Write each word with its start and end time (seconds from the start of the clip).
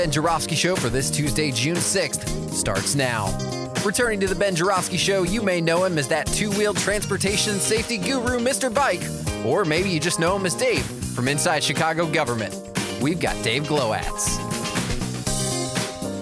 Ben 0.00 0.10
Joravsky 0.10 0.54
Show 0.54 0.76
for 0.76 0.88
this 0.88 1.10
Tuesday, 1.10 1.50
June 1.50 1.76
6th 1.76 2.54
starts 2.54 2.94
now. 2.94 3.36
Returning 3.84 4.18
to 4.20 4.26
the 4.26 4.34
Ben 4.34 4.56
Joravsky 4.56 4.96
Show, 4.96 5.24
you 5.24 5.42
may 5.42 5.60
know 5.60 5.84
him 5.84 5.98
as 5.98 6.08
that 6.08 6.26
two-wheeled 6.26 6.78
transportation 6.78 7.56
safety 7.56 7.98
guru, 7.98 8.38
Mr. 8.38 8.72
Bike, 8.72 9.02
or 9.44 9.66
maybe 9.66 9.90
you 9.90 10.00
just 10.00 10.18
know 10.18 10.36
him 10.36 10.46
as 10.46 10.54
Dave 10.54 10.86
from 11.14 11.28
inside 11.28 11.62
Chicago 11.62 12.10
government. 12.10 12.58
We've 13.02 13.20
got 13.20 13.44
Dave 13.44 13.64
Glowacz. 13.64 14.38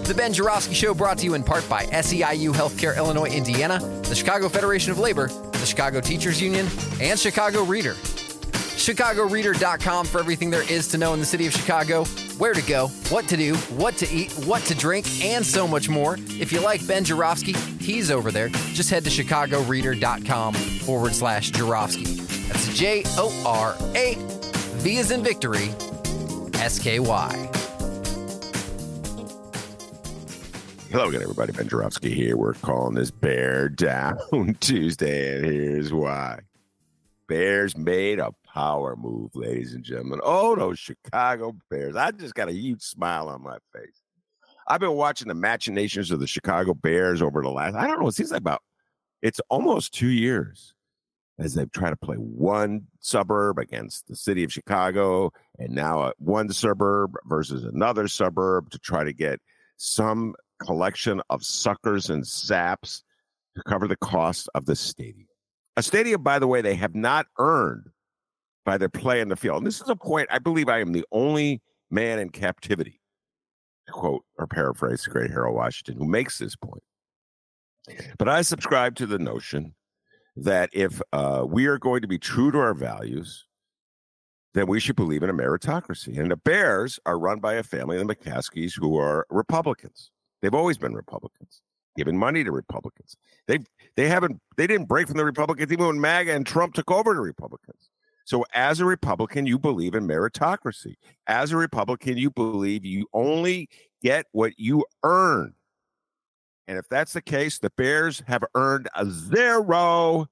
The 0.08 0.14
Ben 0.14 0.32
Joravsky 0.32 0.74
Show 0.74 0.92
brought 0.92 1.18
to 1.18 1.24
you 1.24 1.34
in 1.34 1.44
part 1.44 1.68
by 1.68 1.84
SEIU 1.84 2.52
Healthcare 2.52 2.96
Illinois, 2.96 3.30
Indiana, 3.30 3.78
the 3.78 4.16
Chicago 4.16 4.48
Federation 4.48 4.90
of 4.90 4.98
Labor, 4.98 5.28
the 5.28 5.66
Chicago 5.66 6.00
Teachers 6.00 6.42
Union, 6.42 6.66
and 7.00 7.16
Chicago 7.16 7.62
Reader. 7.62 7.94
ChicagoReader.com 7.94 10.06
for 10.06 10.18
everything 10.18 10.50
there 10.50 10.68
is 10.68 10.88
to 10.88 10.98
know 10.98 11.14
in 11.14 11.20
the 11.20 11.26
city 11.26 11.46
of 11.46 11.52
Chicago, 11.52 12.04
where 12.38 12.54
to 12.54 12.62
go, 12.62 12.88
what 13.10 13.28
to 13.28 13.36
do, 13.36 13.54
what 13.76 13.96
to 13.98 14.08
eat, 14.10 14.32
what 14.46 14.62
to 14.62 14.74
drink, 14.74 15.06
and 15.24 15.44
so 15.44 15.68
much 15.68 15.88
more. 15.88 16.16
If 16.28 16.52
you 16.52 16.60
like 16.60 16.86
Ben 16.86 17.04
Joravsky, 17.04 17.52
he's 17.80 18.10
over 18.10 18.30
there. 18.30 18.48
Just 18.48 18.90
head 18.90 19.04
to 19.04 19.10
ChicagoReader.com 19.10 20.54
forward 20.54 21.14
slash 21.14 21.50
Joravsky. 21.50 22.04
That's 22.04 22.72
J 22.76 23.02
O 23.18 23.42
R 23.46 23.76
A 23.94 24.16
V 24.78 24.96
is 24.96 25.10
in 25.10 25.22
victory, 25.22 25.68
S 26.54 26.78
K 26.78 27.00
Y. 27.00 27.50
Hello 30.90 31.08
again, 31.08 31.20
everybody. 31.20 31.52
Ben 31.52 31.68
Joravsky 31.68 32.14
here. 32.14 32.36
We're 32.36 32.54
calling 32.54 32.94
this 32.94 33.10
Bear 33.10 33.68
Down 33.68 34.18
Tuesday, 34.60 35.36
and 35.36 35.44
here's 35.44 35.92
why. 35.92 36.40
Bears 37.26 37.76
made 37.76 38.18
a 38.18 38.32
power 38.58 38.96
move, 38.96 39.30
ladies 39.36 39.74
and 39.74 39.84
gentlemen. 39.84 40.20
Oh, 40.24 40.56
those 40.56 40.80
Chicago 40.80 41.54
Bears. 41.70 41.94
I 41.94 42.10
just 42.10 42.34
got 42.34 42.48
a 42.48 42.52
huge 42.52 42.82
smile 42.82 43.28
on 43.28 43.40
my 43.40 43.58
face. 43.72 44.02
I've 44.66 44.80
been 44.80 44.94
watching 44.94 45.28
the 45.28 45.34
machinations 45.34 46.10
of 46.10 46.18
the 46.18 46.26
Chicago 46.26 46.74
Bears 46.74 47.22
over 47.22 47.40
the 47.40 47.50
last, 47.50 47.76
I 47.76 47.86
don't 47.86 48.00
know, 48.00 48.08
it 48.08 48.14
seems 48.16 48.32
like 48.32 48.40
about, 48.40 48.62
it's 49.22 49.40
almost 49.48 49.94
two 49.94 50.08
years 50.08 50.74
as 51.38 51.54
they've 51.54 51.70
tried 51.70 51.90
to 51.90 51.96
play 51.96 52.16
one 52.16 52.82
suburb 52.98 53.58
against 53.58 54.08
the 54.08 54.16
city 54.16 54.42
of 54.42 54.52
Chicago 54.52 55.30
and 55.60 55.72
now 55.72 56.12
one 56.18 56.50
suburb 56.50 57.14
versus 57.26 57.62
another 57.62 58.08
suburb 58.08 58.70
to 58.70 58.78
try 58.80 59.04
to 59.04 59.12
get 59.12 59.38
some 59.76 60.34
collection 60.60 61.22
of 61.30 61.44
suckers 61.44 62.10
and 62.10 62.26
saps 62.26 63.04
to 63.54 63.62
cover 63.62 63.86
the 63.86 63.96
cost 63.96 64.48
of 64.56 64.66
the 64.66 64.74
stadium. 64.74 65.28
A 65.76 65.82
stadium, 65.82 66.24
by 66.24 66.40
the 66.40 66.48
way, 66.48 66.60
they 66.60 66.74
have 66.74 66.96
not 66.96 67.26
earned 67.38 67.90
by 68.68 68.76
their 68.76 68.90
play 68.90 69.22
in 69.22 69.30
the 69.30 69.36
field. 69.36 69.56
And 69.56 69.66
this 69.66 69.80
is 69.80 69.88
a 69.88 69.96
point 69.96 70.28
I 70.30 70.38
believe 70.38 70.68
I 70.68 70.78
am 70.80 70.92
the 70.92 71.06
only 71.10 71.62
man 71.90 72.18
in 72.18 72.28
captivity, 72.28 73.00
quote 73.88 74.26
or 74.36 74.46
paraphrase 74.46 75.04
the 75.04 75.10
great 75.10 75.30
Harold 75.30 75.56
Washington, 75.56 75.96
who 75.96 76.06
makes 76.06 76.36
this 76.36 76.54
point. 76.54 76.82
But 78.18 78.28
I 78.28 78.42
subscribe 78.42 78.94
to 78.96 79.06
the 79.06 79.18
notion 79.18 79.74
that 80.36 80.68
if 80.74 81.00
uh, 81.14 81.46
we 81.48 81.64
are 81.64 81.78
going 81.78 82.02
to 82.02 82.08
be 82.08 82.18
true 82.18 82.52
to 82.52 82.58
our 82.58 82.74
values, 82.74 83.46
then 84.52 84.66
we 84.66 84.80
should 84.80 84.96
believe 84.96 85.22
in 85.22 85.30
a 85.30 85.32
meritocracy. 85.32 86.18
And 86.18 86.30
the 86.30 86.36
Bears 86.36 87.00
are 87.06 87.18
run 87.18 87.38
by 87.38 87.54
a 87.54 87.62
family, 87.62 87.96
the 87.96 88.04
McCaskeys, 88.04 88.74
who 88.78 88.98
are 88.98 89.26
Republicans. 89.30 90.10
They've 90.42 90.52
always 90.52 90.76
been 90.76 90.92
Republicans, 90.92 91.62
giving 91.96 92.18
money 92.18 92.44
to 92.44 92.52
Republicans. 92.52 93.16
They 93.46 93.60
they 93.96 94.08
haven't 94.08 94.42
they 94.58 94.66
didn't 94.66 94.88
break 94.88 95.06
from 95.06 95.16
the 95.16 95.24
Republicans 95.24 95.72
even 95.72 95.86
when 95.86 96.00
MAGA 96.02 96.34
and 96.34 96.46
Trump 96.46 96.74
took 96.74 96.90
over 96.90 97.14
the 97.14 97.22
Republicans. 97.22 97.88
So 98.28 98.44
as 98.52 98.78
a 98.78 98.84
Republican, 98.84 99.46
you 99.46 99.58
believe 99.58 99.94
in 99.94 100.06
meritocracy. 100.06 100.96
As 101.28 101.50
a 101.50 101.56
Republican, 101.56 102.18
you 102.18 102.30
believe 102.30 102.84
you 102.84 103.06
only 103.14 103.70
get 104.02 104.26
what 104.32 104.52
you 104.58 104.84
earn. 105.02 105.54
And 106.66 106.76
if 106.76 106.86
that's 106.90 107.14
the 107.14 107.22
case, 107.22 107.58
the 107.58 107.70
Bears 107.70 108.22
have 108.26 108.44
earned 108.54 108.90
a 108.94 109.06
zero 109.06 110.26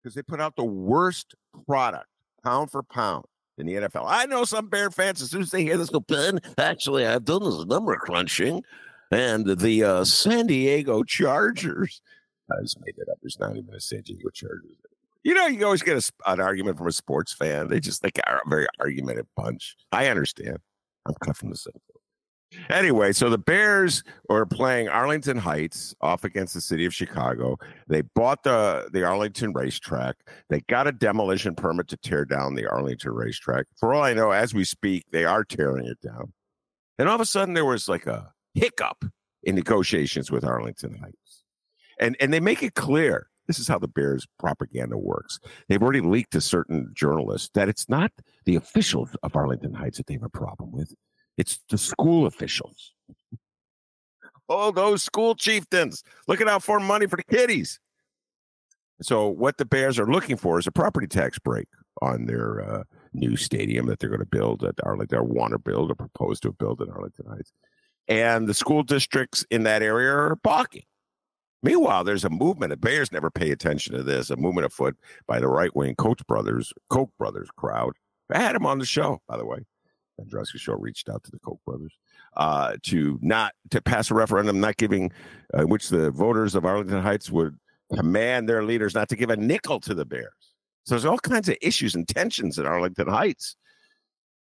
because 0.00 0.14
they 0.14 0.22
put 0.22 0.40
out 0.40 0.54
the 0.54 0.62
worst 0.62 1.34
product, 1.66 2.06
pound 2.44 2.70
for 2.70 2.84
pound, 2.84 3.24
in 3.58 3.66
the 3.66 3.74
NFL. 3.74 4.04
I 4.06 4.26
know 4.26 4.44
some 4.44 4.68
Bear 4.68 4.92
fans, 4.92 5.20
as 5.20 5.32
soon 5.32 5.42
as 5.42 5.50
they 5.50 5.64
hear 5.64 5.76
this, 5.76 5.90
go, 5.90 5.98
Ben, 5.98 6.38
actually, 6.58 7.04
I've 7.04 7.24
done 7.24 7.42
this 7.42 7.64
number 7.64 7.96
crunching. 7.96 8.62
And 9.10 9.58
the 9.58 9.82
uh, 9.82 10.04
San 10.04 10.46
Diego 10.46 11.02
Chargers, 11.02 12.02
I 12.48 12.62
just 12.62 12.78
made 12.86 12.94
that 12.98 13.10
up. 13.10 13.18
There's 13.20 13.40
not 13.40 13.56
even 13.56 13.74
a 13.74 13.80
San 13.80 14.02
Diego 14.02 14.30
Chargers. 14.30 14.76
You 15.24 15.34
know, 15.34 15.46
you 15.46 15.64
always 15.64 15.82
get 15.82 15.96
a, 15.96 16.30
an 16.30 16.40
argument 16.40 16.78
from 16.78 16.88
a 16.88 16.92
sports 16.92 17.32
fan. 17.32 17.68
They 17.68 17.80
just 17.80 18.02
think 18.02 18.18
are 18.26 18.42
a 18.44 18.48
very 18.48 18.66
argumentative 18.80 19.28
bunch. 19.36 19.76
I 19.92 20.08
understand. 20.08 20.58
I'm 21.06 21.14
cut 21.22 21.36
from 21.36 21.50
the 21.50 21.56
same. 21.56 21.74
Anyway, 22.68 23.12
so 23.12 23.30
the 23.30 23.38
Bears 23.38 24.02
are 24.28 24.44
playing 24.44 24.88
Arlington 24.88 25.38
Heights 25.38 25.94
off 26.00 26.24
against 26.24 26.54
the 26.54 26.60
city 26.60 26.84
of 26.84 26.94
Chicago. 26.94 27.56
They 27.88 28.02
bought 28.02 28.42
the 28.42 28.88
the 28.92 29.04
Arlington 29.04 29.52
racetrack. 29.52 30.16
They 30.50 30.60
got 30.68 30.86
a 30.86 30.92
demolition 30.92 31.54
permit 31.54 31.88
to 31.88 31.96
tear 31.96 32.24
down 32.24 32.54
the 32.54 32.66
Arlington 32.66 33.12
racetrack. 33.12 33.66
For 33.78 33.94
all 33.94 34.02
I 34.02 34.12
know, 34.12 34.30
as 34.32 34.52
we 34.52 34.64
speak, 34.64 35.06
they 35.12 35.24
are 35.24 35.44
tearing 35.44 35.86
it 35.86 36.00
down. 36.02 36.32
And 36.98 37.08
all 37.08 37.14
of 37.14 37.20
a 37.20 37.26
sudden, 37.26 37.54
there 37.54 37.64
was 37.64 37.88
like 37.88 38.06
a 38.06 38.32
hiccup 38.54 39.04
in 39.42 39.54
negotiations 39.54 40.30
with 40.30 40.44
Arlington 40.44 40.98
Heights, 40.98 41.44
and 41.98 42.16
and 42.20 42.32
they 42.32 42.40
make 42.40 42.62
it 42.62 42.74
clear 42.74 43.28
this 43.46 43.58
is 43.58 43.68
how 43.68 43.78
the 43.78 43.88
Bears 43.88 44.26
propaganda 44.38 44.96
works. 44.96 45.38
They've 45.68 45.82
already 45.82 46.00
leaked 46.00 46.32
to 46.32 46.40
certain 46.40 46.90
journalists 46.94 47.50
that 47.54 47.68
it's 47.68 47.88
not 47.88 48.12
the 48.44 48.56
officials 48.56 49.10
of 49.22 49.34
Arlington 49.34 49.74
Heights 49.74 49.98
that 49.98 50.06
they 50.06 50.14
have 50.14 50.22
a 50.22 50.28
problem 50.28 50.72
with. 50.72 50.94
It's 51.36 51.60
the 51.70 51.78
school 51.78 52.26
officials. 52.26 52.92
Oh, 54.48 54.70
those 54.70 55.02
school 55.02 55.34
chieftains 55.34 56.02
looking 56.28 56.48
out 56.48 56.62
for 56.62 56.78
money 56.78 57.06
for 57.06 57.16
the 57.16 57.24
kiddies. 57.24 57.80
So, 59.00 59.28
what 59.28 59.56
the 59.56 59.64
Bears 59.64 59.98
are 59.98 60.06
looking 60.06 60.36
for 60.36 60.58
is 60.58 60.66
a 60.66 60.72
property 60.72 61.06
tax 61.06 61.38
break 61.38 61.66
on 62.00 62.26
their 62.26 62.60
uh, 62.60 62.82
new 63.12 63.36
stadium 63.36 63.86
that 63.86 63.98
they're 63.98 64.10
going 64.10 64.20
to 64.20 64.26
build 64.26 64.62
at 64.64 64.74
Arlington, 64.84 65.18
or 65.18 65.24
want 65.24 65.52
to 65.52 65.58
build, 65.58 65.90
or 65.90 65.94
propose 65.94 66.38
to 66.40 66.52
build 66.52 66.80
at 66.80 66.88
Arlington 66.88 67.26
Heights. 67.26 67.52
And 68.08 68.46
the 68.46 68.54
school 68.54 68.82
districts 68.82 69.44
in 69.50 69.62
that 69.62 69.82
area 69.82 70.12
are 70.12 70.36
balking. 70.36 70.82
Meanwhile, 71.62 72.04
there's 72.04 72.24
a 72.24 72.30
movement. 72.30 72.70
The 72.70 72.76
Bears 72.76 73.12
never 73.12 73.30
pay 73.30 73.50
attention 73.50 73.94
to 73.96 74.02
this. 74.02 74.30
A 74.30 74.36
movement 74.36 74.66
afoot 74.66 74.96
by 75.26 75.38
the 75.38 75.48
right 75.48 75.74
wing 75.76 75.94
Koch 75.94 76.26
brothers, 76.26 76.72
Koch 76.90 77.10
brothers 77.18 77.48
crowd. 77.56 77.94
I 78.32 78.40
had 78.40 78.56
him 78.56 78.66
on 78.66 78.78
the 78.78 78.86
show, 78.86 79.20
by 79.28 79.36
the 79.36 79.44
way. 79.44 79.58
Andrusky 80.20 80.58
Show 80.58 80.74
reached 80.74 81.08
out 81.08 81.22
to 81.24 81.30
the 81.30 81.38
Koch 81.38 81.60
brothers 81.66 81.92
uh, 82.36 82.76
to 82.84 83.18
not 83.22 83.52
to 83.70 83.80
pass 83.80 84.10
a 84.10 84.14
referendum, 84.14 84.60
not 84.60 84.76
giving 84.76 85.10
uh, 85.54 85.62
which 85.62 85.88
the 85.88 86.10
voters 86.10 86.54
of 86.54 86.64
Arlington 86.64 87.02
Heights 87.02 87.30
would 87.30 87.58
command 87.94 88.48
their 88.48 88.64
leaders 88.64 88.94
not 88.94 89.08
to 89.10 89.16
give 89.16 89.30
a 89.30 89.36
nickel 89.36 89.80
to 89.80 89.94
the 89.94 90.04
Bears. 90.04 90.32
So 90.84 90.94
there's 90.94 91.04
all 91.04 91.18
kinds 91.18 91.48
of 91.48 91.56
issues 91.62 91.94
and 91.94 92.08
tensions 92.08 92.58
in 92.58 92.66
Arlington 92.66 93.08
Heights. 93.08 93.56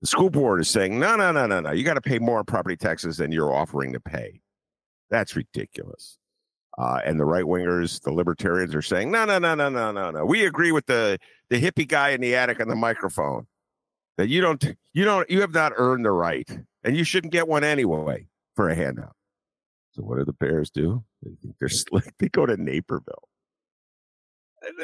The 0.01 0.07
school 0.07 0.29
board 0.29 0.61
is 0.61 0.69
saying, 0.69 0.99
no, 0.99 1.15
no, 1.15 1.31
no, 1.31 1.47
no, 1.47 1.59
no. 1.59 1.71
You 1.71 1.83
got 1.83 1.95
to 1.95 2.01
pay 2.01 2.19
more 2.19 2.43
property 2.43 2.77
taxes 2.77 3.17
than 3.17 3.31
you're 3.31 3.53
offering 3.53 3.93
to 3.93 3.99
pay. 3.99 4.41
That's 5.09 5.35
ridiculous. 5.35 6.19
Uh, 6.77 6.99
and 7.03 7.19
the 7.19 7.25
right 7.25 7.45
wingers, 7.45 8.01
the 8.03 8.11
libertarians, 8.11 8.75
are 8.75 8.83
saying, 8.83 9.09
no, 9.09 9.25
no, 9.25 9.39
no, 9.39 9.55
no, 9.55 9.67
no, 9.69 9.91
no, 9.91 10.11
no. 10.11 10.25
We 10.25 10.45
agree 10.45 10.71
with 10.71 10.85
the 10.85 11.17
the 11.49 11.59
hippie 11.61 11.87
guy 11.87 12.09
in 12.09 12.21
the 12.21 12.35
attic 12.35 12.59
on 12.59 12.67
the 12.67 12.75
microphone 12.75 13.47
that 14.17 14.27
you 14.27 14.41
don't, 14.41 14.63
you 14.93 15.05
don't, 15.05 15.29
you 15.29 15.41
have 15.41 15.53
not 15.53 15.73
earned 15.75 16.05
the 16.05 16.11
right, 16.11 16.49
and 16.83 16.97
you 16.97 17.03
shouldn't 17.03 17.33
get 17.33 17.47
one 17.47 17.63
anyway 17.63 18.27
for 18.55 18.69
a 18.69 18.75
handout. 18.75 19.15
So 19.91 20.03
what 20.03 20.19
do 20.19 20.25
the 20.25 20.33
Bears 20.33 20.69
do? 20.69 21.03
They 21.23 21.31
think 21.41 21.55
they're 21.59 21.69
slick. 21.69 22.13
They 22.19 22.29
go 22.29 22.45
to 22.45 22.57
Naperville. 22.57 23.27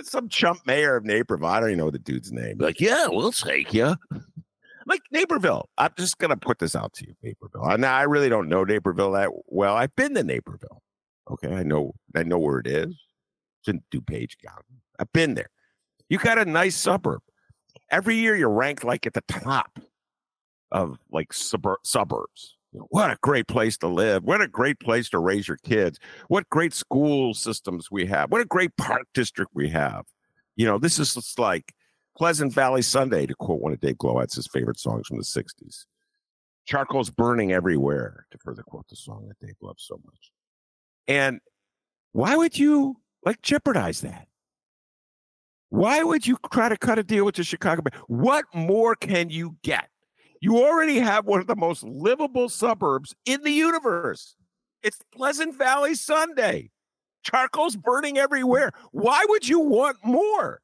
Some 0.03 0.29
chump 0.29 0.59
mayor 0.65 0.95
of 0.95 1.03
Naperville. 1.03 1.47
I 1.47 1.59
don't 1.59 1.69
even 1.69 1.79
know 1.79 1.89
the 1.91 1.99
dude's 1.99 2.31
name. 2.31 2.57
Like, 2.59 2.79
yeah, 2.79 3.07
we'll 3.09 3.31
take 3.31 3.73
you. 3.73 3.95
Like 4.85 5.01
Naperville. 5.11 5.69
I'm 5.77 5.91
just 5.97 6.17
gonna 6.19 6.37
put 6.37 6.59
this 6.59 6.75
out 6.75 6.93
to 6.93 7.07
you, 7.07 7.15
Naperville. 7.23 7.77
Now 7.77 7.95
I 7.95 8.03
really 8.03 8.29
don't 8.29 8.49
know 8.49 8.63
Naperville 8.63 9.11
that 9.13 9.29
well. 9.47 9.75
I've 9.75 9.95
been 9.95 10.13
to 10.15 10.23
Naperville. 10.23 10.81
Okay, 11.29 11.53
I 11.53 11.63
know 11.63 11.93
I 12.15 12.23
know 12.23 12.39
where 12.39 12.59
it 12.59 12.67
is. 12.67 12.95
It's 13.59 13.67
in 13.67 13.81
DuPage 13.91 14.37
County. 14.45 14.81
I've 14.99 15.11
been 15.13 15.35
there. 15.35 15.49
You 16.09 16.17
got 16.17 16.37
a 16.37 16.45
nice 16.45 16.75
suburb. 16.75 17.21
Every 17.89 18.15
year 18.15 18.35
you're 18.35 18.49
ranked 18.49 18.83
like 18.83 19.05
at 19.05 19.13
the 19.13 19.23
top 19.27 19.79
of 20.71 20.97
like 21.11 21.29
subur- 21.29 21.77
suburbs. 21.83 22.57
You 22.71 22.79
know, 22.79 22.87
what 22.89 23.11
a 23.11 23.17
great 23.21 23.47
place 23.47 23.77
to 23.77 23.87
live. 23.87 24.23
What 24.23 24.41
a 24.41 24.47
great 24.47 24.79
place 24.79 25.07
to 25.09 25.19
raise 25.19 25.47
your 25.47 25.57
kids. 25.57 25.99
What 26.27 26.49
great 26.49 26.73
school 26.73 27.33
systems 27.35 27.89
we 27.91 28.07
have. 28.07 28.31
What 28.31 28.41
a 28.41 28.45
great 28.45 28.75
park 28.77 29.03
district 29.13 29.51
we 29.53 29.69
have. 29.69 30.05
You 30.55 30.65
know, 30.65 30.79
this 30.79 30.97
is 30.97 31.13
just 31.13 31.37
like 31.37 31.73
Pleasant 32.17 32.53
Valley 32.53 32.81
Sunday, 32.81 33.25
to 33.25 33.35
quote 33.35 33.61
one 33.61 33.73
of 33.73 33.79
Dave 33.79 33.97
Glowacz's 33.97 34.47
favorite 34.47 34.79
songs 34.79 35.07
from 35.07 35.17
the 35.17 35.23
60s. 35.23 35.85
Charcoal's 36.65 37.09
burning 37.09 37.51
everywhere, 37.51 38.25
to 38.31 38.37
further 38.37 38.63
quote 38.63 38.87
the 38.87 38.95
song 38.95 39.27
that 39.27 39.45
Dave 39.45 39.55
loves 39.61 39.83
so 39.83 39.99
much. 40.05 40.31
And 41.07 41.39
why 42.11 42.35
would 42.35 42.57
you 42.57 42.97
like 43.25 43.41
jeopardize 43.41 44.01
that? 44.01 44.27
Why 45.69 46.03
would 46.03 46.27
you 46.27 46.37
try 46.51 46.69
to 46.69 46.77
cut 46.77 46.99
a 46.99 47.03
deal 47.03 47.25
with 47.25 47.35
the 47.35 47.43
Chicago 47.43 47.81
Bears? 47.81 48.03
What 48.07 48.45
more 48.53 48.95
can 48.95 49.29
you 49.29 49.57
get? 49.63 49.89
You 50.39 50.57
already 50.57 50.99
have 50.99 51.25
one 51.25 51.39
of 51.39 51.47
the 51.47 51.55
most 51.55 51.83
livable 51.83 52.49
suburbs 52.49 53.15
in 53.25 53.41
the 53.41 53.51
universe. 53.51 54.35
It's 54.83 54.99
Pleasant 55.15 55.57
Valley 55.57 55.95
Sunday. 55.95 56.69
Charcoal's 57.23 57.75
burning 57.75 58.17
everywhere. 58.17 58.71
Why 58.91 59.25
would 59.29 59.47
you 59.47 59.61
want 59.61 59.97
more? 60.03 60.61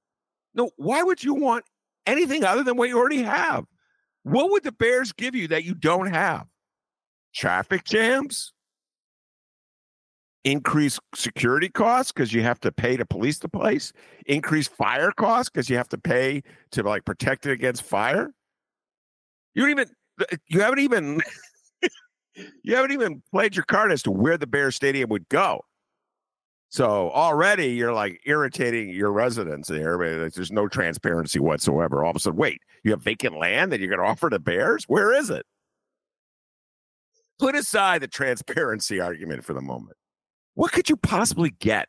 No, 0.53 0.69
why 0.75 1.01
would 1.01 1.23
you 1.23 1.33
want 1.33 1.65
anything 2.05 2.43
other 2.43 2.63
than 2.63 2.75
what 2.75 2.89
you 2.89 2.97
already 2.99 3.23
have? 3.23 3.65
What 4.23 4.51
would 4.51 4.63
the 4.63 4.71
Bears 4.71 5.11
give 5.13 5.33
you 5.33 5.47
that 5.47 5.63
you 5.63 5.73
don't 5.73 6.13
have? 6.13 6.45
Traffic 7.33 7.85
jams? 7.85 8.53
Increase 10.45 10.99
security 11.15 11.67
costs 11.69 12.11
because 12.13 12.31
you 12.31 12.41
have 12.43 12.59
to 12.61 12.71
pay 12.71 12.95
to 12.95 13.05
police 13.05 13.39
the 13.39 13.49
place? 13.49 13.91
Increase 14.25 14.67
fire 14.67 15.11
costs 15.11 15.49
because 15.49 15.69
you 15.69 15.75
have 15.75 15.89
to 15.89 15.97
pay 15.97 16.43
to 16.71 16.83
like 16.83 17.03
protect 17.03 17.45
it 17.45 17.51
against 17.51 17.83
fire? 17.83 18.31
You 19.53 19.63
don't 19.63 19.71
even 19.71 19.87
you 20.47 20.61
haven't 20.61 20.79
even 20.79 21.21
you 22.63 22.75
haven't 22.75 22.91
even 22.91 23.21
played 23.31 23.55
your 23.55 23.65
card 23.65 23.91
as 23.91 24.01
to 24.03 24.11
where 24.11 24.37
the 24.37 24.47
Bear 24.47 24.71
Stadium 24.71 25.09
would 25.09 25.27
go. 25.29 25.61
So 26.69 27.09
already 27.11 27.67
you're 27.67 27.93
like 27.93 28.21
irritating 28.25 28.89
your 28.89 29.11
residents 29.11 29.67
there. 29.67 29.97
There's 30.29 30.51
no 30.51 30.67
transparency 30.67 31.39
whatsoever. 31.39 32.03
All 32.05 32.11
of 32.11 32.15
a 32.15 32.19
sudden, 32.19 32.37
wait, 32.37 32.61
you 32.83 32.91
have 32.91 33.01
vacant 33.01 33.37
land 33.37 33.71
that 33.71 33.79
you're 33.79 33.89
going 33.89 33.99
to 33.99 34.05
offer 34.05 34.29
to 34.29 34.39
bears? 34.39 34.85
Where 34.85 35.11
is 35.11 35.31
it? 35.31 35.45
Put 37.39 37.55
aside 37.55 38.01
the 38.01 38.07
transparency 38.07 38.99
argument 38.99 39.43
for 39.43 39.53
the 39.53 39.61
moment. 39.61 39.97
What 40.59 40.73
could 40.73 40.89
you 40.89 40.97
possibly 40.97 41.51
get 41.51 41.87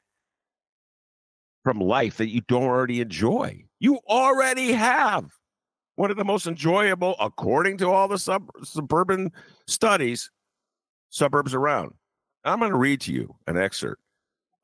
from 1.64 1.80
life 1.80 2.18
that 2.18 2.28
you 2.28 2.40
don't 2.42 2.62
already 2.62 3.00
enjoy? 3.00 3.64
You 3.80 3.98
already 4.06 4.70
have 4.70 5.28
one 5.96 6.12
of 6.12 6.16
the 6.16 6.24
most 6.24 6.46
enjoyable, 6.46 7.16
according 7.18 7.78
to 7.78 7.90
all 7.90 8.06
the 8.06 8.16
sub- 8.16 8.48
suburban 8.62 9.32
studies, 9.66 10.30
suburbs 11.08 11.52
around. 11.52 11.94
I'm 12.44 12.60
going 12.60 12.70
to 12.70 12.78
read 12.78 13.00
to 13.00 13.12
you 13.12 13.34
an 13.48 13.56
excerpt 13.56 14.00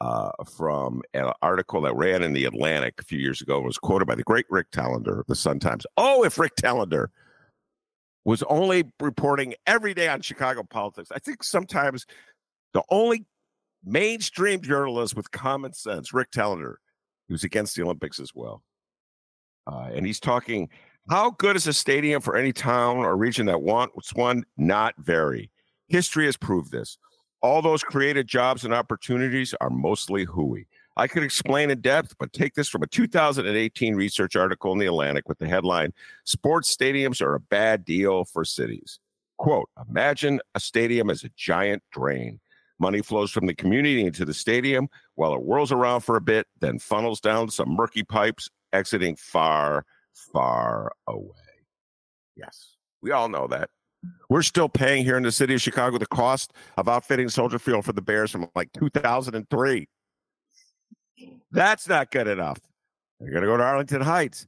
uh, 0.00 0.30
from 0.56 1.02
an 1.12 1.32
article 1.42 1.80
that 1.80 1.96
ran 1.96 2.22
in 2.22 2.32
the 2.32 2.44
Atlantic 2.44 2.94
a 3.00 3.04
few 3.04 3.18
years 3.18 3.42
ago 3.42 3.56
and 3.56 3.66
was 3.66 3.76
quoted 3.76 4.06
by 4.06 4.14
the 4.14 4.22
great 4.22 4.46
Rick 4.48 4.70
Telander 4.70 5.18
of 5.18 5.26
the 5.26 5.34
Sun 5.34 5.58
Times. 5.58 5.84
Oh, 5.96 6.22
if 6.22 6.38
Rick 6.38 6.54
Telander 6.54 7.08
was 8.24 8.44
only 8.44 8.84
reporting 9.00 9.54
every 9.66 9.94
day 9.94 10.06
on 10.06 10.20
Chicago 10.20 10.62
politics, 10.62 11.10
I 11.12 11.18
think 11.18 11.42
sometimes 11.42 12.06
the 12.72 12.84
only 12.88 13.26
mainstream 13.86 14.60
journalist 14.60 15.16
with 15.16 15.30
common 15.30 15.72
sense, 15.72 16.12
Rick 16.12 16.32
Telander, 16.32 16.74
who's 17.28 17.44
against 17.44 17.76
the 17.76 17.82
Olympics 17.82 18.20
as 18.20 18.32
well. 18.34 18.62
Uh, 19.66 19.88
and 19.94 20.04
he's 20.04 20.20
talking 20.20 20.68
how 21.08 21.30
good 21.30 21.54
is 21.54 21.68
a 21.68 21.72
stadium 21.72 22.20
for 22.20 22.36
any 22.36 22.52
town 22.52 22.98
or 22.98 23.16
region 23.16 23.46
that 23.46 23.62
wants 23.62 24.12
one? 24.14 24.44
Not 24.56 24.94
very. 24.98 25.50
History 25.88 26.26
has 26.26 26.36
proved 26.36 26.72
this 26.72 26.98
all 27.42 27.62
those 27.62 27.84
created 27.84 28.26
jobs 28.26 28.64
and 28.64 28.74
opportunities 28.74 29.54
are 29.60 29.70
mostly 29.70 30.24
hooey. 30.24 30.66
I 30.96 31.06
could 31.06 31.22
explain 31.22 31.70
in 31.70 31.80
depth, 31.80 32.16
but 32.18 32.32
take 32.32 32.54
this 32.54 32.68
from 32.68 32.82
a 32.82 32.86
2018 32.86 33.94
research 33.94 34.34
article 34.34 34.72
in 34.72 34.78
the 34.78 34.86
Atlantic 34.86 35.28
with 35.28 35.38
the 35.38 35.46
headline 35.46 35.92
Sports 36.24 36.74
Stadiums 36.74 37.20
Are 37.20 37.34
a 37.34 37.40
Bad 37.40 37.84
Deal 37.84 38.24
for 38.24 38.44
Cities. 38.44 38.98
Quote 39.38 39.68
Imagine 39.88 40.40
a 40.54 40.60
stadium 40.60 41.10
as 41.10 41.22
a 41.22 41.30
giant 41.36 41.82
drain. 41.92 42.40
Money 42.78 43.00
flows 43.00 43.30
from 43.30 43.46
the 43.46 43.54
community 43.54 44.04
into 44.04 44.24
the 44.24 44.34
stadium 44.34 44.88
while 45.14 45.34
it 45.34 45.40
whirls 45.40 45.72
around 45.72 46.00
for 46.00 46.16
a 46.16 46.20
bit, 46.20 46.46
then 46.60 46.78
funnels 46.78 47.20
down 47.20 47.50
some 47.50 47.74
murky 47.74 48.02
pipes, 48.02 48.50
exiting 48.72 49.16
far, 49.16 49.84
far 50.32 50.92
away. 51.06 51.30
Yes, 52.36 52.76
we 53.00 53.12
all 53.12 53.28
know 53.28 53.46
that. 53.46 53.70
We're 54.28 54.42
still 54.42 54.68
paying 54.68 55.04
here 55.04 55.16
in 55.16 55.22
the 55.22 55.32
city 55.32 55.54
of 55.54 55.62
Chicago 55.62 55.98
the 55.98 56.06
cost 56.06 56.52
of 56.76 56.88
outfitting 56.88 57.28
Soldier 57.28 57.58
Field 57.58 57.84
for 57.84 57.92
the 57.92 58.02
Bears 58.02 58.30
from 58.30 58.48
like 58.54 58.70
2003. 58.74 59.88
That's 61.50 61.88
not 61.88 62.10
good 62.10 62.28
enough. 62.28 62.58
They're 63.18 63.30
going 63.30 63.42
to 63.42 63.48
go 63.48 63.56
to 63.56 63.62
Arlington 63.62 64.02
Heights. 64.02 64.46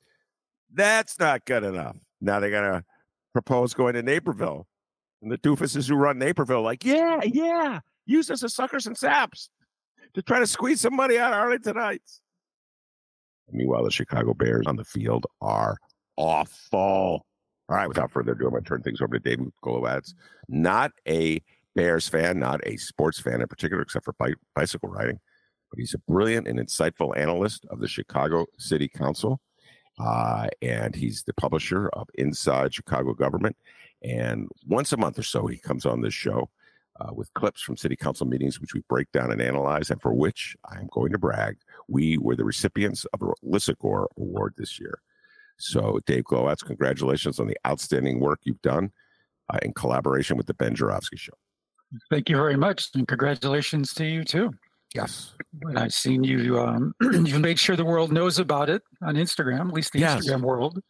That's 0.72 1.19
not 1.19 1.44
good 1.44 1.64
enough. 1.64 1.96
Now 2.20 2.40
they're 2.40 2.50
going 2.50 2.72
to 2.72 2.84
propose 3.32 3.72
going 3.72 3.94
to 3.94 4.02
Naperville. 4.02 4.66
And 5.22 5.32
the 5.32 5.38
doofuses 5.38 5.88
who 5.88 5.96
run 5.96 6.19
Naperville, 6.19 6.62
like, 6.62 6.84
yeah, 6.84 7.20
yeah, 7.25 7.80
use 8.08 8.31
us 8.31 8.43
as 8.43 8.55
suckers 8.55 8.87
and 8.87 8.96
saps 8.96 9.50
to 10.14 10.22
try 10.22 10.40
to 10.40 10.46
squeeze 10.46 10.81
some 10.81 10.96
money 10.96 11.19
out 11.19 11.32
of 11.32 11.38
Arlington 11.38 11.76
Heights. 11.76 12.20
Meanwhile, 13.52 13.84
the 13.84 13.90
Chicago 13.90 14.34
Bears 14.34 14.66
on 14.66 14.76
the 14.76 14.84
field 14.84 15.26
are 15.40 15.76
awful. 16.16 17.25
All 17.70 17.76
right, 17.76 17.87
without 17.87 18.10
further 18.10 18.32
ado, 18.32 18.46
I'm 18.46 18.50
going 18.50 18.64
to 18.64 18.69
turn 18.69 18.82
things 18.82 19.00
over 19.00 19.19
to 19.19 19.20
David 19.20 19.52
Glowacz. 19.64 20.14
Not 20.49 20.93
a 21.06 21.40
Bears 21.76 22.08
fan, 22.08 22.38
not 22.38 22.60
a 22.66 22.76
sports 22.76 23.20
fan 23.20 23.40
in 23.40 23.46
particular, 23.46 23.82
except 23.82 24.05
for 24.05 24.14
bicycle 24.54 24.88
riding, 24.88 25.20
but 25.70 25.78
he's 25.78 25.94
a 25.94 25.99
brilliant 26.11 26.49
and 26.49 26.58
insightful 26.58 27.16
analyst 27.16 27.66
of 27.70 27.81
the 27.81 27.88
Chicago 27.88 28.46
City 28.58 28.88
Council. 28.88 29.40
Uh, 29.99 30.49
and 30.62 30.94
he's 30.94 31.22
the 31.25 31.34
publisher 31.34 31.88
of 31.90 32.08
Inside 32.14 32.72
Chicago 32.72 33.12
Government. 33.14 33.56
And 34.02 34.49
once 34.66 34.93
a 34.93 34.96
month 34.96 35.19
or 35.19 35.25
so, 35.25 35.46
he 35.46 35.58
comes 35.58 35.84
on 35.84 36.00
this 36.00 36.14
show 36.14 36.49
uh, 37.00 37.12
with 37.12 37.32
clips 37.34 37.62
from 37.62 37.76
city 37.76 37.96
council 37.96 38.26
meetings, 38.26 38.60
which 38.60 38.74
we 38.74 38.82
break 38.88 39.10
down 39.12 39.30
and 39.30 39.40
analyze, 39.40 39.90
and 39.90 40.00
for 40.00 40.12
which 40.12 40.56
I 40.70 40.78
am 40.78 40.88
going 40.90 41.12
to 41.12 41.18
brag. 41.18 41.58
We 41.88 42.18
were 42.18 42.36
the 42.36 42.44
recipients 42.44 43.04
of 43.06 43.22
a 43.22 43.32
Lisagor 43.44 44.06
Award 44.16 44.54
this 44.56 44.78
year. 44.78 45.00
So, 45.58 46.00
Dave 46.06 46.25
Glowacz, 46.25 46.64
congratulations 46.64 47.40
on 47.40 47.49
the 47.49 47.56
outstanding 47.66 48.20
work 48.20 48.40
you've 48.44 48.62
done 48.62 48.92
uh, 49.52 49.58
in 49.62 49.73
collaboration 49.73 50.37
with 50.37 50.46
the 50.46 50.54
Ben 50.54 50.75
Joravsky 50.75 51.16
Show. 51.16 51.32
Thank 52.11 52.28
you 52.28 52.37
very 52.37 52.56
much, 52.56 52.88
and 52.94 53.08
congratulations 53.08 53.94
to 53.94 54.04
you 54.04 54.25
too. 54.25 54.52
Yes, 54.94 55.34
and 55.62 55.78
I've 55.78 55.92
seen 55.92 56.25
you. 56.25 56.58
Um, 56.58 56.94
you've 57.00 57.40
made 57.40 57.58
sure 57.58 57.76
the 57.76 57.84
world 57.84 58.12
knows 58.12 58.38
about 58.38 58.70
it 58.70 58.82
on 59.02 59.16
Instagram, 59.16 59.68
at 59.68 59.75
least 59.75 59.92
the 59.92 60.00
yes. 60.00 60.26
Instagram 60.26 60.42
world. 60.42 60.80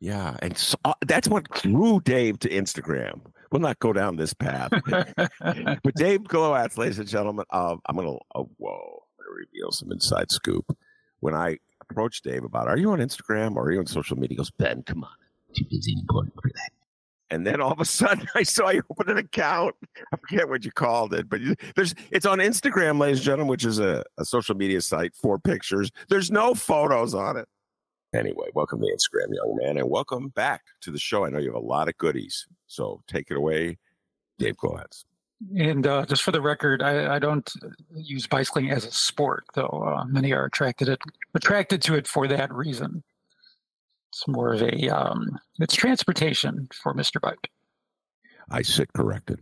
Yeah, 0.00 0.36
and 0.40 0.56
so, 0.56 0.76
uh, 0.84 0.94
that's 1.06 1.28
what 1.28 1.48
drew 1.50 2.00
Dave 2.00 2.38
to 2.40 2.48
Instagram. 2.48 3.20
We'll 3.50 3.60
not 3.60 3.78
go 3.78 3.92
down 3.92 4.16
this 4.16 4.34
path, 4.34 4.70
but 4.86 5.94
Dave 5.94 6.22
Glowacz, 6.22 6.76
ladies 6.76 6.98
and 6.98 7.08
gentlemen, 7.08 7.44
uh, 7.50 7.76
I'm 7.86 7.96
gonna. 7.96 8.16
Oh, 8.34 8.50
whoa! 8.58 9.04
I'm 9.18 9.24
gonna 9.24 9.36
reveal 9.36 9.70
some 9.70 9.92
inside 9.92 10.30
scoop. 10.30 10.76
When 11.20 11.34
I 11.34 11.58
approached 11.90 12.24
Dave 12.24 12.44
about, 12.44 12.68
are 12.68 12.76
you 12.76 12.90
on 12.90 12.98
Instagram 12.98 13.56
or 13.56 13.64
are 13.64 13.72
you 13.72 13.78
on 13.78 13.86
social 13.86 14.16
media? 14.16 14.34
He 14.34 14.36
goes, 14.36 14.50
Ben, 14.50 14.82
come 14.82 15.04
on. 15.04 15.10
Too 15.54 15.64
busy 15.70 15.92
and 15.92 16.00
important 16.02 16.34
for 16.40 16.48
that. 16.48 16.70
And 17.30 17.46
then 17.46 17.60
all 17.60 17.72
of 17.72 17.80
a 17.80 17.84
sudden, 17.84 18.26
I 18.34 18.42
saw 18.42 18.70
you 18.70 18.82
open 18.90 19.10
an 19.10 19.18
account. 19.18 19.74
I 20.12 20.16
forget 20.16 20.48
what 20.48 20.64
you 20.64 20.70
called 20.70 21.14
it, 21.14 21.28
but 21.28 21.40
there's 21.74 21.94
it's 22.10 22.26
on 22.26 22.38
Instagram, 22.38 23.00
ladies 23.00 23.18
and 23.18 23.24
gentlemen, 23.24 23.48
which 23.48 23.64
is 23.64 23.78
a, 23.78 24.04
a 24.18 24.24
social 24.24 24.54
media 24.54 24.80
site 24.80 25.14
for 25.14 25.38
pictures. 25.38 25.90
There's 26.08 26.30
no 26.30 26.54
photos 26.54 27.14
on 27.14 27.36
it. 27.36 27.48
Anyway, 28.14 28.46
welcome 28.54 28.80
to 28.80 28.86
Instagram, 28.86 29.34
young 29.34 29.58
man, 29.60 29.76
and 29.76 29.90
welcome 29.90 30.28
back 30.28 30.62
to 30.80 30.90
the 30.90 30.98
show. 30.98 31.24
I 31.24 31.30
know 31.30 31.38
you 31.38 31.52
have 31.52 31.62
a 31.62 31.66
lot 31.66 31.88
of 31.88 31.98
goodies, 31.98 32.46
so 32.66 33.02
take 33.06 33.30
it 33.30 33.36
away, 33.36 33.78
Dave. 34.38 34.56
Go. 34.56 34.80
And 35.58 35.86
uh, 35.86 36.06
just 36.06 36.22
for 36.22 36.30
the 36.30 36.40
record, 36.40 36.82
I, 36.82 37.16
I, 37.16 37.18
don't 37.18 37.50
use 37.94 38.26
bicycling 38.26 38.70
as 38.70 38.86
a 38.86 38.90
sport, 38.90 39.44
though 39.54 39.84
uh, 39.86 40.04
many 40.06 40.32
are 40.32 40.46
attracted 40.46 40.88
it, 40.88 41.00
attracted 41.34 41.82
to 41.82 41.94
it 41.94 42.06
for 42.06 42.26
that 42.28 42.52
reason. 42.54 43.02
It's 44.12 44.26
more 44.26 44.54
of 44.54 44.62
a 44.62 44.88
um, 44.88 45.38
it's 45.58 45.74
transportation 45.74 46.68
for 46.72 46.94
Mr. 46.94 47.20
Bike. 47.20 47.50
I 48.50 48.62
sit 48.62 48.90
corrected. 48.94 49.40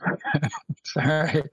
All 0.96 1.02
right. 1.04 1.44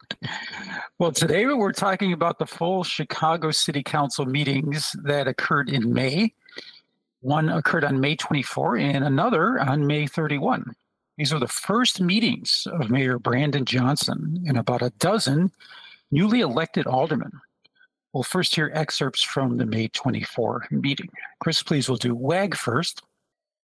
Well, 0.97 1.11
today 1.11 1.45
we're 1.45 1.73
talking 1.73 2.13
about 2.13 2.39
the 2.39 2.45
full 2.47 2.83
Chicago 2.83 3.51
City 3.51 3.83
Council 3.83 4.25
meetings 4.25 4.95
that 5.03 5.27
occurred 5.27 5.69
in 5.69 5.93
May. 5.93 6.33
One 7.25 7.49
occurred 7.49 7.83
on 7.83 7.99
May 7.99 8.15
24 8.15 8.77
and 8.77 9.03
another 9.03 9.59
on 9.59 9.87
May 9.87 10.05
31. 10.05 10.75
These 11.17 11.33
are 11.33 11.39
the 11.39 11.47
first 11.47 11.99
meetings 11.99 12.67
of 12.71 12.91
Mayor 12.91 13.17
Brandon 13.17 13.65
Johnson 13.65 14.43
and 14.47 14.59
about 14.59 14.83
a 14.83 14.91
dozen 14.99 15.51
newly 16.11 16.41
elected 16.41 16.85
aldermen. 16.85 17.31
We'll 18.13 18.21
first 18.21 18.53
hear 18.53 18.69
excerpts 18.75 19.23
from 19.23 19.57
the 19.57 19.65
May 19.65 19.87
24 19.87 20.67
meeting. 20.69 21.09
Chris, 21.39 21.63
please, 21.63 21.89
we'll 21.89 21.97
do 21.97 22.13
WAG 22.13 22.53
first. 22.53 23.01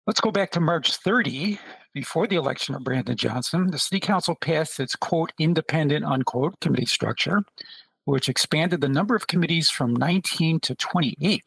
Let's 0.06 0.20
go 0.20 0.32
back 0.32 0.52
to 0.52 0.60
March 0.60 0.98
30. 0.98 1.58
Before 1.94 2.28
the 2.28 2.36
election 2.36 2.76
of 2.76 2.84
Brandon 2.84 3.16
Johnson, 3.16 3.68
the 3.68 3.80
City 3.80 4.02
Council 4.02 4.36
passed 4.36 4.82
its 4.82 4.98
quote 4.98 5.32
independent 5.40 6.04
unquote 6.04 6.60
committee 6.60 6.86
structure, 6.86 7.42
which 8.04 8.28
expanded 8.28 8.82
the 8.82 8.90
number 8.90 9.16
of 9.16 9.28
committees 9.28 9.70
from 9.70 9.96
19 9.96 10.60
to 10.60 10.76
28 10.76 11.42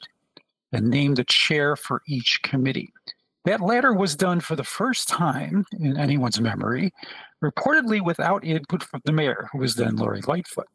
and 0.72 0.88
named 0.88 1.16
the 1.16 1.25
chair 1.25 1.76
for 1.76 2.02
each 2.06 2.40
committee. 2.42 2.92
That 3.44 3.60
latter 3.60 3.94
was 3.94 4.16
done 4.16 4.40
for 4.40 4.56
the 4.56 4.64
first 4.64 5.08
time 5.08 5.64
in 5.78 5.96
anyone's 5.96 6.40
memory, 6.40 6.92
reportedly 7.42 8.04
without 8.04 8.44
input 8.44 8.82
from 8.82 9.00
the 9.04 9.12
mayor, 9.12 9.48
who 9.52 9.58
was 9.58 9.75
then 9.75 9.96
Lori 9.96 10.20
Lightfoot. 10.20 10.66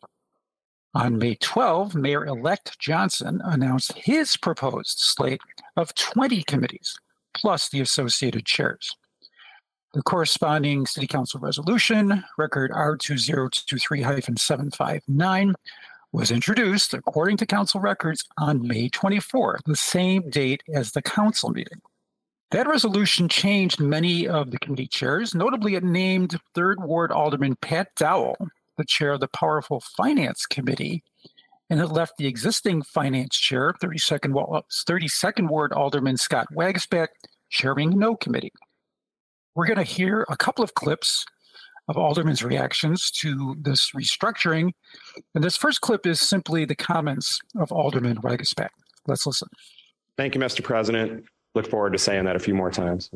On 0.95 1.17
May 1.17 1.35
12, 1.35 1.95
Mayor 1.95 2.25
elect 2.25 2.77
Johnson 2.79 3.41
announced 3.43 3.93
his 3.93 4.37
proposed 4.37 4.99
slate 4.99 5.41
of 5.75 5.93
20 5.95 6.43
committees, 6.43 6.95
plus 7.33 7.69
the 7.69 7.81
associated 7.81 8.45
chairs. 8.45 8.95
The 9.93 10.03
corresponding 10.03 10.85
City 10.87 11.07
Council 11.07 11.39
resolution, 11.39 12.23
record 12.37 12.71
R2023 12.71 14.39
759, 14.39 15.55
was 16.13 16.31
introduced 16.31 16.93
according 16.93 17.35
to 17.37 17.45
Council 17.45 17.81
records 17.81 18.23
on 18.37 18.65
May 18.65 18.87
24, 18.87 19.59
the 19.65 19.75
same 19.75 20.29
date 20.29 20.63
as 20.73 20.91
the 20.91 21.01
Council 21.01 21.49
meeting. 21.49 21.81
That 22.51 22.67
resolution 22.67 23.27
changed 23.27 23.81
many 23.81 24.27
of 24.27 24.51
the 24.51 24.59
committee 24.59 24.87
chairs. 24.87 25.35
Notably, 25.35 25.75
it 25.75 25.83
named 25.83 26.39
3rd 26.55 26.85
Ward 26.85 27.11
Alderman 27.11 27.55
Pat 27.57 27.89
Dowell 27.95 28.37
the 28.77 28.85
chair 28.85 29.11
of 29.11 29.19
the 29.19 29.27
powerful 29.27 29.81
Finance 29.95 30.45
Committee, 30.45 31.03
and 31.69 31.79
it 31.79 31.87
left 31.87 32.17
the 32.17 32.27
existing 32.27 32.81
Finance 32.83 33.37
Chair, 33.37 33.73
32nd, 33.81 34.63
32nd 34.87 35.43
uh, 35.43 35.47
Ward 35.47 35.73
Alderman 35.73 36.17
Scott 36.17 36.47
Waguespack, 36.55 37.09
chairing 37.49 37.97
no 37.97 38.15
committee. 38.15 38.51
We're 39.55 39.67
going 39.67 39.77
to 39.77 39.83
hear 39.83 40.25
a 40.29 40.37
couple 40.37 40.63
of 40.63 40.73
clips 40.73 41.25
of 41.87 41.97
Alderman's 41.97 42.43
reactions 42.43 43.11
to 43.11 43.55
this 43.59 43.91
restructuring. 43.95 44.71
And 45.35 45.43
this 45.43 45.57
first 45.57 45.81
clip 45.81 46.05
is 46.05 46.21
simply 46.21 46.65
the 46.65 46.75
comments 46.75 47.39
of 47.57 47.71
Alderman 47.71 48.17
Waguespack. 48.17 48.69
Let's 49.07 49.25
listen. 49.25 49.49
Thank 50.17 50.35
you, 50.35 50.41
Mr. 50.41 50.63
President. 50.63 51.25
Look 51.55 51.69
forward 51.69 51.93
to 51.93 51.99
saying 51.99 52.25
that 52.25 52.35
a 52.35 52.39
few 52.39 52.55
more 52.55 52.71
times. 52.71 53.09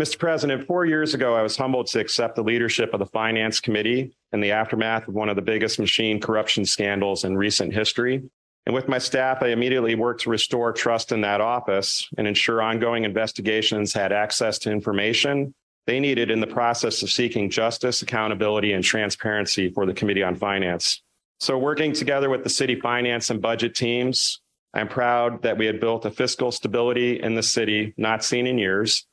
Mr. 0.00 0.18
President, 0.18 0.66
four 0.66 0.86
years 0.86 1.12
ago, 1.12 1.34
I 1.34 1.42
was 1.42 1.56
humbled 1.56 1.88
to 1.88 2.00
accept 2.00 2.36
the 2.36 2.42
leadership 2.42 2.94
of 2.94 3.00
the 3.00 3.06
Finance 3.06 3.60
Committee 3.60 4.14
in 4.32 4.40
the 4.40 4.52
aftermath 4.52 5.08
of 5.08 5.14
one 5.14 5.28
of 5.28 5.36
the 5.36 5.42
biggest 5.42 5.78
machine 5.78 6.20
corruption 6.20 6.64
scandals 6.64 7.24
in 7.24 7.36
recent 7.36 7.74
history. 7.74 8.22
And 8.66 8.74
with 8.74 8.88
my 8.88 8.98
staff, 8.98 9.42
I 9.42 9.48
immediately 9.48 9.94
worked 9.94 10.22
to 10.22 10.30
restore 10.30 10.72
trust 10.72 11.12
in 11.12 11.20
that 11.22 11.40
office 11.40 12.08
and 12.16 12.26
ensure 12.26 12.62
ongoing 12.62 13.04
investigations 13.04 13.92
had 13.92 14.12
access 14.12 14.58
to 14.60 14.70
information 14.70 15.54
they 15.90 15.98
needed 15.98 16.30
in 16.30 16.38
the 16.38 16.46
process 16.46 17.02
of 17.02 17.10
seeking 17.10 17.50
justice, 17.50 18.00
accountability, 18.00 18.74
and 18.74 18.84
transparency 18.84 19.70
for 19.70 19.86
the 19.86 19.92
Committee 19.92 20.22
on 20.22 20.36
Finance. 20.36 21.02
So, 21.40 21.58
working 21.58 21.92
together 21.92 22.30
with 22.30 22.44
the 22.44 22.48
city 22.48 22.78
finance 22.78 23.28
and 23.28 23.42
budget 23.42 23.74
teams, 23.74 24.40
I'm 24.72 24.86
proud 24.86 25.42
that 25.42 25.58
we 25.58 25.66
had 25.66 25.80
built 25.80 26.04
a 26.04 26.12
fiscal 26.12 26.52
stability 26.52 27.20
in 27.20 27.34
the 27.34 27.42
city 27.42 27.92
not 27.96 28.22
seen 28.22 28.46
in 28.46 28.56
years 28.56 29.04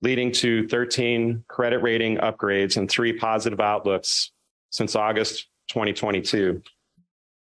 leading 0.00 0.32
to 0.32 0.66
13 0.68 1.44
credit 1.48 1.82
rating 1.82 2.16
upgrades 2.16 2.78
and 2.78 2.90
three 2.90 3.12
positive 3.12 3.60
outlooks 3.60 4.32
since 4.70 4.96
August 4.96 5.50
2022. 5.68 6.62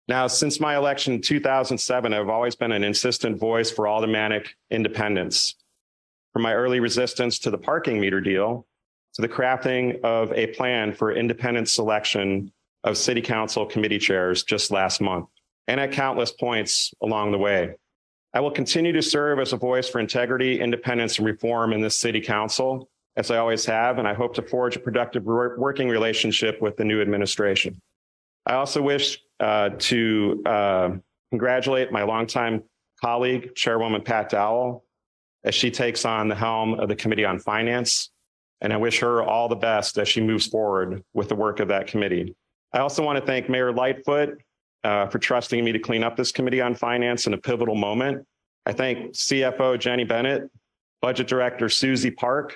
Now, 0.08 0.26
since 0.26 0.60
my 0.60 0.76
election 0.76 1.14
in 1.14 1.22
2007, 1.22 2.12
I've 2.12 2.28
always 2.28 2.56
been 2.56 2.72
an 2.72 2.84
insistent 2.84 3.40
voice 3.40 3.70
for 3.70 3.88
aldermanic 3.88 4.56
independence. 4.72 5.54
From 6.34 6.42
my 6.42 6.54
early 6.54 6.80
resistance 6.80 7.40
to 7.40 7.52
the 7.52 7.58
parking 7.58 8.00
meter 8.00 8.20
deal 8.20 8.66
to 9.14 9.22
the 9.22 9.30
crafting 9.30 10.02
of 10.02 10.32
a 10.34 10.48
plan 10.48 10.92
for 10.92 11.12
independent 11.12 11.70
selection 11.70 12.52
of 12.84 12.98
city 12.98 13.22
council 13.22 13.66
committee 13.66 14.00
chairs 14.00 14.44
just 14.44 14.72
last 14.72 15.00
month, 15.00 15.28
and 15.68 15.80
at 15.80 15.92
countless 15.92 16.32
points 16.32 16.94
along 17.02 17.32
the 17.32 17.38
way. 17.38 17.76
I 18.34 18.40
will 18.40 18.52
continue 18.52 18.92
to 18.94 19.02
serve 19.02 19.40
as 19.40 19.54
a 19.54 19.58
voice 19.58 19.88
for 19.88 20.00
integrity, 20.00 20.60
independence, 20.60 21.20
and 21.20 21.26
reform 21.28 21.72
in 21.72 21.82
this 21.82 21.96
city 21.96 22.20
council, 22.20 22.90
as 23.16 23.30
I 23.30 23.38
always 23.38 23.64
have, 23.66 24.00
and 24.00 24.08
I 24.08 24.16
hope 24.16 24.34
to 24.36 24.42
forge 24.42 24.76
a 24.76 24.80
productive 24.80 25.24
working 25.26 25.88
relationship 25.88 26.60
with 26.62 26.76
the 26.78 26.84
new 26.84 27.00
administration. 27.00 27.80
I 28.48 28.56
also 28.56 28.82
wish 28.82 29.20
uh, 29.40 29.70
to 29.78 30.42
uh, 30.46 30.90
congratulate 31.30 31.92
my 31.92 32.02
longtime 32.04 32.64
colleague, 33.00 33.54
Chairwoman 33.54 34.02
Pat 34.02 34.30
Dowell, 34.30 34.83
as 35.44 35.56
she 35.56 35.70
takes 35.72 36.06
on 36.06 36.28
the 36.28 36.36
helm 36.36 36.76
of 36.76 36.90
the 36.90 36.96
Committee 36.96 37.26
on 37.26 37.40
Finance. 37.40 38.10
And 38.62 38.72
I 38.72 38.78
wish 38.78 39.00
her 39.00 39.22
all 39.22 39.50
the 39.50 39.56
best 39.56 39.98
as 39.98 40.08
she 40.08 40.22
moves 40.22 40.48
forward 40.48 41.04
with 41.14 41.30
the 41.30 41.36
work 41.36 41.60
of 41.60 41.68
that 41.68 41.88
committee. 41.88 42.36
I 42.72 42.80
also 42.80 43.04
want 43.04 43.20
to 43.20 43.26
thank 43.26 43.50
Mayor 43.50 43.74
Lightfoot 43.74 44.42
uh, 44.84 45.08
for 45.08 45.20
trusting 45.20 45.64
me 45.64 45.72
to 45.72 45.80
clean 45.80 46.04
up 46.04 46.16
this 46.16 46.32
committee 46.32 46.62
on 46.62 46.76
finance 46.76 47.28
in 47.28 47.34
a 47.34 47.38
pivotal 47.38 47.76
moment. 47.76 48.26
I 48.66 48.72
thank 48.72 49.12
CFO 49.12 49.78
Jenny 49.80 50.06
Bennett, 50.06 50.50
Budget 51.02 51.28
Director 51.28 51.68
Susie 51.68 52.12
Park, 52.12 52.56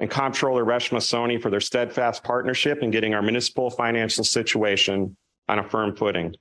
and 0.00 0.10
Comptroller 0.10 0.64
Reshma 0.64 0.98
Soni 0.98 1.40
for 1.40 1.50
their 1.50 1.60
steadfast 1.60 2.24
partnership 2.24 2.82
in 2.82 2.90
getting 2.90 3.14
our 3.14 3.22
municipal 3.22 3.70
financial 3.70 4.24
situation 4.24 5.16
on 5.48 5.58
a 5.58 5.62
firm 5.68 5.94
footing. 5.94 6.34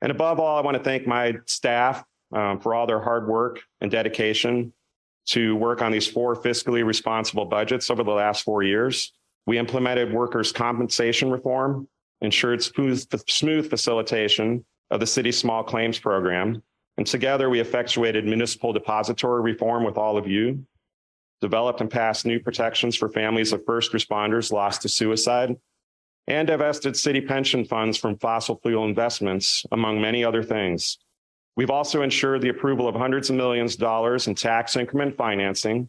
And 0.00 0.10
above 0.10 0.40
all, 0.40 0.58
I 0.58 0.62
want 0.62 0.76
to 0.76 0.82
thank 0.82 1.06
my 1.06 1.34
staff 1.46 2.02
um, 2.32 2.60
for 2.60 2.74
all 2.74 2.86
their 2.86 3.00
hard 3.00 3.28
work 3.28 3.60
and 3.80 3.90
dedication 3.90 4.72
to 5.26 5.56
work 5.56 5.82
on 5.82 5.92
these 5.92 6.06
four 6.06 6.36
fiscally 6.36 6.84
responsible 6.84 7.44
budgets 7.44 7.90
over 7.90 8.02
the 8.02 8.10
last 8.10 8.42
four 8.44 8.62
years. 8.62 9.12
We 9.46 9.58
implemented 9.58 10.12
workers' 10.12 10.52
compensation 10.52 11.30
reform, 11.30 11.88
ensured 12.20 12.62
smooth, 12.62 13.04
smooth 13.28 13.70
facilitation 13.70 14.64
of 14.90 15.00
the 15.00 15.06
city's 15.06 15.38
small 15.38 15.62
claims 15.62 15.98
program. 15.98 16.62
And 16.96 17.06
together 17.06 17.50
we 17.50 17.60
effectuated 17.60 18.24
municipal 18.24 18.72
depository 18.72 19.42
reform 19.42 19.84
with 19.84 19.98
all 19.98 20.16
of 20.16 20.28
you, 20.28 20.64
developed 21.40 21.80
and 21.80 21.90
passed 21.90 22.24
new 22.24 22.38
protections 22.38 22.94
for 22.96 23.08
families 23.08 23.52
of 23.52 23.64
first 23.66 23.92
responders 23.92 24.52
lost 24.52 24.82
to 24.82 24.88
suicide, 24.88 25.56
and 26.26 26.48
divested 26.48 26.96
city 26.96 27.20
pension 27.20 27.64
funds 27.64 27.98
from 27.98 28.16
fossil 28.18 28.58
fuel 28.62 28.84
investments, 28.84 29.66
among 29.72 30.00
many 30.00 30.24
other 30.24 30.42
things. 30.42 30.98
We've 31.56 31.70
also 31.70 32.02
ensured 32.02 32.42
the 32.42 32.48
approval 32.48 32.88
of 32.88 32.94
hundreds 32.94 33.30
of 33.30 33.36
millions 33.36 33.74
of 33.74 33.80
dollars 33.80 34.26
in 34.26 34.34
tax 34.34 34.76
increment 34.76 35.16
financing 35.16 35.88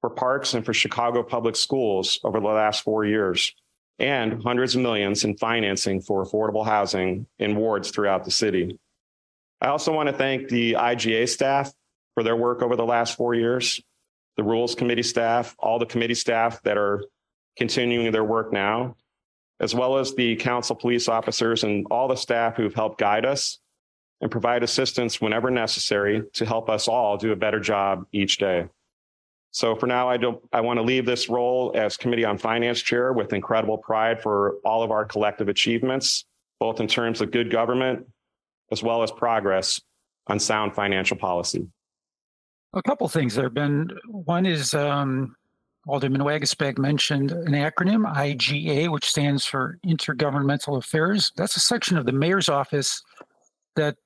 for 0.00 0.10
parks 0.10 0.54
and 0.54 0.64
for 0.64 0.72
Chicago 0.72 1.22
public 1.22 1.56
schools 1.56 2.20
over 2.24 2.40
the 2.40 2.46
last 2.46 2.82
four 2.82 3.04
years 3.04 3.54
and 3.98 4.42
hundreds 4.42 4.74
of 4.74 4.82
millions 4.82 5.24
in 5.24 5.36
financing 5.36 6.00
for 6.00 6.24
affordable 6.24 6.64
housing 6.64 7.26
in 7.38 7.54
wards 7.54 7.90
throughout 7.90 8.24
the 8.24 8.30
city. 8.30 8.78
I 9.60 9.68
also 9.68 9.92
want 9.92 10.08
to 10.08 10.14
thank 10.14 10.48
the 10.48 10.72
IGA 10.72 11.28
staff 11.28 11.72
for 12.14 12.22
their 12.22 12.36
work 12.36 12.62
over 12.62 12.76
the 12.76 12.84
last 12.84 13.16
four 13.16 13.34
years, 13.34 13.80
the 14.36 14.42
Rules 14.42 14.74
Committee 14.74 15.02
staff, 15.02 15.54
all 15.58 15.78
the 15.78 15.86
committee 15.86 16.14
staff 16.14 16.62
that 16.62 16.76
are 16.76 17.04
continuing 17.56 18.10
their 18.10 18.24
work 18.24 18.52
now, 18.52 18.96
as 19.60 19.74
well 19.74 19.98
as 19.98 20.14
the 20.14 20.36
council 20.36 20.74
police 20.74 21.08
officers 21.08 21.62
and 21.62 21.86
all 21.90 22.08
the 22.08 22.16
staff 22.16 22.56
who've 22.56 22.74
helped 22.74 22.98
guide 22.98 23.24
us 23.24 23.60
and 24.20 24.30
provide 24.30 24.62
assistance 24.62 25.20
whenever 25.20 25.50
necessary 25.50 26.22
to 26.32 26.46
help 26.46 26.70
us 26.70 26.88
all 26.88 27.16
do 27.16 27.32
a 27.32 27.36
better 27.36 27.60
job 27.60 28.06
each 28.12 28.38
day. 28.38 28.66
So 29.50 29.76
for 29.76 29.86
now, 29.86 30.08
I 30.08 30.16
don't, 30.16 30.42
I 30.52 30.60
want 30.60 30.78
to 30.78 30.82
leave 30.82 31.06
this 31.06 31.28
role 31.28 31.72
as 31.76 31.96
Committee 31.96 32.24
on 32.24 32.38
Finance 32.38 32.80
Chair 32.80 33.12
with 33.12 33.32
incredible 33.32 33.78
pride 33.78 34.20
for 34.20 34.56
all 34.64 34.82
of 34.82 34.90
our 34.90 35.04
collective 35.04 35.48
achievements, 35.48 36.24
both 36.58 36.80
in 36.80 36.88
terms 36.88 37.20
of 37.20 37.30
good 37.30 37.50
government 37.50 38.06
as 38.72 38.82
well 38.82 39.02
as 39.02 39.12
progress 39.12 39.80
on 40.26 40.40
sound 40.40 40.74
financial 40.74 41.16
policy. 41.16 41.68
A 42.72 42.82
couple 42.82 43.06
things 43.08 43.34
there, 43.34 43.44
have 43.44 43.54
been. 43.54 43.90
One 44.08 44.46
is 44.46 44.74
um, 44.74 45.36
Alderman 45.86 46.22
Waguespack 46.22 46.78
mentioned 46.78 47.30
an 47.30 47.52
acronym, 47.52 48.12
IGA, 48.12 48.90
which 48.90 49.08
stands 49.08 49.46
for 49.46 49.78
Intergovernmental 49.86 50.78
Affairs. 50.78 51.30
That's 51.36 51.56
a 51.56 51.60
section 51.60 51.96
of 51.96 52.06
the 52.06 52.12
mayor's 52.12 52.48
office 52.48 53.02
that 53.76 53.96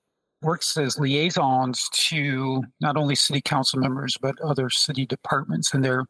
works 0.42 0.76
as 0.76 0.98
liaisons 0.98 1.88
to 1.92 2.62
not 2.80 2.96
only 2.96 3.14
city 3.14 3.40
council 3.40 3.78
members 3.80 4.16
but 4.20 4.40
other 4.40 4.70
city 4.70 5.06
departments, 5.06 5.74
and 5.74 5.84
they're 5.84 6.04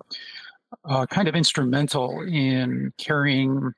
uh, 0.84 1.06
kind 1.06 1.28
of 1.28 1.34
instrumental 1.34 2.20
in 2.22 2.92
carrying 2.98 3.72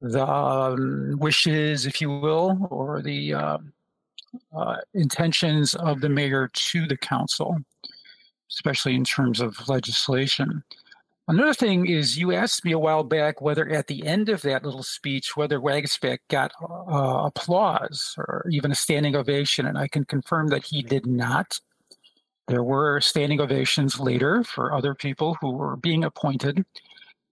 the 0.00 0.26
um, 0.26 1.16
wishes, 1.18 1.86
if 1.86 2.00
you 2.00 2.10
will, 2.10 2.68
or 2.70 3.02
the 3.02 3.34
uh, 3.34 3.58
uh, 4.56 4.76
intentions 4.92 5.74
of 5.76 6.00
the 6.00 6.08
mayor 6.08 6.50
to 6.52 6.86
the 6.86 6.96
council, 6.96 7.56
especially 8.50 8.94
in 8.94 9.04
terms 9.04 9.40
of 9.40 9.68
legislation. 9.68 10.62
Another 11.26 11.54
thing 11.54 11.86
is, 11.86 12.18
you 12.18 12.32
asked 12.32 12.66
me 12.66 12.72
a 12.72 12.78
while 12.78 13.02
back 13.02 13.40
whether 13.40 13.66
at 13.70 13.86
the 13.86 14.06
end 14.06 14.28
of 14.28 14.42
that 14.42 14.62
little 14.62 14.82
speech, 14.82 15.36
whether 15.36 15.58
Waguespack 15.58 16.18
got 16.28 16.52
uh, 16.62 17.22
applause 17.24 18.14
or 18.18 18.46
even 18.50 18.70
a 18.70 18.74
standing 18.74 19.16
ovation, 19.16 19.66
and 19.66 19.78
I 19.78 19.88
can 19.88 20.04
confirm 20.04 20.48
that 20.48 20.64
he 20.64 20.82
did 20.82 21.06
not. 21.06 21.58
There 22.46 22.62
were 22.62 23.00
standing 23.00 23.40
ovations 23.40 23.98
later 23.98 24.44
for 24.44 24.74
other 24.74 24.94
people 24.94 25.38
who 25.40 25.52
were 25.52 25.76
being 25.76 26.04
appointed. 26.04 26.62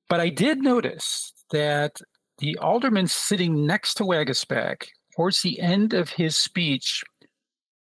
But 0.09 0.21
I 0.21 0.31
did 0.31 0.63
notice 0.63 1.35
that 1.51 2.01
the 2.39 2.57
alderman 2.59 3.09
sitting 3.09 3.67
next 3.67 3.95
to 3.95 4.05
Waguespack 4.05 4.87
towards 5.15 5.43
the 5.43 5.61
end 5.61 5.93
of 5.93 6.09
his 6.09 6.39
speech 6.39 7.05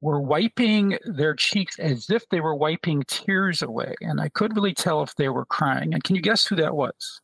were 0.01 0.21
wiping 0.21 0.99
their 1.07 1.35
cheeks 1.35 1.79
as 1.79 2.11
if 2.11 2.29
they 2.29 2.41
were 2.41 2.55
wiping 2.55 3.03
tears 3.07 3.63
away. 3.63 3.95
And 4.01 4.21
I 4.21 4.29
couldn't 4.29 4.55
really 4.55 4.75
tell 4.75 5.03
if 5.03 5.15
they 5.17 5.29
were 5.29 5.47
crying. 5.47 5.95
And 5.95 6.05
can 6.05 6.15
you 6.15 6.23
guess 6.23 6.47
who 6.47 6.57
that 6.57 6.75
was? 6.75 7.21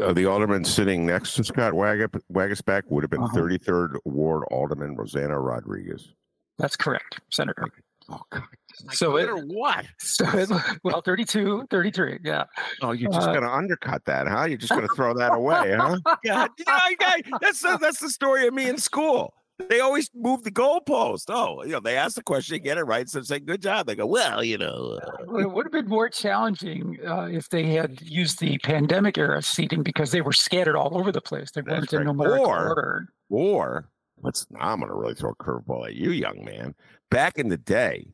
Uh, 0.00 0.12
the 0.12 0.24
alderman 0.24 0.64
sitting 0.64 1.04
next 1.04 1.34
to 1.34 1.44
Scott 1.44 1.74
Wag- 1.74 2.10
Waguespack 2.32 2.82
would 2.88 3.02
have 3.02 3.10
been 3.10 3.22
uh-huh. 3.22 3.36
33rd 3.36 3.96
Ward 4.04 4.44
Alderman 4.50 4.96
Rossana 4.96 5.44
Rodriguez. 5.44 6.12
That's 6.58 6.76
correct, 6.76 7.20
Senator. 7.30 7.66
Oh, 8.08 8.20
God. 8.30 8.42
Like 8.86 8.96
so 8.96 9.16
it, 9.16 9.28
what? 9.46 9.86
So 9.98 10.24
it, 10.36 10.50
well, 10.82 11.00
32, 11.00 11.66
33, 11.70 12.18
yeah. 12.24 12.44
Oh, 12.82 12.92
you're 12.92 13.10
just 13.10 13.28
uh, 13.28 13.32
going 13.32 13.44
to 13.44 13.52
undercut 13.52 14.04
that, 14.06 14.26
huh? 14.26 14.44
You're 14.44 14.58
just 14.58 14.72
going 14.72 14.86
to 14.88 14.94
throw 14.94 15.14
that 15.14 15.34
away, 15.34 15.74
huh? 15.76 15.98
God, 16.24 16.50
you 16.58 16.64
know, 16.66 17.38
that's 17.40 17.60
the, 17.60 17.78
that's 17.80 17.98
the 17.98 18.10
story 18.10 18.46
of 18.46 18.54
me 18.54 18.68
in 18.68 18.78
school. 18.78 19.34
They 19.68 19.78
always 19.80 20.10
move 20.14 20.42
the 20.42 20.50
goalpost. 20.50 21.26
Oh, 21.28 21.62
you 21.62 21.70
know, 21.70 21.80
they 21.80 21.96
ask 21.96 22.16
the 22.16 22.22
question, 22.22 22.60
get 22.60 22.76
it 22.76 22.82
right, 22.82 23.08
so 23.08 23.22
say 23.22 23.38
good 23.38 23.62
job. 23.62 23.86
They 23.86 23.94
go, 23.94 24.06
well, 24.06 24.42
you 24.42 24.58
know. 24.58 24.98
Uh, 25.00 25.36
it 25.36 25.50
would 25.50 25.66
have 25.66 25.72
been 25.72 25.88
more 25.88 26.08
challenging 26.08 26.98
uh, 27.06 27.28
if 27.30 27.48
they 27.50 27.66
had 27.66 28.00
used 28.02 28.40
the 28.40 28.58
pandemic 28.58 29.16
era 29.16 29.40
seating 29.42 29.84
because 29.84 30.10
they 30.10 30.22
were 30.22 30.32
scattered 30.32 30.76
all 30.76 30.98
over 30.98 31.12
the 31.12 31.20
place. 31.20 31.52
They 31.52 31.62
weren't 31.62 31.92
in 31.92 32.04
numerical 32.04 32.46
or, 32.46 32.68
order. 32.68 33.08
Or 33.28 33.88
let's. 34.22 34.46
I'm 34.58 34.80
going 34.80 34.90
to 34.90 34.96
really 34.96 35.14
throw 35.14 35.30
a 35.30 35.36
curveball 35.36 35.86
at 35.86 35.94
you, 35.94 36.10
young 36.10 36.44
man. 36.44 36.74
Back 37.10 37.38
in 37.38 37.48
the 37.48 37.56
day, 37.56 38.08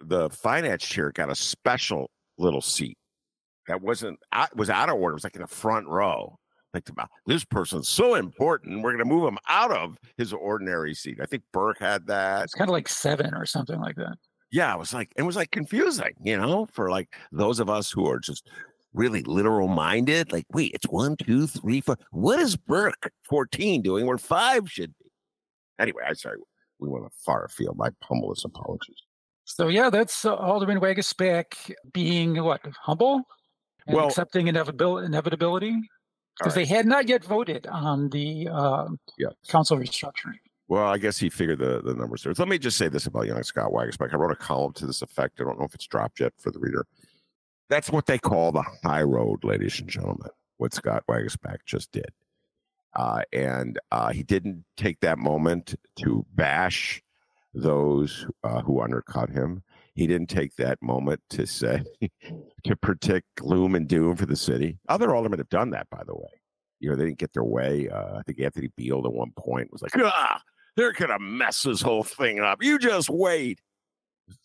the 0.00 0.30
finance 0.30 0.84
chair 0.84 1.12
got 1.12 1.30
a 1.30 1.36
special 1.36 2.10
little 2.38 2.60
seat 2.60 2.98
that 3.68 3.80
wasn't 3.80 4.18
was 4.56 4.68
out 4.68 4.88
of 4.88 4.96
order. 4.96 5.12
It 5.12 5.14
was 5.14 5.24
like 5.24 5.36
in 5.36 5.42
the 5.42 5.46
front 5.46 5.86
row. 5.86 6.38
Like 6.74 6.88
about 6.88 7.10
this 7.26 7.44
person's 7.44 7.88
so 7.88 8.14
important, 8.14 8.82
we're 8.82 8.92
going 8.92 9.06
to 9.06 9.14
move 9.14 9.28
him 9.28 9.38
out 9.48 9.72
of 9.72 9.98
his 10.16 10.32
ordinary 10.32 10.94
seat. 10.94 11.18
I 11.20 11.26
think 11.26 11.42
Burke 11.52 11.78
had 11.78 12.06
that. 12.06 12.44
It's 12.44 12.54
kind 12.54 12.70
of 12.70 12.72
like 12.72 12.88
seven 12.88 13.34
or 13.34 13.44
something 13.44 13.78
like 13.78 13.96
that. 13.96 14.16
Yeah, 14.50 14.74
it 14.74 14.78
was 14.78 14.94
like 14.94 15.12
it 15.16 15.22
was 15.22 15.36
like 15.36 15.50
confusing, 15.50 16.14
you 16.22 16.36
know, 16.36 16.66
for 16.72 16.90
like 16.90 17.14
those 17.30 17.60
of 17.60 17.68
us 17.68 17.90
who 17.90 18.06
are 18.06 18.18
just 18.18 18.48
really 18.94 19.22
literal 19.22 19.68
minded. 19.68 20.32
Like, 20.32 20.46
wait, 20.52 20.72
it's 20.74 20.86
one, 20.86 21.16
two, 21.16 21.46
three, 21.46 21.80
four. 21.80 21.96
What 22.10 22.38
is 22.38 22.56
Burke 22.56 23.10
14 23.28 23.82
doing 23.82 24.06
where 24.06 24.18
five 24.18 24.70
should 24.70 24.94
be? 24.98 25.10
Anyway, 25.78 26.02
I'm 26.06 26.14
sorry, 26.14 26.38
we 26.78 26.88
went 26.88 27.06
a 27.06 27.10
far 27.24 27.44
afield. 27.44 27.76
My 27.76 27.90
humblest 28.02 28.44
apologies. 28.44 29.02
So 29.44 29.68
yeah, 29.68 29.90
that's 29.90 30.24
uh, 30.24 30.34
Alderman 30.34 30.80
Waguespack 30.80 31.72
being 31.92 32.42
what 32.42 32.60
humble 32.80 33.22
and 33.86 33.96
well, 33.96 34.08
accepting 34.08 34.48
inevitability. 34.48 35.06
inevitability 35.06 35.80
because 36.38 36.56
right. 36.56 36.66
they 36.66 36.74
had 36.74 36.86
not 36.86 37.08
yet 37.08 37.24
voted 37.24 37.66
on 37.66 38.08
the 38.10 38.48
uh, 38.50 38.88
yes. 39.18 39.32
council 39.48 39.76
restructuring. 39.76 40.38
Well, 40.68 40.86
I 40.86 40.96
guess 40.96 41.18
he 41.18 41.28
figured 41.28 41.58
the, 41.58 41.82
the 41.82 41.94
numbers 41.94 42.22
there. 42.22 42.34
So 42.34 42.42
let 42.42 42.48
me 42.48 42.58
just 42.58 42.78
say 42.78 42.88
this 42.88 43.06
about 43.06 43.26
young 43.26 43.42
Scott 43.42 43.72
Waguespack. 43.72 44.14
I 44.14 44.16
wrote 44.16 44.32
a 44.32 44.36
column 44.36 44.72
to 44.74 44.86
this 44.86 45.02
effect. 45.02 45.40
I 45.40 45.44
don't 45.44 45.58
know 45.58 45.66
if 45.66 45.74
it's 45.74 45.86
dropped 45.86 46.20
yet 46.20 46.32
for 46.38 46.50
the 46.50 46.58
reader. 46.58 46.86
That's 47.68 47.90
what 47.90 48.06
they 48.06 48.18
call 48.18 48.52
the 48.52 48.64
high 48.82 49.02
road, 49.02 49.44
ladies 49.44 49.80
and 49.80 49.88
gentlemen, 49.88 50.30
what 50.56 50.72
Scott 50.72 51.04
Waguespack 51.08 51.58
just 51.66 51.92
did. 51.92 52.10
Uh, 52.94 53.22
and 53.32 53.78
uh, 53.90 54.12
he 54.12 54.22
didn't 54.22 54.64
take 54.76 55.00
that 55.00 55.18
moment 55.18 55.74
to 55.96 56.24
bash 56.34 57.02
those 57.54 58.26
uh, 58.44 58.60
who 58.62 58.80
undercut 58.80 59.30
him. 59.30 59.62
He 59.94 60.06
didn't 60.06 60.28
take 60.28 60.56
that 60.56 60.78
moment 60.80 61.20
to 61.30 61.46
say, 61.46 61.82
to 62.64 62.76
predict 62.76 63.26
gloom 63.36 63.74
and 63.74 63.86
doom 63.86 64.16
for 64.16 64.26
the 64.26 64.36
city. 64.36 64.78
Other 64.88 65.14
aldermen 65.14 65.38
have 65.38 65.50
done 65.50 65.70
that, 65.70 65.88
by 65.90 66.02
the 66.06 66.14
way. 66.14 66.30
You 66.80 66.90
know, 66.90 66.96
they 66.96 67.04
didn't 67.04 67.18
get 67.18 67.32
their 67.32 67.44
way. 67.44 67.88
Uh, 67.88 68.18
I 68.18 68.22
think 68.22 68.40
Anthony 68.40 68.70
Beale 68.76 69.02
at 69.04 69.12
one 69.12 69.32
point 69.36 69.70
was 69.70 69.82
like, 69.82 69.92
ah, 69.96 70.40
they're 70.76 70.92
to 70.92 71.18
mess 71.18 71.62
this 71.62 71.82
whole 71.82 72.02
thing 72.02 72.40
up. 72.40 72.62
You 72.62 72.78
just 72.78 73.10
wait. 73.10 73.60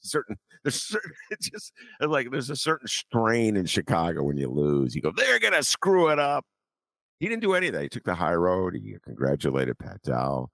Certain, 0.02 0.38
there's 0.64 0.82
certain, 0.82 1.12
it's 1.32 1.50
just 1.50 1.72
like 2.02 2.30
there's 2.30 2.50
a 2.50 2.56
certain 2.56 2.88
strain 2.88 3.56
in 3.56 3.66
Chicago 3.66 4.24
when 4.24 4.38
you 4.38 4.50
lose. 4.50 4.96
You 4.96 5.02
go, 5.02 5.12
they're 5.12 5.40
going 5.40 5.54
to 5.54 5.64
screw 5.64 6.10
it 6.10 6.20
up. 6.20 6.46
He 7.20 7.28
didn't 7.28 7.42
do 7.42 7.54
any 7.54 7.68
of 7.68 7.74
that. 7.74 7.84
He 7.84 7.90
took 7.90 8.04
the 8.04 8.14
high 8.14 8.36
road. 8.36 8.76
He 8.76 8.96
congratulated 9.04 9.80
Pat 9.80 10.02
Dow. 10.04 10.50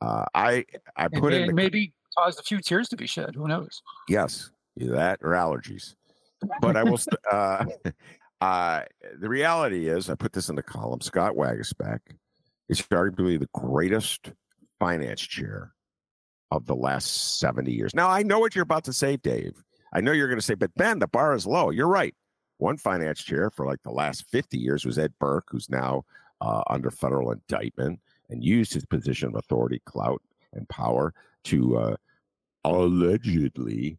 Uh, 0.00 0.24
I 0.34 0.64
I 0.96 1.08
put 1.08 1.32
and, 1.32 1.42
in 1.42 1.46
the, 1.48 1.54
maybe 1.54 1.92
caused 2.18 2.38
a 2.40 2.42
few 2.42 2.60
tears 2.60 2.88
to 2.88 2.96
be 2.96 3.06
shed. 3.06 3.34
Who 3.34 3.48
knows? 3.48 3.82
Yes, 4.08 4.50
either 4.78 4.94
that 4.94 5.20
or 5.22 5.30
allergies. 5.30 5.94
But 6.60 6.76
I 6.76 6.84
will. 6.84 6.98
uh, 7.32 7.64
uh, 8.40 8.82
the 9.18 9.28
reality 9.28 9.88
is, 9.88 10.10
I 10.10 10.14
put 10.14 10.32
this 10.32 10.48
in 10.48 10.56
the 10.56 10.62
column. 10.62 11.00
Scott 11.00 11.34
Waguespack 11.34 12.00
is 12.68 12.82
arguably 12.82 13.38
the 13.38 13.48
greatest 13.52 14.32
finance 14.78 15.20
chair 15.20 15.72
of 16.50 16.66
the 16.66 16.74
last 16.74 17.38
70 17.38 17.70
years. 17.72 17.94
Now, 17.94 18.08
I 18.08 18.22
know 18.22 18.38
what 18.38 18.54
you're 18.54 18.62
about 18.62 18.84
to 18.84 18.92
say, 18.92 19.16
Dave. 19.16 19.62
I 19.92 20.00
know 20.00 20.12
you're 20.12 20.28
going 20.28 20.38
to 20.38 20.44
say, 20.44 20.54
but 20.54 20.74
Ben, 20.74 20.98
the 20.98 21.06
bar 21.06 21.34
is 21.34 21.46
low. 21.46 21.70
You're 21.70 21.88
right. 21.88 22.14
One 22.58 22.76
finance 22.76 23.22
chair 23.22 23.50
for 23.50 23.66
like 23.66 23.82
the 23.82 23.90
last 23.90 24.26
50 24.30 24.58
years 24.58 24.84
was 24.84 24.98
Ed 24.98 25.12
Burke, 25.18 25.46
who's 25.50 25.70
now 25.70 26.04
uh, 26.40 26.62
under 26.68 26.90
federal 26.90 27.32
indictment 27.32 28.00
and 28.28 28.44
used 28.44 28.72
his 28.72 28.84
position 28.84 29.28
of 29.28 29.34
authority, 29.36 29.80
clout, 29.84 30.22
and 30.52 30.68
power 30.68 31.14
to 31.44 31.76
uh, 31.76 31.96
allegedly 32.64 33.98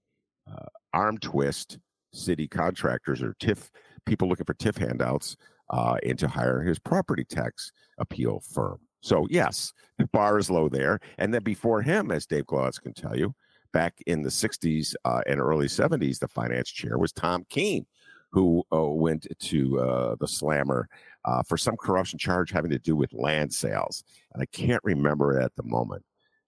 uh, 0.52 0.66
arm 0.94 1.18
twist 1.18 1.80
city 2.14 2.48
contractors 2.48 3.22
or 3.22 3.36
TIF 3.42 3.70
people 4.06 4.28
looking 4.28 4.46
for 4.46 4.54
TIF 4.56 4.78
handouts 4.78 5.38
uh, 5.70 5.98
into 6.04 6.28
hiring 6.28 6.68
his 6.68 6.80
property 6.80 7.24
tax 7.24 7.72
appeal 7.98 8.42
firm. 8.54 8.80
So 9.02 9.28
yes, 9.30 9.74
the 9.98 10.08
bar 10.08 10.38
is 10.38 10.50
low 10.50 10.70
there. 10.70 11.00
And 11.18 11.34
then 11.34 11.44
before 11.44 11.82
him, 11.82 12.12
as 12.12 12.26
Dave 12.26 12.46
Glass 12.46 12.78
can 12.78 12.94
tell 12.94 13.18
you, 13.18 13.34
back 13.74 13.96
in 14.06 14.22
the 14.22 14.30
60s 14.30 14.94
uh, 15.06 15.22
and 15.28 15.40
early 15.40 15.68
70s, 15.68 16.20
the 16.20 16.28
finance 16.28 16.70
chair 16.70 16.98
was 16.98 17.12
Tom 17.12 17.46
Keene, 17.50 17.86
who 18.32 18.64
uh, 18.74 18.84
went 18.84 19.28
to 19.40 19.80
uh, 19.80 20.16
the 20.20 20.28
slammer 20.28 20.88
uh, 21.26 21.42
for 21.44 21.58
some 21.58 21.78
corruption 21.78 22.20
charge 22.20 22.52
having 22.52 22.72
to 22.72 22.80
do 22.80 22.96
with 22.96 23.14
land 23.14 23.54
sales. 23.54 24.04
And 24.34 24.42
I 24.42 24.46
can't 24.46 24.84
remember 24.84 25.40
it 25.40 25.44
at 25.44 25.56
the 25.56 25.64
moment. 25.64 26.04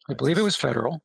I 0.10 0.14
believe 0.14 0.38
it 0.38 0.44
was 0.44 0.56
federal. 0.56 1.02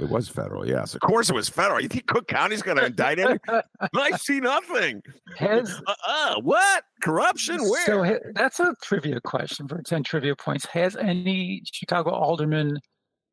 It 0.00 0.08
was 0.08 0.28
federal, 0.28 0.66
yes. 0.66 0.94
Of 0.94 1.00
course, 1.00 1.28
it 1.30 1.34
was 1.34 1.48
federal. 1.48 1.80
You 1.80 1.88
think 1.88 2.06
Cook 2.06 2.26
County's 2.26 2.62
going 2.62 2.78
to 2.78 2.86
indict 2.86 3.18
him? 3.18 3.38
I 3.94 4.16
see 4.16 4.40
nothing. 4.40 5.02
Has, 5.36 5.80
uh, 6.06 6.40
what 6.40 6.84
corruption? 7.02 7.62
Where? 7.62 7.84
So 7.84 8.18
that's 8.34 8.58
a 8.58 8.74
trivia 8.82 9.20
question 9.20 9.68
for 9.68 9.80
ten 9.82 10.02
trivia 10.02 10.34
points. 10.34 10.64
Has 10.66 10.96
any 10.96 11.62
Chicago 11.70 12.10
alderman 12.10 12.80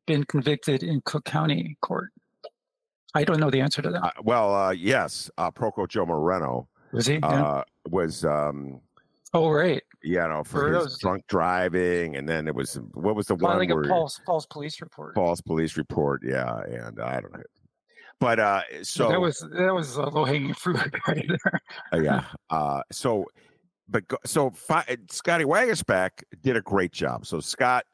been 0.06 0.24
convicted 0.24 0.82
in 0.82 1.00
Cook 1.04 1.24
County 1.24 1.76
court? 1.82 2.10
I 3.14 3.24
don't 3.24 3.40
know 3.40 3.50
the 3.50 3.60
answer 3.60 3.82
to 3.82 3.90
that. 3.90 4.04
Uh, 4.04 4.10
well, 4.22 4.54
uh, 4.54 4.70
yes, 4.70 5.30
uh, 5.38 5.50
Proco 5.50 5.88
Joe 5.88 6.06
Moreno 6.06 6.68
was 6.92 7.06
he? 7.06 7.18
Uh, 7.22 7.62
was 7.88 8.24
um, 8.24 8.80
Oh, 9.32 9.50
right. 9.50 9.82
Yeah, 10.02 10.26
know, 10.28 10.42
for, 10.44 10.60
for 10.60 10.72
his 10.72 10.84
those... 10.84 10.98
drunk 10.98 11.26
driving, 11.28 12.16
and 12.16 12.28
then 12.28 12.48
it 12.48 12.54
was 12.54 12.80
what 12.94 13.14
was 13.14 13.26
the 13.26 13.34
one 13.34 13.68
where 13.68 13.84
false 13.84 14.20
false 14.24 14.46
police 14.46 14.80
report. 14.80 15.14
False 15.14 15.40
police 15.40 15.76
report, 15.76 16.22
yeah, 16.24 16.60
and 16.60 17.00
I 17.00 17.20
don't 17.20 17.32
know, 17.32 17.42
but 18.18 18.38
uh, 18.38 18.62
so 18.82 19.08
that 19.08 19.20
was 19.20 19.40
that 19.52 19.74
was 19.74 19.96
a 19.96 20.02
low 20.02 20.24
hanging 20.24 20.54
fruit 20.54 20.78
right 21.06 21.26
there. 21.44 21.60
uh, 21.92 21.98
yeah, 21.98 22.24
uh, 22.48 22.82
so 22.90 23.26
but 23.88 24.04
so 24.24 24.50
fi- 24.50 24.96
Scotty 25.10 25.44
Waguespack 25.44 26.10
did 26.42 26.56
a 26.56 26.62
great 26.62 26.92
job. 26.92 27.26
So 27.26 27.40
Scott, 27.40 27.84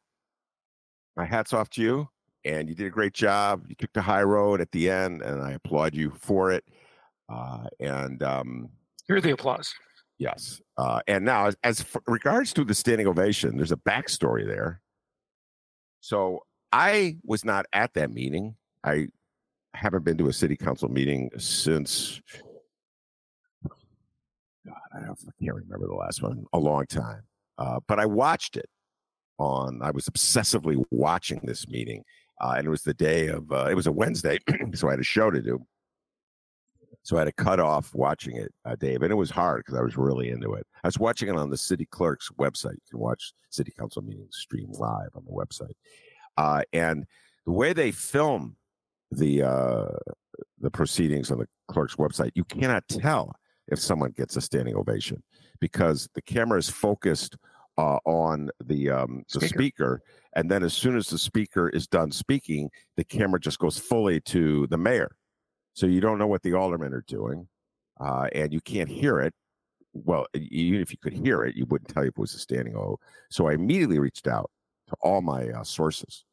my 1.16 1.24
hats 1.24 1.52
off 1.52 1.70
to 1.70 1.82
you, 1.82 2.08
and 2.44 2.68
you 2.68 2.74
did 2.74 2.86
a 2.86 2.90
great 2.90 3.14
job. 3.14 3.64
You 3.68 3.74
took 3.74 3.92
the 3.92 4.02
high 4.02 4.22
road 4.22 4.60
at 4.60 4.70
the 4.72 4.90
end, 4.90 5.22
and 5.22 5.42
I 5.42 5.52
applaud 5.52 5.94
you 5.94 6.12
for 6.20 6.52
it. 6.52 6.64
Uh, 7.28 7.64
and 7.80 8.22
um, 8.22 8.68
here's 9.08 9.22
the 9.22 9.30
applause. 9.32 9.72
Yes. 10.18 10.60
Uh, 10.78 11.00
and 11.06 11.24
now, 11.24 11.46
as, 11.46 11.56
as 11.64 11.84
regards 12.06 12.52
to 12.52 12.64
the 12.64 12.74
standing 12.74 13.06
ovation, 13.06 13.56
there's 13.56 13.72
a 13.72 13.76
backstory 13.76 14.46
there. 14.46 14.82
So 16.00 16.44
I 16.72 17.16
was 17.24 17.44
not 17.44 17.66
at 17.72 17.94
that 17.94 18.10
meeting. 18.12 18.56
I 18.84 19.08
haven't 19.74 20.04
been 20.04 20.18
to 20.18 20.28
a 20.28 20.32
city 20.32 20.56
council 20.56 20.88
meeting 20.88 21.30
since. 21.38 22.20
God, 23.64 24.74
I, 24.92 24.98
can't 25.42 25.54
remember 25.54 25.86
the 25.86 25.94
last 25.94 26.22
one. 26.22 26.44
A 26.52 26.58
long 26.58 26.86
time. 26.86 27.22
Uh, 27.58 27.80
but 27.88 27.98
I 27.98 28.06
watched 28.06 28.56
it 28.56 28.68
on. 29.38 29.80
I 29.82 29.90
was 29.90 30.06
obsessively 30.06 30.82
watching 30.90 31.40
this 31.44 31.66
meeting, 31.68 32.04
uh, 32.40 32.54
and 32.56 32.66
it 32.66 32.70
was 32.70 32.82
the 32.82 32.94
day 32.94 33.28
of. 33.28 33.50
Uh, 33.50 33.68
it 33.70 33.74
was 33.74 33.86
a 33.86 33.92
Wednesday, 33.92 34.38
so 34.74 34.88
I 34.88 34.92
had 34.92 35.00
a 35.00 35.04
show 35.04 35.30
to 35.30 35.40
do. 35.40 35.64
So 37.06 37.16
I 37.16 37.20
had 37.20 37.26
to 37.26 37.32
cut 37.32 37.60
off 37.60 37.94
watching 37.94 38.36
it, 38.36 38.52
uh, 38.64 38.74
Dave, 38.74 39.02
and 39.02 39.12
it 39.12 39.14
was 39.14 39.30
hard 39.30 39.60
because 39.60 39.78
I 39.78 39.82
was 39.82 39.96
really 39.96 40.30
into 40.30 40.54
it. 40.54 40.66
I 40.82 40.88
was 40.88 40.98
watching 40.98 41.28
it 41.28 41.36
on 41.36 41.50
the 41.50 41.56
city 41.56 41.86
clerk's 41.86 42.30
website. 42.36 42.72
You 42.72 42.90
can 42.90 42.98
watch 42.98 43.32
city 43.50 43.70
council 43.70 44.02
meetings 44.02 44.36
stream 44.36 44.72
live 44.72 45.10
on 45.14 45.24
the 45.24 45.30
website, 45.30 45.74
uh, 46.36 46.62
and 46.72 47.06
the 47.44 47.52
way 47.52 47.72
they 47.72 47.92
film 47.92 48.56
the 49.12 49.44
uh, 49.44 49.86
the 50.58 50.70
proceedings 50.70 51.30
on 51.30 51.38
the 51.38 51.46
clerk's 51.68 51.94
website, 51.94 52.32
you 52.34 52.42
cannot 52.42 52.86
tell 52.88 53.36
if 53.68 53.78
someone 53.78 54.10
gets 54.10 54.34
a 54.36 54.40
standing 54.40 54.74
ovation 54.74 55.22
because 55.60 56.08
the 56.14 56.22
camera 56.22 56.58
is 56.58 56.68
focused 56.68 57.36
uh, 57.78 57.98
on 58.04 58.50
the 58.64 58.90
um, 58.90 59.22
the 59.32 59.40
speaker. 59.40 59.54
speaker, 59.54 60.02
and 60.34 60.50
then 60.50 60.64
as 60.64 60.74
soon 60.74 60.96
as 60.96 61.06
the 61.06 61.18
speaker 61.18 61.68
is 61.68 61.86
done 61.86 62.10
speaking, 62.10 62.68
the 62.96 63.04
camera 63.04 63.38
just 63.38 63.60
goes 63.60 63.78
fully 63.78 64.20
to 64.22 64.66
the 64.66 64.78
mayor. 64.78 65.14
So 65.76 65.86
you 65.86 66.00
don't 66.00 66.18
know 66.18 66.26
what 66.26 66.42
the 66.42 66.54
aldermen 66.54 66.94
are 66.94 67.04
doing, 67.06 67.46
uh, 68.00 68.28
and 68.34 68.50
you 68.50 68.62
can't 68.62 68.88
hear 68.88 69.20
it. 69.20 69.34
Well, 69.92 70.26
even 70.34 70.80
if 70.80 70.90
you 70.90 70.96
could 70.96 71.12
hear 71.12 71.44
it, 71.44 71.54
you 71.54 71.66
wouldn't 71.66 71.92
tell 71.92 72.02
you 72.02 72.08
if 72.08 72.16
it 72.16 72.20
was 72.20 72.34
a 72.34 72.38
standing 72.38 72.74
O. 72.74 72.98
So 73.30 73.48
I 73.48 73.52
immediately 73.52 73.98
reached 73.98 74.26
out 74.26 74.50
to 74.88 74.96
all 75.02 75.20
my 75.20 75.50
uh, 75.50 75.64
sources, 75.64 76.24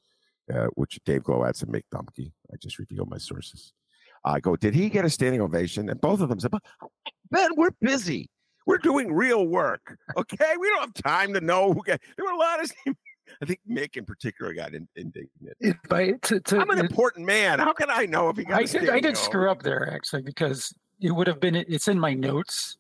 uh, 0.54 0.68
which 0.76 0.98
Dave 1.06 1.24
Glowacz 1.24 1.62
and 1.62 1.74
Mick 1.74 1.84
Dumke. 1.94 2.32
I 2.54 2.56
just 2.56 2.80
revealed 2.80 3.10
my 3.10 3.18
sources. 3.18 3.74
I 4.24 4.40
go, 4.40 4.56
did 4.56 4.74
he 4.74 4.90
get 4.90 5.04
a 5.04 5.10
standing 5.10 5.42
ovation? 5.42 5.90
And 5.90 6.00
both 6.00 6.22
of 6.22 6.30
them 6.30 6.40
said, 6.40 6.52
Ben, 7.30 7.50
we're 7.58 7.72
busy. 7.82 8.30
We're 8.66 8.78
doing 8.78 9.12
real 9.12 9.46
work. 9.46 9.98
Okay. 10.16 10.54
We 10.58 10.70
don't 10.70 10.84
have 10.84 10.94
time 10.94 11.34
to 11.34 11.42
know 11.42 11.74
who 11.74 11.84
got, 11.84 12.00
there 12.16 12.26
were 12.26 12.32
a 12.32 12.38
lot 12.38 12.64
of, 12.64 12.72
I 13.42 13.46
think 13.46 13.60
Mick 13.70 13.98
in 13.98 14.06
particular 14.06 14.54
got 14.54 14.74
in, 14.74 14.88
indignant. 14.96 15.58
But 15.90 16.22
to, 16.24 16.40
to, 16.40 16.60
I'm 16.60 16.70
an 16.70 16.80
it, 16.80 16.86
important 16.86 17.26
man. 17.26 17.60
How 17.60 17.74
can 17.74 17.90
I 17.90 18.06
know 18.06 18.30
if 18.30 18.38
he 18.38 18.46
got 18.46 18.62
I 18.62 18.64
did, 18.64 18.90
I 18.90 19.00
did 19.00 19.18
screw 19.18 19.50
up 19.50 19.64
there 19.64 19.92
actually 19.94 20.22
because 20.22 20.74
it 21.02 21.12
would 21.12 21.28
have 21.28 21.40
been, 21.40 21.56
it's 21.56 21.88
in 21.88 22.00
my 22.00 22.14
notes. 22.14 22.78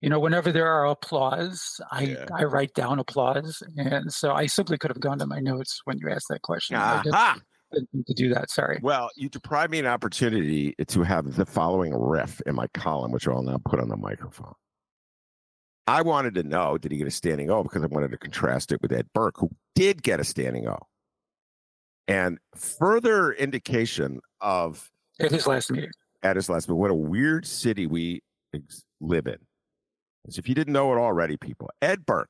You 0.00 0.08
know, 0.08 0.20
whenever 0.20 0.52
there 0.52 0.68
are 0.68 0.86
applause, 0.86 1.80
I, 1.90 2.02
yeah. 2.02 2.26
I 2.32 2.44
write 2.44 2.72
down 2.74 3.00
applause. 3.00 3.62
And 3.76 4.12
so 4.12 4.32
I 4.32 4.46
simply 4.46 4.78
could 4.78 4.92
have 4.92 5.00
gone 5.00 5.18
to 5.18 5.26
my 5.26 5.40
notes 5.40 5.80
when 5.84 5.98
you 5.98 6.08
asked 6.08 6.28
that 6.28 6.42
question. 6.42 6.76
Aha! 6.76 7.38
to 7.72 8.14
do 8.14 8.32
that. 8.32 8.50
Sorry. 8.50 8.78
Well, 8.82 9.10
you 9.16 9.28
deprived 9.28 9.72
me 9.72 9.78
an 9.78 9.86
opportunity 9.86 10.74
to 10.86 11.02
have 11.02 11.36
the 11.36 11.44
following 11.44 11.94
riff 11.94 12.40
in 12.46 12.54
my 12.54 12.66
column, 12.68 13.12
which 13.12 13.28
I'll 13.28 13.42
now 13.42 13.60
put 13.64 13.80
on 13.80 13.88
the 13.88 13.96
microphone. 13.96 14.54
I 15.88 16.02
wanted 16.02 16.34
to 16.34 16.42
know 16.42 16.76
did 16.76 16.92
he 16.92 16.98
get 16.98 17.06
a 17.06 17.10
standing 17.10 17.50
O 17.50 17.62
because 17.62 17.82
I 17.82 17.86
wanted 17.86 18.10
to 18.10 18.18
contrast 18.18 18.72
it 18.72 18.82
with 18.82 18.92
Ed 18.92 19.06
Burke, 19.14 19.38
who 19.38 19.48
did 19.74 20.02
get 20.02 20.20
a 20.20 20.24
standing 20.24 20.68
O. 20.68 20.76
And 22.06 22.38
further 22.54 23.32
indication 23.32 24.20
of 24.42 24.90
at 25.18 25.30
his 25.30 25.46
last 25.46 25.70
meeting. 25.70 25.90
At 26.22 26.36
his 26.36 26.50
last 26.50 26.68
meeting, 26.68 26.78
what 26.78 26.90
a 26.90 26.94
weird 26.94 27.46
city 27.46 27.86
we 27.86 28.20
live 29.00 29.26
in. 29.26 29.38
As 30.26 30.36
if 30.36 30.46
you 30.46 30.54
didn't 30.54 30.74
know 30.74 30.92
it 30.92 30.98
already, 30.98 31.38
people. 31.38 31.70
Ed 31.80 32.04
Burke, 32.04 32.28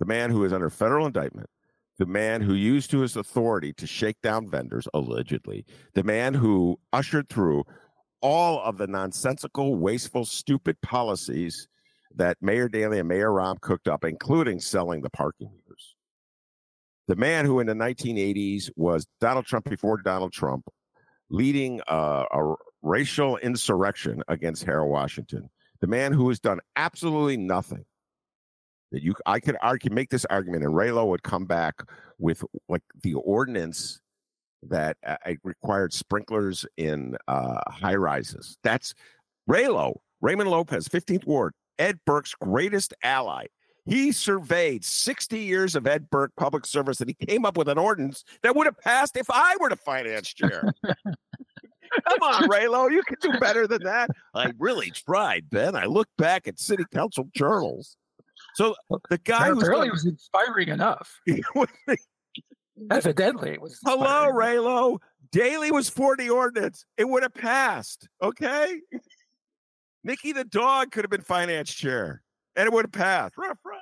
the 0.00 0.06
man 0.06 0.30
who 0.30 0.44
is 0.44 0.52
under 0.52 0.70
federal 0.70 1.06
indictment, 1.06 1.48
the 1.98 2.06
man 2.06 2.40
who 2.40 2.54
used 2.54 2.90
to 2.90 2.98
his 2.98 3.16
authority 3.16 3.72
to 3.74 3.86
shake 3.86 4.20
down 4.22 4.50
vendors, 4.50 4.88
allegedly, 4.92 5.64
the 5.94 6.02
man 6.02 6.34
who 6.34 6.80
ushered 6.92 7.28
through 7.28 7.62
all 8.20 8.60
of 8.60 8.76
the 8.78 8.88
nonsensical, 8.88 9.76
wasteful, 9.76 10.24
stupid 10.24 10.80
policies 10.80 11.68
that 12.16 12.36
Mayor 12.40 12.68
Daley 12.68 12.98
and 12.98 13.08
Mayor 13.08 13.30
Rahm 13.30 13.60
cooked 13.60 13.88
up, 13.88 14.04
including 14.04 14.60
selling 14.60 15.02
the 15.02 15.10
parking 15.10 15.50
meters. 15.52 15.94
The 17.06 17.16
man 17.16 17.44
who 17.44 17.60
in 17.60 17.66
the 17.66 17.74
1980s 17.74 18.70
was 18.76 19.06
Donald 19.20 19.46
Trump 19.46 19.68
before 19.68 19.98
Donald 19.98 20.32
Trump, 20.32 20.66
leading 21.28 21.80
a, 21.88 22.24
a 22.30 22.54
racial 22.82 23.36
insurrection 23.38 24.22
against 24.28 24.64
Harold 24.64 24.90
Washington. 24.90 25.50
The 25.80 25.86
man 25.86 26.12
who 26.12 26.28
has 26.28 26.40
done 26.40 26.60
absolutely 26.76 27.36
nothing. 27.36 27.84
That 28.92 29.02
you, 29.02 29.14
I 29.26 29.40
could 29.40 29.56
argue, 29.60 29.90
make 29.90 30.10
this 30.10 30.24
argument, 30.26 30.62
and 30.62 30.72
Raylo 30.72 31.08
would 31.08 31.24
come 31.24 31.46
back 31.46 31.74
with 32.18 32.44
like 32.68 32.82
the 33.02 33.14
ordinance 33.14 34.00
that 34.62 34.96
uh, 35.04 35.16
required 35.42 35.92
sprinklers 35.92 36.64
in 36.76 37.16
uh, 37.26 37.58
high 37.66 37.96
rises. 37.96 38.56
That's 38.62 38.94
Raylo, 39.50 39.96
Raymond 40.20 40.50
Lopez, 40.50 40.88
15th 40.88 41.26
Ward, 41.26 41.54
Ed 41.78 41.98
Burke's 42.04 42.34
greatest 42.34 42.94
ally. 43.02 43.46
He 43.86 44.12
surveyed 44.12 44.84
60 44.84 45.38
years 45.38 45.76
of 45.76 45.86
Ed 45.86 46.08
Burke 46.08 46.32
public 46.36 46.64
service 46.64 47.00
and 47.00 47.10
he 47.10 47.26
came 47.26 47.44
up 47.44 47.56
with 47.58 47.68
an 47.68 47.76
ordinance 47.76 48.24
that 48.42 48.56
would 48.56 48.66
have 48.66 48.78
passed 48.78 49.16
if 49.16 49.26
I 49.30 49.56
were 49.60 49.68
the 49.68 49.76
finance 49.76 50.32
chair. 50.32 50.72
Come 52.08 52.22
on, 52.22 52.42
Raylo, 52.48 52.90
you 52.90 53.02
can 53.02 53.16
do 53.20 53.38
better 53.38 53.66
than 53.66 53.82
that. 53.82 54.10
I 54.34 54.52
really 54.58 54.90
tried, 54.90 55.50
Ben. 55.50 55.76
I 55.76 55.84
look 55.84 56.08
back 56.16 56.48
at 56.48 56.58
city 56.58 56.84
council 56.92 57.28
journals. 57.36 57.96
So 58.54 58.74
the 59.10 59.18
guy 59.18 59.52
was 59.52 59.68
really 59.68 59.90
was 59.90 60.06
inspiring 60.06 60.68
enough. 60.68 61.20
Evidently, 62.90 63.50
it 63.52 63.60
was. 63.60 63.78
Hello, 63.84 64.30
Raylo. 64.32 64.98
Daley 65.30 65.72
was 65.72 65.90
for 65.90 66.16
the 66.16 66.30
ordinance. 66.30 66.84
It 66.96 67.08
would 67.08 67.22
have 67.22 67.34
passed. 67.34 68.08
Okay. 68.22 68.80
Nikki 70.04 70.32
the 70.32 70.44
dog 70.44 70.90
could 70.90 71.04
have 71.04 71.10
been 71.10 71.22
finance 71.22 71.72
chair, 71.72 72.22
and 72.56 72.66
it 72.66 72.72
would 72.72 72.84
have 72.84 72.92
passed. 72.92 73.36
Ruff, 73.38 73.58
ruff. 73.64 73.80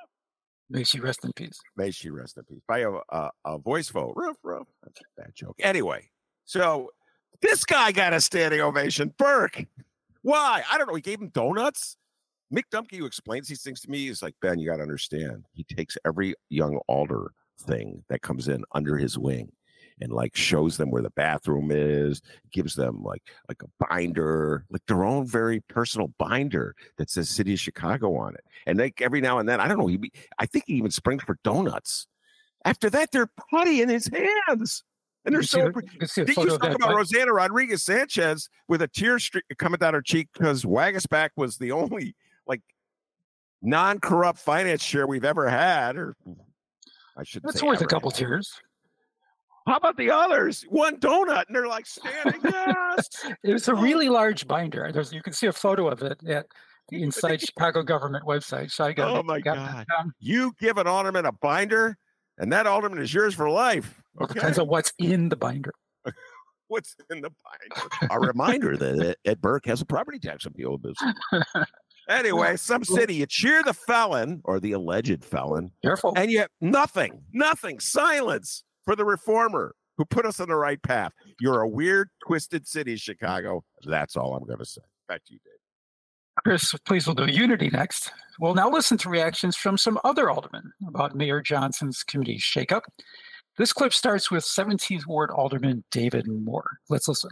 May 0.69 0.83
she 0.85 0.99
rest 0.99 1.23
in 1.25 1.33
peace. 1.33 1.59
May 1.75 1.91
she 1.91 2.09
rest 2.09 2.37
in 2.37 2.43
peace. 2.45 2.61
By 2.67 2.79
a, 2.79 2.91
a, 3.09 3.29
a 3.45 3.57
voice 3.59 3.89
vote. 3.89 4.13
Ruff, 4.15 4.37
ruff. 4.41 4.67
That's 4.81 4.99
a 5.01 5.21
bad 5.21 5.31
joke. 5.35 5.55
Anyway, 5.59 6.09
so 6.45 6.89
this 7.41 7.65
guy 7.65 7.91
got 7.91 8.13
a 8.13 8.21
standing 8.21 8.61
ovation. 8.61 9.13
Burke. 9.17 9.65
Why? 10.21 10.63
I 10.71 10.77
don't 10.77 10.87
know. 10.87 10.95
He 10.95 11.01
gave 11.01 11.21
him 11.21 11.29
donuts. 11.29 11.97
Mick 12.53 12.63
Dumke, 12.73 12.95
who 12.95 13.05
explains 13.05 13.47
these 13.47 13.61
things 13.61 13.81
to 13.81 13.89
me, 13.89 14.07
is 14.07 14.21
like, 14.21 14.35
Ben, 14.41 14.59
you 14.59 14.69
got 14.69 14.77
to 14.77 14.83
understand. 14.83 15.45
He 15.53 15.63
takes 15.63 15.97
every 16.05 16.35
young 16.49 16.79
alder 16.87 17.33
thing 17.61 18.03
that 18.09 18.21
comes 18.21 18.47
in 18.47 18.63
under 18.73 18.97
his 18.97 19.17
wing 19.17 19.51
and 20.01 20.11
like 20.11 20.35
shows 20.35 20.77
them 20.77 20.91
where 20.91 21.01
the 21.01 21.09
bathroom 21.11 21.69
is, 21.71 22.21
gives 22.51 22.75
them 22.75 23.03
like 23.03 23.23
like 23.47 23.61
a 23.63 23.85
binder, 23.87 24.65
like 24.69 24.85
their 24.87 25.03
own 25.03 25.25
very 25.25 25.59
personal 25.61 26.13
binder 26.17 26.75
that 26.97 27.09
says 27.09 27.29
City 27.29 27.53
of 27.53 27.59
Chicago 27.59 28.15
on 28.15 28.35
it. 28.35 28.43
And 28.65 28.79
like 28.79 29.01
every 29.01 29.21
now 29.21 29.39
and 29.39 29.47
then, 29.47 29.59
I 29.59 29.67
don't 29.67 29.77
know, 29.77 29.87
he 29.87 30.11
I 30.39 30.45
think 30.45 30.65
he 30.67 30.75
even 30.75 30.91
springs 30.91 31.23
for 31.23 31.37
donuts. 31.43 32.07
After 32.65 32.89
that, 32.91 33.11
they're 33.11 33.29
putty 33.51 33.81
in 33.81 33.89
his 33.89 34.07
hands. 34.07 34.83
And 35.25 35.33
they're 35.33 35.41
you 35.41 35.47
so. 35.47 35.71
See, 36.05 36.25
did 36.25 36.35
you 36.35 36.57
talk 36.57 36.75
about 36.75 36.95
Rossana 36.95 37.33
Rodriguez 37.33 37.83
Sanchez 37.83 38.49
with 38.67 38.81
a 38.81 38.87
tear 38.87 39.19
streak 39.19 39.45
coming 39.57 39.77
down 39.77 39.93
her 39.93 40.01
cheek 40.01 40.27
because 40.33 40.65
Waguespack 40.65 41.29
was 41.37 41.57
the 41.57 41.71
only 41.71 42.15
like 42.45 42.61
non-corrupt 43.61 44.39
finance 44.39 44.83
chair 44.85 45.07
we've 45.07 45.23
ever 45.23 45.47
had, 45.49 45.95
or 45.95 46.15
I 47.17 47.23
should. 47.23 47.43
That's 47.43 47.63
worth 47.63 47.81
a 47.81 47.85
couple 47.85 48.11
had. 48.11 48.17
tears. 48.17 48.59
How 49.65 49.77
about 49.77 49.97
the 49.97 50.11
others? 50.11 50.65
One 50.69 50.97
donut, 50.99 51.45
and 51.47 51.55
they're 51.55 51.67
like 51.67 51.85
standing. 51.85 52.41
yes. 52.43 53.09
It 53.43 53.53
was 53.53 53.67
a 53.67 53.73
oh. 53.73 53.81
really 53.81 54.09
large 54.09 54.47
binder. 54.47 54.89
There's, 54.91 55.13
you 55.13 55.21
can 55.21 55.33
see 55.33 55.47
a 55.47 55.53
photo 55.53 55.87
of 55.87 56.01
it 56.01 56.17
at 56.27 56.45
the 56.89 57.01
Inside 57.03 57.41
Chicago 57.41 57.81
Government 57.83 58.25
website. 58.25 58.71
So 58.71 58.83
I 58.83 58.93
got. 58.93 59.15
Oh 59.15 59.23
my 59.23 59.39
got 59.39 59.85
god! 59.87 60.09
You 60.19 60.53
give 60.59 60.77
an 60.77 60.87
alderman 60.87 61.25
a 61.25 61.31
binder, 61.31 61.97
and 62.37 62.51
that 62.51 62.67
alderman 62.67 62.99
is 62.99 63.13
yours 63.13 63.33
for 63.33 63.49
life. 63.49 64.01
Okay? 64.21 64.33
Depends 64.33 64.59
on 64.59 64.67
what's 64.67 64.91
in 64.99 65.29
the 65.29 65.37
binder. 65.37 65.73
what's 66.67 66.95
in 67.09 67.21
the 67.21 67.31
binder? 67.31 68.13
a 68.13 68.19
reminder 68.19 68.75
that 68.75 69.17
Ed 69.23 69.41
Burke 69.41 69.65
has 69.67 69.81
a 69.81 69.85
property 69.85 70.19
tax 70.19 70.45
appeal 70.45 70.77
business. 70.77 71.13
Anyway, 72.09 72.57
some 72.57 72.83
city, 72.83 73.15
you 73.15 73.25
cheer 73.25 73.63
the 73.63 73.73
felon 73.73 74.41
or 74.43 74.59
the 74.59 74.73
alleged 74.73 75.23
felon. 75.23 75.71
Careful. 75.81 76.11
And 76.17 76.29
yet 76.29 76.49
nothing, 76.59 77.21
nothing, 77.31 77.79
silence 77.79 78.65
for 78.85 78.95
the 78.95 79.05
reformer 79.05 79.75
who 79.97 80.05
put 80.05 80.25
us 80.25 80.39
on 80.39 80.49
the 80.49 80.55
right 80.55 80.81
path. 80.81 81.11
You're 81.39 81.61
a 81.61 81.67
weird, 81.67 82.09
twisted 82.25 82.67
city, 82.67 82.95
Chicago. 82.95 83.63
That's 83.85 84.15
all 84.15 84.35
I'm 84.35 84.45
going 84.45 84.59
to 84.59 84.65
say. 84.65 84.81
Back 85.07 85.23
to 85.25 85.33
you, 85.33 85.39
Dave. 85.43 85.53
Chris, 86.43 86.73
please 86.85 87.05
we'll 87.05 87.13
do 87.13 87.27
unity 87.27 87.69
next. 87.69 88.11
We'll 88.39 88.55
now 88.55 88.69
listen 88.69 88.97
to 88.99 89.09
reactions 89.09 89.55
from 89.55 89.77
some 89.77 89.99
other 90.03 90.31
aldermen 90.31 90.73
about 90.87 91.15
Mayor 91.15 91.41
Johnson's 91.41 92.03
committee 92.03 92.39
shakeup. 92.39 92.81
This 93.57 93.71
clip 93.71 93.93
starts 93.93 94.31
with 94.31 94.43
17th 94.43 95.05
Ward 95.05 95.29
Alderman 95.29 95.83
David 95.91 96.27
Moore. 96.27 96.77
Let's 96.89 97.07
listen. 97.07 97.29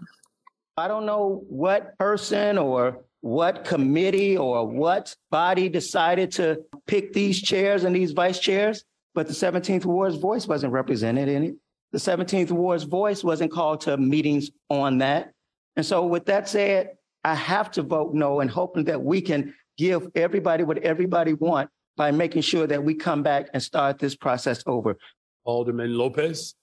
I 0.78 0.88
don't 0.88 1.08
know 1.08 1.44
what 1.50 1.98
person 1.98 2.60
or 2.60 3.04
what 3.22 3.66
committee 3.66 4.38
or 4.38 4.68
what 4.68 5.16
body 5.32 5.68
decided 5.68 6.32
to 6.34 6.62
pick 6.86 7.14
these 7.14 7.42
chairs 7.42 7.84
and 7.84 7.96
these 7.96 8.12
vice 8.12 8.40
chairs, 8.40 8.84
but 9.14 9.28
the 9.28 9.34
17th 9.34 9.86
Ward's 9.86 10.16
voice 10.16 10.48
wasn't 10.48 10.74
represented 10.74 11.28
in 11.28 11.44
it. 11.44 11.56
The 11.92 11.98
17th 11.98 12.52
Ward's 12.52 12.84
voice 12.84 13.24
wasn't 13.24 13.52
called 13.52 13.82
to 13.82 13.98
meetings 13.98 14.52
on 14.70 15.00
that. 15.00 15.34
And 15.76 15.86
so, 15.86 16.06
with 16.06 16.26
that 16.26 16.48
said, 16.48 16.92
I 17.24 17.36
have 17.36 17.72
to 17.72 17.82
vote 17.82 18.14
no 18.14 18.40
and 18.40 18.50
hoping 18.50 18.86
that 18.86 19.02
we 19.02 19.22
can 19.22 19.54
give 19.78 20.08
everybody 20.16 20.64
what 20.64 20.80
everybody 20.80 21.34
want 21.34 21.70
by 21.98 22.12
making 22.12 22.42
sure 22.42 22.68
that 22.68 22.84
we 22.84 22.94
come 22.94 23.24
back 23.24 23.50
and 23.54 23.62
start 23.62 24.00
this 24.00 24.16
process 24.16 24.64
over. 24.66 24.98
Alderman 25.44 25.98
Lopez. 25.98 26.56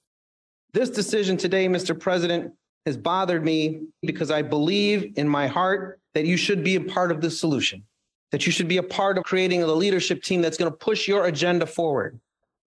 This 0.72 0.90
decision 0.90 1.36
today, 1.36 1.68
Mr. 1.68 1.98
President, 1.98 2.52
has 2.86 2.96
bothered 2.96 3.44
me 3.44 3.82
because 4.02 4.30
I 4.30 4.42
believe 4.42 5.12
in 5.16 5.28
my 5.28 5.46
heart 5.46 6.00
that 6.14 6.26
you 6.26 6.36
should 6.36 6.64
be 6.64 6.76
a 6.76 6.80
part 6.80 7.10
of 7.10 7.20
the 7.20 7.30
solution, 7.30 7.84
that 8.32 8.46
you 8.46 8.52
should 8.52 8.68
be 8.68 8.78
a 8.78 8.82
part 8.82 9.18
of 9.18 9.24
creating 9.24 9.62
a 9.62 9.66
leadership 9.66 10.22
team 10.22 10.42
that's 10.42 10.56
going 10.56 10.70
to 10.70 10.76
push 10.76 11.06
your 11.06 11.26
agenda 11.26 11.66
forward. 11.66 12.18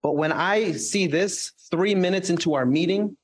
But 0.04 0.16
when 0.16 0.32
I 0.32 0.74
see 0.74 1.08
this 1.08 1.52
three 1.70 1.96
minutes 1.96 2.30
into 2.30 2.54
our 2.56 2.66
meeting, 2.66 3.18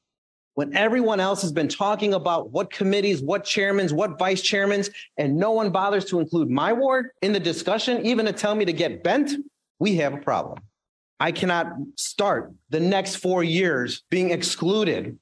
when 0.54 0.76
everyone 0.76 1.20
else 1.20 1.42
has 1.44 1.52
been 1.52 1.68
talking 1.68 2.16
about 2.16 2.50
what 2.52 2.72
committees, 2.72 3.22
what 3.22 3.44
chairmans, 3.44 3.92
what 3.92 4.18
vice 4.18 4.42
chairmans, 4.42 4.90
and 5.18 5.38
no 5.38 5.52
one 5.52 5.70
bothers 5.70 6.06
to 6.06 6.20
include 6.20 6.50
my 6.50 6.74
ward 6.74 7.10
in 7.22 7.32
the 7.32 7.40
discussion, 7.40 8.04
even 8.06 8.26
to 8.26 8.32
tell 8.32 8.56
me 8.56 8.66
to 8.66 8.74
get 8.74 9.04
bent, 9.04 9.34
we 9.80 9.96
have 9.98 10.13
a 10.13 10.18
problem. 10.18 10.58
I 11.20 11.32
cannot 11.32 11.74
start 11.96 12.54
the 12.70 12.80
next 12.80 13.18
four 13.18 13.44
years 13.44 14.04
being 14.10 14.32
excluded 14.32 15.18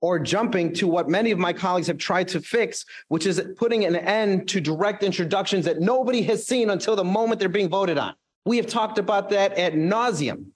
or 0.00 0.18
jumping 0.18 0.72
to 0.74 0.86
what 0.86 1.08
many 1.08 1.30
of 1.32 1.38
my 1.38 1.52
colleagues 1.52 1.88
have 1.88 1.98
tried 1.98 2.28
to 2.28 2.40
fix, 2.40 2.84
which 3.08 3.26
is 3.26 3.42
putting 3.56 3.84
an 3.84 3.96
end 3.96 4.48
to 4.48 4.60
direct 4.60 5.02
introductions 5.02 5.64
that 5.64 5.80
nobody 5.80 6.22
has 6.22 6.46
seen 6.46 6.70
until 6.70 6.94
the 6.94 7.04
moment 7.04 7.40
they're 7.40 7.48
being 7.48 7.68
voted 7.68 7.98
on. 7.98 8.14
We 8.44 8.56
have 8.58 8.66
talked 8.66 8.98
about 8.98 9.30
that 9.30 9.54
at 9.58 9.74
nauseum. 9.74 10.46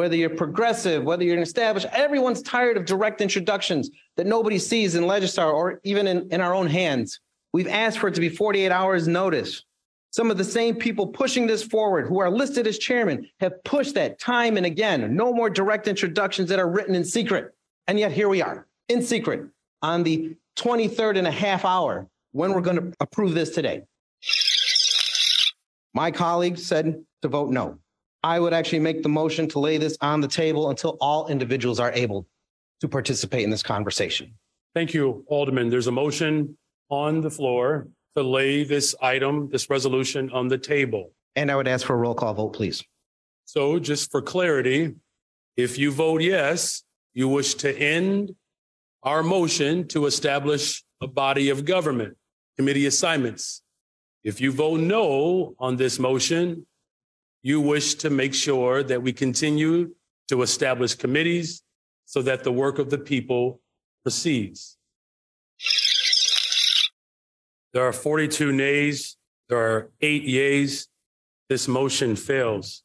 Whether 0.00 0.16
you're 0.16 0.30
progressive, 0.30 1.04
whether 1.04 1.24
you're 1.24 1.36
an 1.36 1.42
established, 1.42 1.86
everyone's 1.92 2.40
tired 2.40 2.78
of 2.78 2.86
direct 2.86 3.20
introductions 3.20 3.90
that 4.16 4.26
nobody 4.26 4.58
sees 4.58 4.94
in 4.94 5.04
Legistar 5.04 5.52
or 5.52 5.78
even 5.84 6.06
in, 6.06 6.26
in 6.32 6.40
our 6.40 6.54
own 6.54 6.68
hands. 6.68 7.20
We've 7.52 7.68
asked 7.68 7.98
for 7.98 8.08
it 8.08 8.14
to 8.14 8.20
be 8.22 8.30
48 8.30 8.72
hours 8.72 9.06
notice. 9.06 9.62
Some 10.10 10.30
of 10.30 10.38
the 10.38 10.44
same 10.44 10.74
people 10.74 11.06
pushing 11.06 11.46
this 11.46 11.62
forward 11.62 12.06
who 12.06 12.18
are 12.18 12.30
listed 12.30 12.66
as 12.66 12.78
chairman 12.78 13.28
have 13.40 13.62
pushed 13.62 13.94
that 13.96 14.18
time 14.18 14.56
and 14.56 14.64
again. 14.64 15.14
No 15.14 15.34
more 15.34 15.50
direct 15.50 15.86
introductions 15.86 16.48
that 16.48 16.58
are 16.58 16.70
written 16.70 16.94
in 16.94 17.04
secret. 17.04 17.54
And 17.86 17.98
yet 17.98 18.10
here 18.10 18.30
we 18.30 18.40
are 18.40 18.66
in 18.88 19.02
secret 19.02 19.50
on 19.82 20.02
the 20.02 20.34
23rd 20.56 21.18
and 21.18 21.26
a 21.26 21.30
half 21.30 21.66
hour 21.66 22.06
when 22.32 22.54
we're 22.54 22.62
going 22.62 22.78
to 22.78 22.96
approve 23.00 23.34
this 23.34 23.50
today. 23.50 23.82
My 25.92 26.10
colleague 26.10 26.56
said 26.56 27.04
to 27.20 27.28
vote 27.28 27.50
no. 27.50 27.78
I 28.22 28.38
would 28.38 28.52
actually 28.52 28.80
make 28.80 29.02
the 29.02 29.08
motion 29.08 29.48
to 29.48 29.58
lay 29.58 29.78
this 29.78 29.96
on 30.00 30.20
the 30.20 30.28
table 30.28 30.70
until 30.70 30.96
all 31.00 31.28
individuals 31.28 31.80
are 31.80 31.92
able 31.92 32.26
to 32.80 32.88
participate 32.88 33.44
in 33.44 33.50
this 33.50 33.62
conversation. 33.62 34.34
Thank 34.74 34.94
you, 34.94 35.24
Alderman. 35.28 35.70
There's 35.70 35.86
a 35.86 35.92
motion 35.92 36.56
on 36.90 37.20
the 37.20 37.30
floor 37.30 37.88
to 38.16 38.22
lay 38.22 38.64
this 38.64 38.94
item, 39.00 39.48
this 39.50 39.70
resolution 39.70 40.30
on 40.30 40.48
the 40.48 40.58
table. 40.58 41.12
And 41.36 41.50
I 41.50 41.56
would 41.56 41.68
ask 41.68 41.86
for 41.86 41.94
a 41.94 41.96
roll 41.96 42.14
call 42.14 42.34
vote, 42.34 42.52
please. 42.52 42.84
So 43.44 43.78
just 43.78 44.10
for 44.10 44.20
clarity, 44.22 44.94
if 45.56 45.78
you 45.78 45.90
vote 45.90 46.22
yes, 46.22 46.82
you 47.14 47.28
wish 47.28 47.54
to 47.54 47.76
end 47.76 48.34
our 49.02 49.22
motion 49.22 49.88
to 49.88 50.06
establish 50.06 50.84
a 51.00 51.06
body 51.06 51.48
of 51.50 51.64
government, 51.64 52.16
committee 52.56 52.86
assignments. 52.86 53.62
If 54.22 54.40
you 54.40 54.52
vote 54.52 54.80
no 54.80 55.54
on 55.58 55.76
this 55.76 55.98
motion, 55.98 56.66
you 57.42 57.60
wish 57.60 57.94
to 57.94 58.10
make 58.10 58.34
sure 58.34 58.82
that 58.82 59.02
we 59.02 59.12
continue 59.12 59.94
to 60.28 60.42
establish 60.42 60.94
committees 60.94 61.62
so 62.04 62.22
that 62.22 62.44
the 62.44 62.52
work 62.52 62.78
of 62.78 62.90
the 62.90 62.98
people 62.98 63.60
proceeds. 64.02 64.76
There 67.72 67.84
are 67.84 67.92
42 67.92 68.52
nays. 68.52 69.16
There 69.48 69.58
are 69.58 69.90
eight 70.00 70.24
yays. 70.24 70.88
This 71.48 71.66
motion 71.68 72.16
fails. 72.16 72.82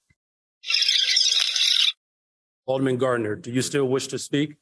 Alderman 2.66 2.98
Gardner, 2.98 3.36
do 3.36 3.52
you 3.52 3.62
still 3.62 3.88
wish 3.88 4.08
to 4.08 4.18
speak? 4.18 4.56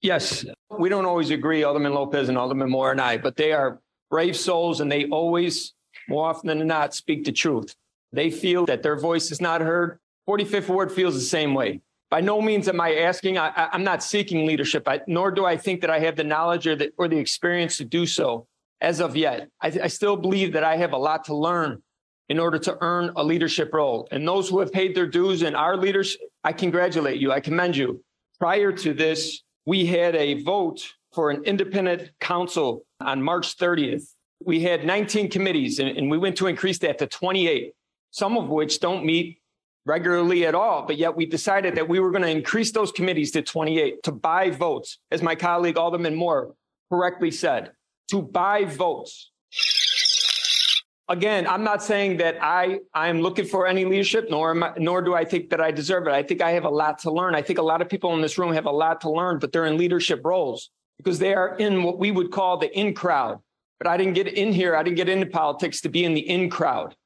Yes, 0.00 0.44
we 0.70 0.88
don't 0.88 1.04
always 1.04 1.30
agree, 1.30 1.62
Alderman 1.62 1.92
Lopez 1.92 2.28
and 2.28 2.38
Alderman 2.38 2.70
Moore 2.70 2.92
and 2.92 3.00
I, 3.00 3.18
but 3.18 3.36
they 3.36 3.52
are 3.52 3.80
brave 4.10 4.36
souls 4.36 4.80
and 4.80 4.90
they 4.90 5.06
always, 5.06 5.74
more 6.08 6.28
often 6.28 6.48
than 6.48 6.66
not, 6.66 6.94
speak 6.94 7.24
the 7.24 7.32
truth. 7.32 7.74
They 8.12 8.30
feel 8.30 8.66
that 8.66 8.82
their 8.82 8.96
voice 8.96 9.30
is 9.30 9.40
not 9.40 9.60
heard. 9.60 9.98
45th 10.28 10.68
Ward 10.68 10.92
feels 10.92 11.14
the 11.14 11.20
same 11.20 11.54
way. 11.54 11.80
By 12.10 12.20
no 12.20 12.42
means 12.42 12.68
am 12.68 12.80
I 12.80 12.96
asking, 12.96 13.38
I, 13.38 13.70
am 13.72 13.84
not 13.84 14.02
seeking 14.02 14.46
leadership, 14.46 14.86
I, 14.86 15.00
nor 15.06 15.30
do 15.30 15.46
I 15.46 15.56
think 15.56 15.80
that 15.80 15.90
I 15.90 15.98
have 16.00 16.16
the 16.16 16.24
knowledge 16.24 16.66
or 16.66 16.76
the, 16.76 16.92
or 16.98 17.08
the 17.08 17.16
experience 17.16 17.78
to 17.78 17.84
do 17.84 18.04
so 18.04 18.46
as 18.82 19.00
of 19.00 19.16
yet. 19.16 19.48
I, 19.62 19.68
I 19.84 19.86
still 19.86 20.16
believe 20.16 20.52
that 20.52 20.62
I 20.62 20.76
have 20.76 20.92
a 20.92 20.98
lot 20.98 21.24
to 21.24 21.34
learn 21.34 21.82
in 22.28 22.38
order 22.38 22.58
to 22.58 22.76
earn 22.82 23.12
a 23.16 23.24
leadership 23.24 23.72
role. 23.72 24.08
And 24.10 24.28
those 24.28 24.48
who 24.48 24.60
have 24.60 24.72
paid 24.72 24.94
their 24.94 25.06
dues 25.06 25.42
and 25.42 25.56
our 25.56 25.76
leaders, 25.76 26.16
I 26.44 26.52
congratulate 26.52 27.20
you. 27.20 27.32
I 27.32 27.40
commend 27.40 27.76
you. 27.76 28.04
Prior 28.38 28.72
to 28.72 28.92
this, 28.92 29.42
we 29.64 29.86
had 29.86 30.14
a 30.14 30.42
vote 30.42 30.82
for 31.14 31.30
an 31.30 31.44
independent 31.44 32.10
council 32.20 32.84
on 33.00 33.22
March 33.22 33.56
30th. 33.56 34.04
We 34.44 34.60
had 34.60 34.84
19 34.84 35.30
committees 35.30 35.78
and, 35.78 35.96
and 35.96 36.10
we 36.10 36.18
went 36.18 36.36
to 36.36 36.46
increase 36.46 36.78
that 36.80 36.98
to 36.98 37.06
28, 37.06 37.72
some 38.12 38.38
of 38.38 38.48
which 38.48 38.78
don't 38.78 39.04
meet 39.04 39.40
regularly 39.84 40.46
at 40.46 40.54
all. 40.54 40.86
But 40.86 40.96
yet 40.96 41.16
we 41.16 41.26
decided 41.26 41.74
that 41.74 41.88
we 41.88 41.98
were 41.98 42.12
going 42.12 42.22
to 42.22 42.30
increase 42.30 42.70
those 42.70 42.92
committees 42.92 43.32
to 43.32 43.42
28 43.42 44.04
to 44.04 44.12
buy 44.12 44.50
votes, 44.50 44.98
as 45.10 45.20
my 45.20 45.34
colleague 45.34 45.76
Alderman 45.76 46.14
Moore 46.14 46.54
correctly 46.88 47.32
said, 47.32 47.72
to 48.10 48.22
buy 48.22 48.64
votes 48.64 49.32
again, 51.12 51.46
I'm 51.46 51.62
not 51.62 51.82
saying 51.82 52.16
that 52.18 52.38
I 52.40 52.80
I'm 52.94 53.20
looking 53.20 53.44
for 53.44 53.66
any 53.66 53.84
leadership, 53.84 54.28
nor 54.30 54.64
I, 54.64 54.72
nor 54.78 55.02
do 55.02 55.14
I 55.14 55.24
think 55.24 55.50
that 55.50 55.60
I 55.60 55.70
deserve 55.70 56.06
it. 56.08 56.12
I 56.12 56.22
think 56.22 56.42
I 56.42 56.52
have 56.52 56.64
a 56.64 56.70
lot 56.70 56.98
to 57.00 57.10
learn. 57.12 57.34
I 57.34 57.42
think 57.42 57.58
a 57.58 57.62
lot 57.62 57.82
of 57.82 57.88
people 57.88 58.14
in 58.14 58.20
this 58.20 58.38
room 58.38 58.52
have 58.52 58.66
a 58.66 58.70
lot 58.70 59.00
to 59.02 59.10
learn, 59.10 59.38
but 59.38 59.52
they're 59.52 59.66
in 59.66 59.76
leadership 59.76 60.22
roles 60.24 60.70
because 60.96 61.18
they 61.18 61.34
are 61.34 61.56
in 61.56 61.82
what 61.82 61.98
we 61.98 62.10
would 62.10 62.30
call 62.32 62.56
the 62.56 62.76
in 62.76 62.94
crowd. 62.94 63.38
But 63.78 63.86
I 63.88 63.96
didn't 63.96 64.14
get 64.14 64.28
in 64.28 64.52
here. 64.52 64.74
I 64.74 64.82
didn't 64.82 64.96
get 64.96 65.08
into 65.08 65.26
politics 65.26 65.80
to 65.82 65.88
be 65.88 66.04
in 66.04 66.14
the 66.14 66.20
in 66.20 66.48
crowd. 66.48 66.96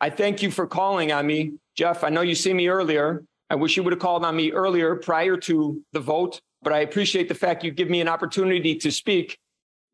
I 0.00 0.10
thank 0.10 0.42
you 0.42 0.50
for 0.50 0.66
calling 0.66 1.10
on 1.10 1.26
me, 1.26 1.54
Jeff. 1.76 2.04
I 2.04 2.08
know 2.08 2.20
you 2.20 2.34
see 2.34 2.54
me 2.54 2.68
earlier. 2.68 3.24
I 3.50 3.56
wish 3.56 3.76
you 3.76 3.82
would 3.82 3.92
have 3.92 4.00
called 4.00 4.24
on 4.24 4.36
me 4.36 4.52
earlier 4.52 4.94
prior 4.96 5.36
to 5.38 5.82
the 5.92 6.00
vote, 6.00 6.40
but 6.62 6.72
I 6.72 6.80
appreciate 6.80 7.28
the 7.28 7.34
fact 7.34 7.64
you 7.64 7.70
give 7.70 7.90
me 7.90 8.00
an 8.00 8.08
opportunity 8.08 8.76
to 8.76 8.92
speak 8.92 9.38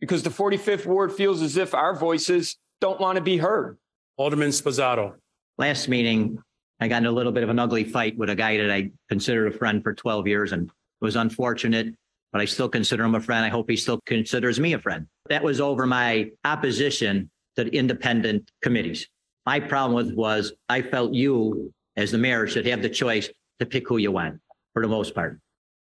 because 0.00 0.22
the 0.22 0.30
45th 0.30 0.86
Ward 0.86 1.12
feels 1.12 1.40
as 1.40 1.56
if 1.56 1.74
our 1.74 1.96
voices 1.96 2.56
don't 2.80 3.00
want 3.00 3.16
to 3.16 3.22
be 3.22 3.38
heard. 3.38 3.78
Alderman 4.18 4.50
Sposato. 4.50 5.14
Last 5.56 5.88
meeting, 5.88 6.38
I 6.80 6.88
got 6.88 6.98
in 6.98 7.06
a 7.06 7.12
little 7.12 7.32
bit 7.32 7.44
of 7.44 7.48
an 7.48 7.58
ugly 7.58 7.84
fight 7.84 8.16
with 8.18 8.28
a 8.28 8.34
guy 8.34 8.56
that 8.58 8.70
I 8.70 8.90
considered 9.08 9.54
a 9.54 9.56
friend 9.56 9.82
for 9.82 9.94
12 9.94 10.26
years 10.26 10.52
and 10.52 10.68
it 10.68 10.72
was 11.00 11.16
unfortunate, 11.16 11.94
but 12.32 12.40
I 12.40 12.44
still 12.44 12.68
consider 12.68 13.04
him 13.04 13.14
a 13.14 13.20
friend. 13.20 13.44
I 13.44 13.48
hope 13.48 13.70
he 13.70 13.76
still 13.76 14.00
considers 14.04 14.60
me 14.60 14.74
a 14.74 14.78
friend. 14.78 15.06
That 15.30 15.42
was 15.42 15.60
over 15.60 15.86
my 15.86 16.30
opposition 16.44 17.30
to 17.56 17.64
the 17.64 17.74
independent 17.74 18.50
committees. 18.60 19.08
My 19.46 19.60
problem 19.60 19.94
was, 19.94 20.14
was 20.14 20.52
I 20.68 20.80
felt 20.80 21.12
you, 21.12 21.72
as 21.96 22.10
the 22.10 22.18
mayor, 22.18 22.46
should 22.46 22.66
have 22.66 22.82
the 22.82 22.88
choice 22.88 23.28
to 23.58 23.66
pick 23.66 23.86
who 23.86 23.98
you 23.98 24.10
want 24.10 24.40
for 24.72 24.82
the 24.82 24.88
most 24.88 25.14
part. 25.14 25.38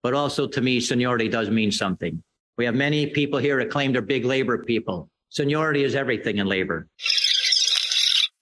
But 0.03 0.15
also 0.15 0.47
to 0.49 0.61
me, 0.61 0.81
seniority 0.81 1.29
does 1.29 1.51
mean 1.51 1.71
something. 1.71 2.23
We 2.57 2.65
have 2.65 2.75
many 2.75 3.07
people 3.07 3.39
here 3.39 3.59
that 3.59 3.71
claim 3.71 3.93
they're 3.93 4.03
big 4.03 4.25
labor 4.25 4.65
people. 4.65 5.09
Seniority 5.29 5.85
is 5.85 5.95
everything 5.95 6.39
in 6.39 6.47
labor. 6.47 6.89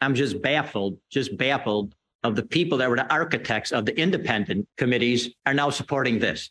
I'm 0.00 0.14
just 0.14 0.40
baffled, 0.40 0.96
just 1.10 1.36
baffled 1.36 1.94
of 2.22 2.36
the 2.36 2.42
people 2.42 2.78
that 2.78 2.88
were 2.88 2.96
the 2.96 3.12
architects 3.12 3.72
of 3.72 3.86
the 3.86 3.98
independent 3.98 4.66
committees 4.76 5.30
are 5.46 5.54
now 5.54 5.70
supporting 5.70 6.18
this. 6.18 6.50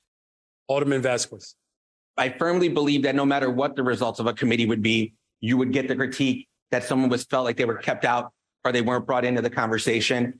Alderman 0.67 1.01
Vasquez. 1.01 1.55
I 2.17 2.29
firmly 2.29 2.69
believe 2.69 3.03
that 3.03 3.15
no 3.15 3.25
matter 3.25 3.49
what 3.49 3.75
the 3.75 3.83
results 3.83 4.19
of 4.19 4.27
a 4.27 4.33
committee 4.33 4.65
would 4.65 4.81
be, 4.81 5.13
you 5.39 5.57
would 5.57 5.71
get 5.71 5.87
the 5.87 5.95
critique 5.95 6.47
that 6.71 6.83
someone 6.83 7.09
was 7.09 7.23
felt 7.23 7.45
like 7.45 7.57
they 7.57 7.65
were 7.65 7.77
kept 7.77 8.05
out 8.05 8.31
or 8.69 8.71
they 8.71 8.81
weren't 8.81 9.07
brought 9.07 9.25
into 9.25 9.41
the 9.41 9.49
conversation. 9.49 10.39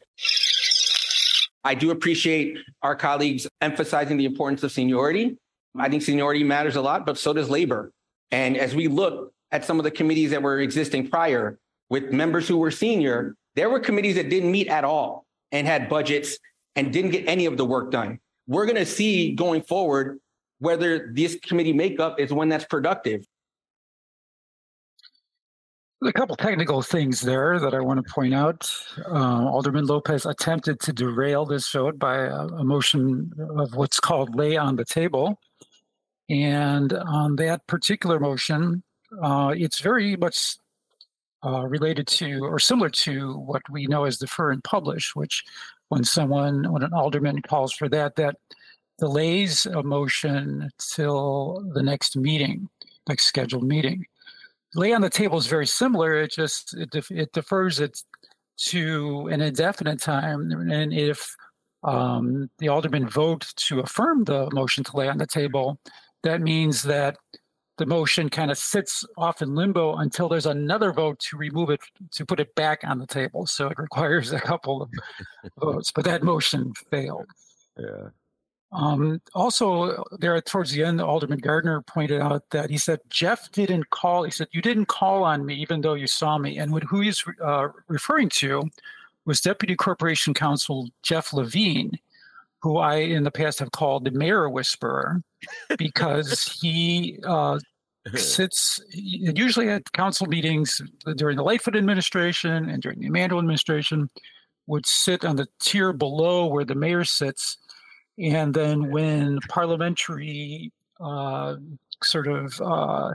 I 1.63 1.73
do 1.73 1.89
appreciate 1.89 2.57
our 2.83 2.95
colleagues 2.95 3.47
emphasizing 3.59 4.17
the 4.17 4.25
importance 4.25 4.63
of 4.63 4.71
seniority. 4.71 5.35
I 5.77 5.89
think 5.89 6.03
seniority 6.03 6.43
matters 6.43 6.75
a 6.75 6.81
lot, 6.81 7.05
but 7.05 7.17
so 7.17 7.33
does 7.33 7.49
labor. 7.49 7.91
And 8.31 8.55
as 8.55 8.75
we 8.75 8.87
look 8.87 9.33
at 9.51 9.65
some 9.65 9.79
of 9.79 9.83
the 9.83 9.91
committees 9.91 10.29
that 10.29 10.43
were 10.43 10.59
existing 10.59 11.09
prior 11.09 11.57
with 11.89 12.11
members 12.11 12.47
who 12.47 12.57
were 12.57 12.69
senior, 12.69 13.35
there 13.55 13.69
were 13.69 13.79
committees 13.79 14.15
that 14.15 14.29
didn't 14.29 14.51
meet 14.51 14.67
at 14.67 14.83
all 14.83 15.25
and 15.51 15.65
had 15.65 15.89
budgets 15.89 16.37
and 16.75 16.93
didn't 16.93 17.11
get 17.11 17.27
any 17.27 17.47
of 17.47 17.57
the 17.57 17.65
work 17.65 17.89
done. 17.89 18.19
We're 18.47 18.65
going 18.65 18.75
to 18.75 18.85
see 18.85 19.33
going 19.33 19.63
forward 19.63 20.19
whether 20.59 21.11
this 21.13 21.35
committee 21.41 21.73
makeup 21.73 22.19
is 22.19 22.31
one 22.31 22.49
that's 22.49 22.65
productive. 22.65 23.25
A 26.01 26.13
couple 26.13 26.37
technical 26.37 26.81
things 26.81 27.19
there 27.19 27.59
that 27.59 27.73
I 27.73 27.81
want 27.81 28.05
to 28.05 28.13
point 28.13 28.33
out. 28.33 28.71
Uh, 29.05 29.49
Alderman 29.49 29.85
Lopez 29.85 30.25
attempted 30.25 30.79
to 30.79 30.93
derail 30.93 31.45
this 31.45 31.69
vote 31.69 31.99
by 31.99 32.19
a, 32.19 32.47
a 32.47 32.63
motion 32.63 33.29
of 33.57 33.75
what's 33.75 33.99
called 33.99 34.33
lay 34.33 34.55
on 34.55 34.77
the 34.77 34.85
table. 34.85 35.37
And 36.29 36.93
on 36.93 37.35
that 37.35 37.67
particular 37.67 38.17
motion, 38.17 38.81
uh, 39.21 39.53
it's 39.57 39.81
very 39.81 40.15
much 40.15 40.55
uh, 41.43 41.65
related 41.65 42.07
to 42.07 42.45
or 42.45 42.59
similar 42.59 42.89
to 42.89 43.33
what 43.33 43.63
we 43.69 43.85
know 43.85 44.05
as 44.05 44.17
defer 44.17 44.51
and 44.51 44.63
publish, 44.63 45.15
which 45.17 45.43
when 45.89 46.05
someone, 46.05 46.71
when 46.71 46.83
an 46.83 46.93
alderman 46.93 47.41
calls 47.41 47.73
for 47.73 47.89
that, 47.89 48.15
that 48.15 48.37
delays 48.99 49.65
a 49.65 49.83
motion 49.83 50.69
till 50.93 51.69
the 51.73 51.83
next 51.83 52.15
meeting, 52.15 52.69
next 53.09 53.25
scheduled 53.25 53.67
meeting. 53.67 54.05
Lay 54.75 54.93
on 54.93 55.01
the 55.01 55.09
table 55.09 55.37
is 55.37 55.47
very 55.47 55.67
similar. 55.67 56.15
It 56.21 56.31
just 56.31 56.75
it, 56.77 56.89
def- 56.91 57.11
it 57.11 57.31
defers 57.33 57.79
it 57.79 57.99
to 58.67 59.27
an 59.31 59.41
indefinite 59.41 59.99
time, 59.99 60.51
and 60.51 60.93
if 60.93 61.35
um, 61.83 62.49
the 62.59 62.67
aldermen 62.67 63.07
vote 63.07 63.47
to 63.55 63.79
affirm 63.79 64.25
the 64.25 64.49
motion 64.51 64.83
to 64.83 64.97
lay 64.97 65.07
on 65.07 65.17
the 65.17 65.25
table, 65.25 65.79
that 66.23 66.41
means 66.41 66.83
that 66.83 67.17
the 67.77 67.85
motion 67.85 68.29
kind 68.29 68.51
of 68.51 68.57
sits 68.57 69.05
off 69.17 69.41
in 69.41 69.55
limbo 69.55 69.95
until 69.95 70.27
there's 70.27 70.45
another 70.45 70.91
vote 70.91 71.17
to 71.19 71.37
remove 71.37 71.69
it 71.69 71.79
to 72.11 72.25
put 72.25 72.41
it 72.41 72.53
back 72.55 72.81
on 72.83 72.99
the 72.99 73.07
table. 73.07 73.47
So 73.47 73.67
it 73.67 73.79
requires 73.79 74.33
a 74.33 74.39
couple 74.39 74.81
of 74.81 74.89
votes, 75.59 75.91
but 75.91 76.03
that 76.03 76.21
motion 76.21 76.73
failed. 76.91 77.25
Yeah. 77.77 78.09
Um, 78.71 79.19
also, 79.33 80.03
there 80.19 80.39
towards 80.41 80.71
the 80.71 80.83
end, 80.83 81.01
Alderman 81.01 81.39
Gardiner 81.39 81.81
pointed 81.81 82.21
out 82.21 82.49
that 82.51 82.69
he 82.69 82.77
said 82.77 82.99
Jeff 83.09 83.51
didn't 83.51 83.89
call. 83.89 84.23
He 84.23 84.31
said 84.31 84.47
you 84.51 84.61
didn't 84.61 84.85
call 84.85 85.23
on 85.23 85.45
me 85.45 85.55
even 85.55 85.81
though 85.81 85.95
you 85.95 86.07
saw 86.07 86.37
me, 86.37 86.59
and 86.59 86.71
what, 86.71 86.83
who 86.83 87.01
he's 87.01 87.23
uh, 87.43 87.69
referring 87.87 88.29
to 88.29 88.69
was 89.25 89.41
Deputy 89.41 89.75
Corporation 89.75 90.33
Counsel 90.33 90.89
Jeff 91.01 91.33
Levine, 91.33 91.97
who 92.61 92.77
I 92.77 92.97
in 92.97 93.23
the 93.23 93.31
past 93.31 93.59
have 93.59 93.71
called 93.71 94.05
the 94.05 94.11
Mayor 94.11 94.47
Whisperer, 94.49 95.23
because 95.77 96.43
he 96.61 97.19
uh, 97.25 97.59
sits 98.15 98.79
usually 98.91 99.69
at 99.69 99.91
council 99.93 100.27
meetings 100.27 100.79
during 101.15 101.37
the 101.37 101.43
Lightfoot 101.43 101.75
administration 101.75 102.69
and 102.69 102.81
during 102.81 102.99
the 102.99 103.07
Emanuel 103.07 103.39
administration 103.39 104.09
would 104.67 104.85
sit 104.85 105.25
on 105.25 105.35
the 105.35 105.47
tier 105.59 105.91
below 105.91 106.45
where 106.45 106.63
the 106.63 106.75
mayor 106.75 107.03
sits 107.03 107.57
and 108.19 108.53
then 108.53 108.91
when 108.91 109.39
parliamentary 109.49 110.71
uh, 110.99 111.55
sort 112.03 112.27
of 112.27 112.59
uh, 112.61 113.13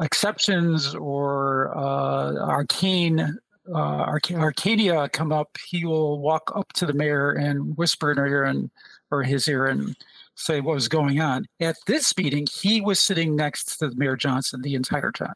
exceptions 0.00 0.94
or 0.94 1.76
uh, 1.76 2.34
arcane 2.36 3.38
uh, 3.72 3.78
Arc- 3.78 4.32
Arcadia 4.32 5.08
come 5.10 5.32
up, 5.32 5.56
he 5.64 5.84
will 5.84 6.20
walk 6.20 6.50
up 6.54 6.72
to 6.74 6.86
the 6.86 6.92
mayor 6.92 7.32
and 7.32 7.76
whisper 7.76 8.10
in 8.10 8.18
her 8.18 8.26
ear 8.26 8.44
and 8.44 8.70
or 9.10 9.22
his 9.22 9.46
ear 9.48 9.66
and 9.66 9.96
say 10.34 10.60
what 10.60 10.74
was 10.74 10.88
going 10.88 11.20
on. 11.20 11.46
At 11.60 11.76
this 11.86 12.16
meeting, 12.16 12.46
he 12.52 12.80
was 12.80 13.00
sitting 13.00 13.36
next 13.36 13.78
to 13.78 13.88
the 13.88 13.94
Mayor 13.96 14.16
Johnson 14.16 14.62
the 14.62 14.74
entire 14.74 15.12
time, 15.12 15.34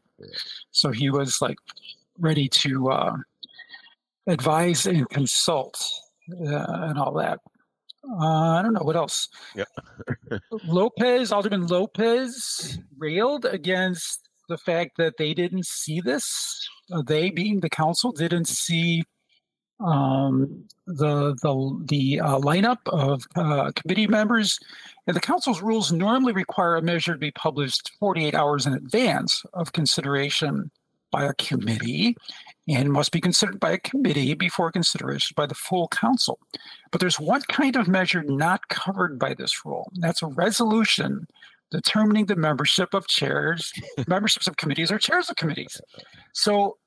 so 0.71 0.91
he 0.91 1.09
was 1.09 1.41
like 1.41 1.57
ready 2.19 2.47
to 2.49 2.89
uh, 2.89 3.17
advise 4.27 4.85
and 4.85 5.07
consult 5.09 5.81
uh, 6.31 6.65
and 6.89 6.97
all 6.97 7.13
that. 7.13 7.39
Uh, 8.09 8.59
I 8.59 8.61
don't 8.61 8.73
know 8.73 8.83
what 8.83 8.95
else. 8.95 9.29
Yeah. 9.55 9.65
Lopez, 10.65 11.31
Alderman 11.31 11.67
Lopez, 11.67 12.79
railed 12.97 13.45
against 13.45 14.29
the 14.47 14.57
fact 14.57 14.97
that 14.97 15.17
they 15.17 15.33
didn't 15.33 15.65
see 15.65 16.01
this. 16.01 16.69
Uh, 16.91 17.01
they, 17.01 17.29
being 17.31 17.59
the 17.59 17.69
council, 17.69 18.11
didn't 18.11 18.47
see 18.47 19.03
um, 19.79 20.65
the 20.87 21.35
the 21.41 21.85
the 21.85 22.19
uh, 22.19 22.39
lineup 22.39 22.77
of 22.87 23.23
uh, 23.35 23.71
committee 23.75 24.07
members. 24.07 24.59
And 25.07 25.15
the 25.15 25.21
council's 25.21 25.61
rules 25.61 25.91
normally 25.91 26.33
require 26.33 26.75
a 26.75 26.81
measure 26.81 27.13
to 27.13 27.19
be 27.19 27.31
published 27.31 27.91
48 27.99 28.33
hours 28.33 28.65
in 28.65 28.73
advance 28.73 29.43
of 29.53 29.73
consideration 29.73 30.71
by 31.11 31.25
a 31.25 31.33
committee 31.35 32.15
and 32.67 32.91
must 32.91 33.11
be 33.11 33.21
considered 33.21 33.59
by 33.59 33.71
a 33.71 33.77
committee 33.77 34.33
before 34.33 34.71
consideration 34.71 35.33
by 35.35 35.45
the 35.45 35.55
full 35.55 35.87
council. 35.89 36.39
But 36.91 36.99
there's 36.99 37.19
one 37.19 37.41
kind 37.49 37.75
of 37.75 37.87
measure 37.87 38.23
not 38.23 38.67
covered 38.69 39.19
by 39.19 39.33
this 39.33 39.65
rule. 39.65 39.91
That's 39.95 40.23
a 40.23 40.27
resolution 40.27 41.27
determining 41.71 42.25
the 42.25 42.35
membership 42.35 42.93
of 42.93 43.07
chairs, 43.07 43.71
memberships 44.07 44.47
of 44.47 44.57
committees 44.57 44.91
or 44.91 44.97
chairs 44.97 45.29
of 45.29 45.35
committees. 45.35 45.79
So 46.33 46.77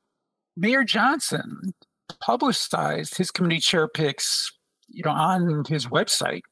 Mayor 0.56 0.84
Johnson 0.84 1.74
publicized 2.20 3.16
his 3.16 3.30
committee 3.30 3.60
chair 3.60 3.86
picks, 3.86 4.50
you 4.88 5.02
know, 5.04 5.10
on 5.10 5.64
his 5.68 5.86
website 5.86 6.42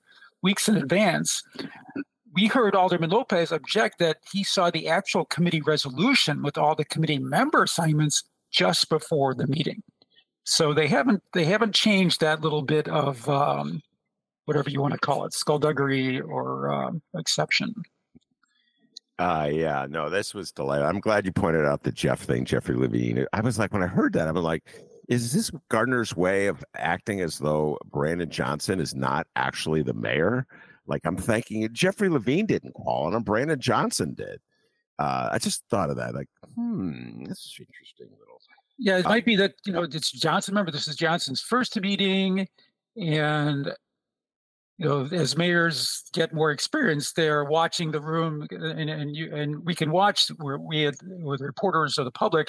weeks 0.42 0.68
in 0.68 0.76
advance. 0.76 1.42
We 2.32 2.46
heard 2.46 2.76
Alderman 2.76 3.10
Lopez 3.10 3.50
object 3.50 3.98
that 3.98 4.18
he 4.30 4.44
saw 4.44 4.70
the 4.70 4.88
actual 4.88 5.24
committee 5.24 5.62
resolution 5.62 6.42
with 6.42 6.58
all 6.58 6.74
the 6.74 6.84
committee 6.84 7.18
member 7.18 7.62
assignments 7.62 8.22
just 8.52 8.88
before 8.88 9.34
the 9.34 9.46
meeting. 9.46 9.82
So 10.44 10.72
they 10.72 10.86
haven't 10.86 11.22
they 11.34 11.44
haven't 11.44 11.74
changed 11.74 12.20
that 12.20 12.40
little 12.40 12.62
bit 12.62 12.88
of 12.88 13.28
um, 13.28 13.80
whatever 14.44 14.70
you 14.70 14.80
want 14.80 14.94
to 14.94 15.00
call 15.00 15.24
it, 15.24 15.34
skullduggery 15.34 16.20
or 16.20 16.70
um, 16.70 17.02
exception. 17.16 17.74
Uh 19.18 19.48
yeah, 19.50 19.86
no, 19.88 20.10
this 20.10 20.34
was 20.34 20.52
delightful. 20.52 20.88
I'm 20.88 21.00
glad 21.00 21.24
you 21.24 21.32
pointed 21.32 21.64
out 21.64 21.82
the 21.82 21.90
Jeff 21.90 22.20
thing, 22.20 22.44
Jeffrey 22.44 22.76
Levine. 22.76 23.26
I 23.32 23.40
was 23.40 23.58
like, 23.58 23.72
when 23.72 23.82
I 23.82 23.86
heard 23.86 24.12
that, 24.12 24.28
I 24.28 24.30
was 24.30 24.44
like, 24.44 24.62
is 25.08 25.32
this 25.32 25.50
Gardiner's 25.70 26.14
way 26.14 26.46
of 26.48 26.62
acting 26.76 27.22
as 27.22 27.38
though 27.38 27.78
Brandon 27.86 28.28
Johnson 28.28 28.78
is 28.78 28.94
not 28.94 29.26
actually 29.34 29.82
the 29.82 29.94
mayor? 29.94 30.46
Like 30.86 31.00
I'm 31.06 31.16
thinking 31.16 31.66
Jeffrey 31.72 32.10
Levine 32.10 32.46
didn't 32.46 32.72
call 32.72 33.06
on 33.06 33.14
him, 33.14 33.22
Brandon 33.22 33.58
Johnson 33.58 34.14
did. 34.14 34.38
Uh, 34.98 35.30
I 35.32 35.38
just 35.38 35.64
thought 35.70 35.90
of 35.90 35.96
that, 35.96 36.14
like, 36.14 36.28
hmm, 36.54 37.24
this 37.24 37.38
is 37.38 37.56
interesting 37.58 38.08
little. 38.18 38.35
Yeah, 38.78 38.98
it 38.98 39.04
might 39.06 39.24
be 39.24 39.36
that 39.36 39.54
you 39.64 39.72
know 39.72 39.82
it's 39.82 40.10
Johnson. 40.10 40.52
Remember, 40.52 40.70
this 40.70 40.86
is 40.88 40.96
Johnson's 40.96 41.40
first 41.40 41.80
meeting, 41.80 42.46
and 42.96 43.72
you 44.78 44.86
know, 44.86 45.08
as 45.12 45.36
mayors 45.36 46.02
get 46.12 46.34
more 46.34 46.50
experience, 46.50 47.12
they're 47.12 47.44
watching 47.44 47.90
the 47.90 48.00
room, 48.00 48.46
and 48.50 48.90
and 48.90 49.16
you 49.16 49.34
and 49.34 49.64
we 49.64 49.74
can 49.74 49.90
watch 49.90 50.28
where 50.38 50.58
we 50.58 50.82
had, 50.82 50.96
with 51.02 51.40
reporters 51.40 51.98
or 51.98 52.04
the 52.04 52.10
public 52.10 52.48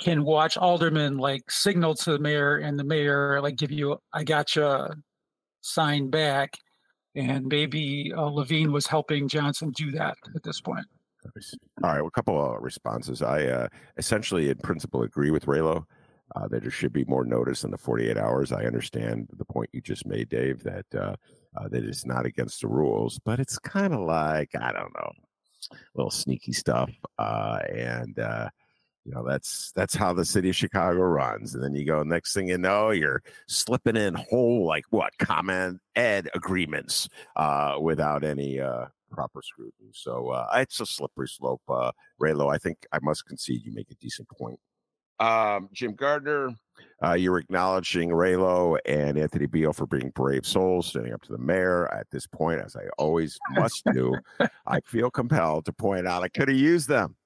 can 0.00 0.24
watch 0.24 0.56
aldermen 0.56 1.18
like 1.18 1.48
signal 1.50 1.94
to 1.94 2.12
the 2.12 2.18
mayor, 2.18 2.56
and 2.58 2.78
the 2.78 2.84
mayor 2.84 3.40
like 3.40 3.56
give 3.56 3.70
you 3.70 3.96
"I 4.12 4.24
gotcha" 4.24 4.96
sign 5.60 6.10
back, 6.10 6.58
and 7.14 7.46
maybe 7.46 8.12
uh, 8.16 8.22
Levine 8.24 8.72
was 8.72 8.86
helping 8.88 9.28
Johnson 9.28 9.70
do 9.70 9.92
that 9.92 10.16
at 10.34 10.42
this 10.42 10.60
point. 10.60 10.86
All 11.82 11.90
right, 11.90 12.00
well, 12.00 12.08
a 12.08 12.10
couple 12.10 12.54
of 12.54 12.62
responses. 12.62 13.22
I 13.22 13.44
uh, 13.46 13.68
essentially, 13.96 14.50
in 14.50 14.58
principle, 14.58 15.02
agree 15.02 15.30
with 15.30 15.46
Raylo 15.46 15.84
uh, 16.34 16.48
that 16.48 16.62
there 16.62 16.70
should 16.70 16.92
be 16.92 17.04
more 17.04 17.24
notice 17.24 17.62
than 17.62 17.70
the 17.70 17.78
48 17.78 18.16
hours. 18.16 18.52
I 18.52 18.64
understand 18.64 19.28
the 19.36 19.44
point 19.44 19.70
you 19.72 19.80
just 19.80 20.06
made, 20.06 20.28
Dave, 20.28 20.62
that 20.62 20.86
uh, 20.94 21.16
uh, 21.56 21.68
that 21.68 21.84
it's 21.84 22.06
not 22.06 22.26
against 22.26 22.62
the 22.62 22.68
rules, 22.68 23.20
but 23.24 23.40
it's 23.40 23.58
kind 23.58 23.92
of 23.92 24.00
like 24.00 24.50
I 24.58 24.72
don't 24.72 24.94
know, 24.94 25.12
little 25.94 26.10
sneaky 26.10 26.52
stuff, 26.52 26.90
uh, 27.18 27.58
and 27.72 28.18
uh, 28.18 28.48
you 29.04 29.12
know 29.12 29.24
that's 29.26 29.72
that's 29.74 29.94
how 29.94 30.12
the 30.12 30.24
city 30.24 30.48
of 30.48 30.56
Chicago 30.56 31.00
runs. 31.00 31.54
And 31.54 31.62
then 31.62 31.74
you 31.74 31.84
go, 31.84 32.02
next 32.02 32.32
thing 32.32 32.48
you 32.48 32.58
know, 32.58 32.90
you're 32.90 33.22
slipping 33.48 33.96
in 33.96 34.14
whole 34.14 34.66
like 34.66 34.84
what 34.90 35.12
comment 35.18 35.80
ed 35.96 36.28
agreements 36.34 37.08
uh, 37.36 37.76
without 37.80 38.24
any 38.24 38.60
proper 39.12 39.42
scrutiny. 39.42 39.90
So 39.92 40.28
uh, 40.28 40.48
it's 40.54 40.80
a 40.80 40.86
slippery 40.86 41.28
slope, 41.28 41.62
uh, 41.68 41.92
Raylo. 42.20 42.52
I 42.52 42.58
think 42.58 42.86
I 42.92 42.98
must 43.02 43.26
concede 43.26 43.64
you 43.64 43.72
make 43.72 43.90
a 43.90 43.94
decent 43.96 44.28
point. 44.28 44.58
Um, 45.20 45.68
Jim 45.72 45.94
Gardiner, 45.94 46.50
uh, 47.04 47.12
you're 47.12 47.38
acknowledging 47.38 48.10
Raylo 48.10 48.78
and 48.86 49.16
Anthony 49.16 49.46
Beale 49.46 49.72
for 49.72 49.86
being 49.86 50.10
brave 50.16 50.44
souls, 50.44 50.88
standing 50.88 51.12
up 51.12 51.22
to 51.22 51.32
the 51.32 51.38
mayor. 51.38 51.92
At 51.94 52.10
this 52.10 52.26
point, 52.26 52.60
as 52.60 52.74
I 52.74 52.88
always 52.98 53.38
must 53.52 53.84
do, 53.92 54.16
I 54.66 54.80
feel 54.86 55.10
compelled 55.10 55.66
to 55.66 55.72
point 55.72 56.08
out 56.08 56.24
I 56.24 56.28
could 56.28 56.48
have 56.48 56.58
used 56.58 56.88
them. 56.88 57.16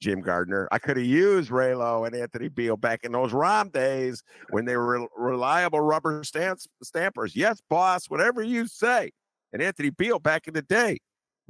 Jim 0.00 0.20
Gardiner. 0.20 0.66
I 0.72 0.78
could 0.78 0.96
have 0.96 1.06
used 1.06 1.50
Raylo 1.50 2.06
and 2.06 2.16
Anthony 2.16 2.48
Beale 2.48 2.76
back 2.76 3.04
in 3.04 3.12
those 3.12 3.32
Rahm 3.32 3.70
days 3.70 4.22
when 4.50 4.64
they 4.64 4.76
were 4.76 5.06
reliable 5.16 5.80
rubber 5.80 6.24
stamps, 6.24 6.66
stampers. 6.82 7.36
Yes, 7.36 7.60
boss, 7.68 8.08
whatever 8.08 8.42
you 8.42 8.66
say. 8.66 9.10
And 9.52 9.62
Anthony 9.62 9.90
Beale 9.90 10.18
back 10.18 10.48
in 10.48 10.54
the 10.54 10.62
day, 10.62 10.98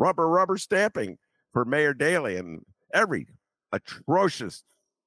rubber, 0.00 0.28
rubber 0.28 0.56
stamping 0.56 1.18
for 1.52 1.64
Mayor 1.64 1.94
Daley 1.94 2.36
and 2.36 2.64
every 2.92 3.28
atrocious 3.70 4.64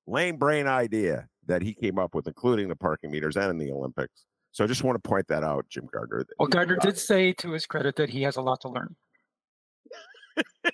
lame 0.07 0.37
brain 0.37 0.67
idea 0.67 1.27
that 1.47 1.61
he 1.61 1.73
came 1.73 1.99
up 1.99 2.15
with, 2.15 2.27
including 2.27 2.69
the 2.69 2.75
parking 2.75 3.11
meters 3.11 3.35
and 3.35 3.49
in 3.49 3.57
the 3.57 3.71
Olympics. 3.73 4.23
So 4.51 4.63
I 4.63 4.67
just 4.67 4.83
want 4.83 5.01
to 5.01 5.07
point 5.07 5.27
that 5.27 5.43
out, 5.43 5.65
Jim 5.67 5.89
Gardiner. 5.91 6.25
Well, 6.37 6.47
Gardiner 6.47 6.77
uh 6.79 6.85
did 6.85 6.97
say 6.97 7.33
to 7.33 7.51
his 7.51 7.65
credit 7.65 7.95
that 7.97 8.09
he 8.09 8.21
has 8.21 8.37
a 8.37 8.41
lot 8.41 8.61
to 8.61 8.69
learn. 8.69 8.95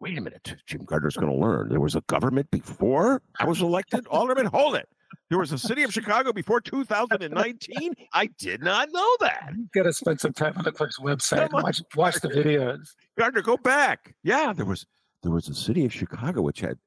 Wait 0.00 0.18
a 0.18 0.20
minute. 0.20 0.56
Jim 0.66 0.84
Gardiner's 0.84 1.16
going 1.16 1.32
to 1.32 1.38
learn. 1.38 1.68
There 1.70 1.80
was 1.80 1.94
a 1.94 2.02
government 2.02 2.50
before 2.50 3.22
I 3.38 3.46
was 3.46 3.62
elected. 3.62 4.06
Alderman, 4.08 4.46
hold 4.46 4.74
it. 4.74 4.88
There 5.28 5.38
was 5.38 5.52
a 5.52 5.58
city 5.58 5.82
of 5.82 5.92
Chicago 5.92 6.32
before 6.32 6.60
2019. 6.60 7.94
I 8.12 8.26
did 8.38 8.62
not 8.62 8.92
know 8.92 9.16
that. 9.20 9.52
You 9.56 9.68
got 9.74 9.84
to 9.84 9.92
spend 9.92 10.20
some 10.20 10.32
time 10.32 10.54
on 10.56 10.64
the 10.64 10.72
clerk's 10.72 10.98
website 10.98 11.44
and 11.44 11.52
watch, 11.52 11.82
watch 11.94 12.16
the 12.16 12.28
videos. 12.28 12.90
Gardiner, 13.18 13.42
go 13.42 13.56
back. 13.56 14.14
Yeah, 14.22 14.52
there 14.52 14.66
was 14.66 14.86
there 15.22 15.32
was 15.32 15.48
a 15.48 15.54
city 15.54 15.84
of 15.84 15.92
Chicago 15.92 16.42
which 16.42 16.60
had 16.60 16.78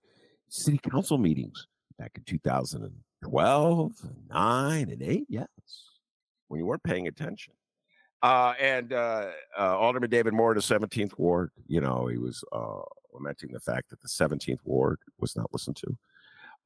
city 0.48 0.78
council 0.78 1.18
meetings 1.18 1.68
back 1.98 2.12
in 2.16 2.24
2012, 2.24 3.92
9, 4.30 4.90
and 4.90 5.02
8. 5.02 5.26
Yes. 5.28 5.48
When 6.48 6.60
you 6.60 6.66
weren't 6.66 6.84
paying 6.84 7.08
attention. 7.08 7.54
Uh, 8.22 8.54
and 8.60 8.92
uh, 8.92 9.28
uh, 9.58 9.78
Alderman 9.78 10.10
David 10.10 10.34
Moore, 10.34 10.54
the 10.54 10.60
17th 10.60 11.18
Ward, 11.18 11.52
you 11.68 11.80
know, 11.80 12.08
he 12.08 12.18
was 12.18 12.44
uh, 12.52 12.82
lamenting 13.14 13.52
the 13.52 13.60
fact 13.60 13.90
that 13.90 14.02
the 14.02 14.08
17th 14.08 14.60
Ward 14.64 15.00
was 15.20 15.36
not 15.36 15.52
listened 15.54 15.78
to. 15.78 15.98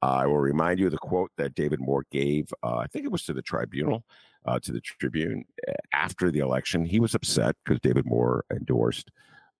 I 0.04 0.26
will 0.26 0.38
remind 0.38 0.78
you 0.78 0.86
of 0.86 0.92
the 0.92 0.98
quote 0.98 1.30
that 1.36 1.54
David 1.54 1.80
Moore 1.80 2.04
gave, 2.10 2.52
uh, 2.62 2.76
I 2.76 2.86
think 2.86 3.04
it 3.04 3.12
was 3.12 3.24
to 3.24 3.32
the 3.32 3.42
tribunal, 3.42 4.04
uh, 4.46 4.58
to 4.60 4.72
the 4.72 4.80
Tribune 4.80 5.44
uh, 5.66 5.72
after 5.92 6.30
the 6.30 6.40
election. 6.40 6.84
He 6.84 7.00
was 7.00 7.14
upset 7.14 7.56
because 7.64 7.80
David 7.80 8.04
Moore 8.04 8.44
endorsed 8.50 9.10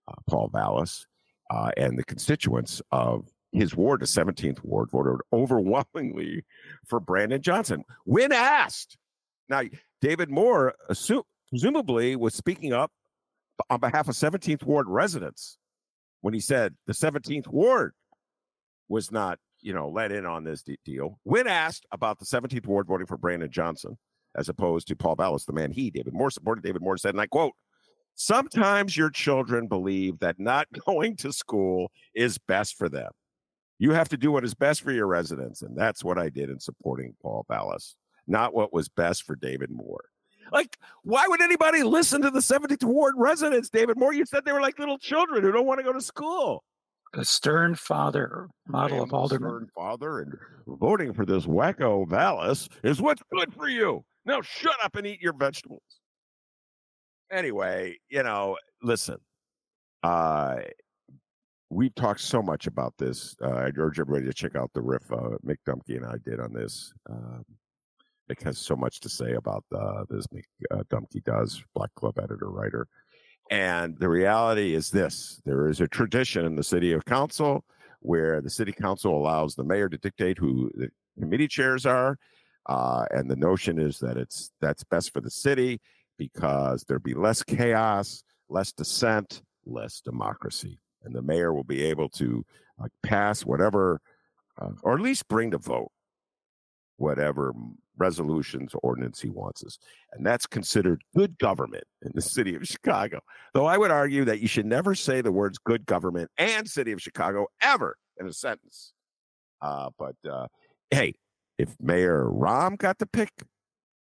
uh, 0.09 0.15
Paul 0.29 0.49
Vallas, 0.49 1.07
uh, 1.51 1.71
and 1.77 1.99
the 1.99 2.05
constituents 2.05 2.83
of 2.91 3.29
his 3.53 3.75
ward, 3.77 4.01
the 4.01 4.07
17th 4.07 4.63
ward, 4.65 4.91
voted 4.91 5.21
overwhelmingly 5.33 6.45
for 6.87 7.01
Brandon 7.01 7.41
Johnson. 7.41 7.85
When 8.05 8.33
asked, 8.33 8.97
now 9.49 9.63
David 10.01 10.29
Moore 10.29 10.75
presumably 11.51 12.17
was 12.17 12.35
speaking 12.35 12.73
up 12.73 12.91
on 13.71 13.81
behalf 13.81 14.09
of 14.09 14.15
17th 14.15 14.65
ward 14.65 14.89
residents 14.89 15.59
when 16.21 16.35
he 16.35 16.41
said 16.41 16.75
the 16.87 16.93
17th 16.93 17.47
ward 17.47 17.93
was 18.89 19.13
not, 19.13 19.39
you 19.65 19.73
know, 19.73 19.89
let 19.89 20.12
in 20.12 20.27
on 20.27 20.45
this 20.45 20.62
de- 20.62 20.79
deal. 20.85 21.19
When 21.25 21.49
asked 21.49 21.87
about 21.91 22.19
the 22.19 22.27
17th 22.27 22.67
ward 22.67 22.87
voting 22.87 23.07
for 23.07 23.17
Brandon 23.17 23.51
Johnson, 23.51 23.97
as 24.37 24.49
opposed 24.49 24.87
to 24.89 24.97
Paul 24.97 25.17
Vallas, 25.17 25.47
the 25.47 25.55
man 25.55 25.73
he, 25.73 25.91
David 25.91 26.12
Moore, 26.12 26.31
supported, 26.31 26.62
David 26.62 26.83
Moore 26.83 26.99
said, 26.99 27.15
and 27.15 27.21
I 27.21 27.27
quote, 27.27 27.55
Sometimes 28.15 28.97
your 28.97 29.11
children 29.11 29.67
believe 29.67 30.21
that 30.21 30.39
not 30.39 30.69
going 30.87 31.17
to 31.17 31.33
school 31.33 31.91
is 32.15 32.39
best 32.39 32.77
for 32.77 32.89
them. 32.89 33.11
You 33.79 33.93
have 33.93 34.11
to 34.11 34.17
do 34.17 34.31
what 34.31 34.45
is 34.45 34.55
best 34.55 34.83
for 34.83 34.93
your 34.93 35.07
residents. 35.07 35.62
And 35.62 35.77
that's 35.77 36.05
what 36.05 36.19
I 36.19 36.29
did 36.29 36.51
in 36.51 36.61
supporting 36.61 37.17
Paul 37.23 37.45
Vallas, 37.49 37.97
not 38.27 38.55
what 38.55 38.73
was 38.73 38.89
best 38.89 39.25
for 39.25 39.35
David 39.35 39.71
Moore. 39.71 40.05
Like, 40.53 40.79
why 41.03 41.25
would 41.27 41.41
anybody 41.41 41.83
listen 41.83 42.21
to 42.23 42.31
the 42.31 42.41
17th 42.41 42.85
Ward 42.85 43.15
residents, 43.17 43.71
David 43.71 43.99
Moore? 43.99 44.12
You 44.12 44.27
said 44.27 44.45
they 44.45 44.53
were 44.53 44.61
like 44.61 44.79
little 44.79 44.99
children 44.99 45.43
who 45.43 45.51
don't 45.51 45.67
want 45.67 45.79
to 45.79 45.85
go 45.85 45.93
to 45.93 46.03
school. 46.03 46.62
A 47.17 47.25
stern 47.25 47.75
father 47.75 48.49
model 48.67 49.03
of 49.03 49.12
alderman. 49.12 49.51
Stern 49.51 49.69
father, 49.75 50.21
and 50.21 50.33
voting 50.67 51.12
for 51.12 51.25
this 51.25 51.47
wacko 51.47 52.09
Vallas 52.09 52.69
is 52.83 53.01
what's 53.01 53.23
good 53.33 53.55
for 53.55 53.69
you. 53.69 54.05
Now 54.25 54.41
shut 54.43 54.77
up 54.83 54.97
and 54.97 55.07
eat 55.07 55.21
your 55.21 55.33
vegetables. 55.33 55.83
Anyway, 57.31 57.99
you 58.09 58.23
know, 58.23 58.57
listen, 58.83 59.19
uh, 60.03 60.57
we've 61.71 61.95
talked 61.95 62.21
so 62.21 62.43
much 62.43 62.67
about 62.67 62.95
this. 62.99 63.35
Uh, 63.43 63.51
I 63.51 63.71
urge 63.77 64.01
everybody 64.01 64.27
to 64.27 64.33
check 64.33 64.57
out 64.57 64.71
the 64.75 64.83
riff 64.83 65.11
uh, 65.12 65.37
Mick 65.47 65.57
Dumke 65.67 65.97
and 65.97 66.07
I 66.07 66.17
did 66.25 66.41
on 66.41 66.53
this. 66.53 66.93
Um, 67.11 67.45
Mick 68.31 68.43
has 68.43 68.59
so 68.59 68.75
much 68.75 69.01
to 69.01 69.09
say 69.09 69.35
about 69.35 69.65
uh, 69.75 70.05
this. 70.09 70.27
Mick 70.29 70.45
uh, 70.71 70.83
Dumke 70.91 71.23
does, 71.25 71.62
Block 71.75 71.91
Club 71.95 72.19
editor, 72.19 72.51
writer. 72.51 72.87
And 73.51 73.97
the 73.99 74.09
reality 74.09 74.75
is 74.75 74.91
this 74.91 75.41
there 75.45 75.69
is 75.69 75.81
a 75.81 75.89
tradition 75.89 76.45
in 76.45 76.57
the 76.57 76.63
city 76.63 76.93
of 76.93 77.05
council 77.05 77.65
where 78.01 78.41
the 78.41 78.51
city 78.51 78.73
council 78.73 79.17
allows 79.17 79.55
the 79.55 79.65
mayor 79.65 79.89
to 79.89 79.99
dictate 79.99 80.39
who 80.39 80.71
the 80.75 80.89
committee 81.19 81.49
chairs 81.49 81.87
are. 81.87 82.19
Uh, 82.67 83.05
and 83.11 83.31
the 83.31 83.37
notion 83.37 83.79
is 83.79 83.99
that 83.99 84.17
it's 84.17 84.51
that's 84.61 84.85
best 84.85 85.13
for 85.13 85.21
the 85.21 85.31
city 85.31 85.81
because 86.17 86.85
there'd 86.85 87.03
be 87.03 87.15
less 87.15 87.43
chaos, 87.43 88.23
less 88.49 88.73
dissent, 88.73 89.43
less 89.67 90.01
democracy 90.01 90.79
and 91.05 91.15
the 91.15 91.23
mayor 91.23 91.53
will 91.53 91.65
be 91.65 91.85
able 91.85 92.09
to 92.09 92.45
uh, 92.83 92.89
pass 93.03 93.45
whatever, 93.45 94.01
uh, 94.61 94.71
or 94.83 94.95
at 94.95 95.01
least 95.01 95.29
bring 95.29 95.51
to 95.51 95.59
vote 95.59 95.93
whatever 96.97 97.53
resolutions 97.97 98.73
ordinance 98.83 99.21
he 99.21 99.31
wants 99.31 99.65
us. 99.65 99.79
And 100.13 100.25
that's 100.25 100.47
considered 100.47 101.03
good 101.17 101.39
government 101.39 101.85
in 102.03 102.13
the 102.15 102.23
city 102.23 102.55
of 102.55 102.67
Chicago. 102.67 103.21
Though 103.53 103.67
I 103.67 103.79
would 103.79 103.91
argue 103.91 104.25
that 104.25 104.41
you 104.41 104.49
should 104.49 104.67
never 104.67 104.95
say 104.95 105.21
the 105.21 105.33
words 105.33 105.59
good 105.59 105.87
government 105.87 106.31
and 106.39 106.69
city 106.69 106.93
of 106.93 107.01
Chicago 107.01 107.47
ever 107.63 107.97
in 108.19 108.27
a 108.27 108.33
sentence. 108.33 108.93
Uh, 109.61 109.91
but 109.99 110.17
uh, 110.31 110.47
hey, 110.91 111.15
if 111.59 111.75
Mayor 111.81 112.25
Rahm 112.25 112.77
got 112.79 112.99
to 112.99 113.07
pick 113.07 113.31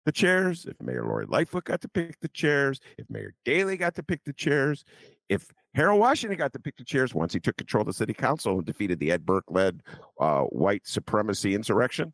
the 0.05 0.11
chairs, 0.11 0.65
if 0.65 0.79
Mayor 0.81 1.03
Lori 1.03 1.25
Lightfoot 1.27 1.65
got 1.65 1.81
to 1.81 1.89
pick 1.89 2.19
the 2.21 2.27
chairs, 2.29 2.79
if 2.97 3.09
Mayor 3.09 3.33
Daley 3.43 3.75
got 3.75 3.95
to 3.95 4.03
pick 4.03 4.23
the 4.23 4.33
chairs, 4.33 4.85
if 5.29 5.51
Harold 5.73 5.99
Washington 5.99 6.37
got 6.37 6.53
to 6.53 6.59
pick 6.59 6.77
the 6.77 6.85
chairs 6.85 7.13
once 7.13 7.33
he 7.33 7.39
took 7.39 7.57
control 7.57 7.81
of 7.81 7.87
the 7.87 7.93
city 7.93 8.13
council 8.13 8.57
and 8.57 8.65
defeated 8.65 8.99
the 8.99 9.11
Ed 9.11 9.25
Burke 9.25 9.45
led 9.49 9.81
uh, 10.19 10.41
white 10.43 10.87
supremacy 10.87 11.55
insurrection. 11.55 12.13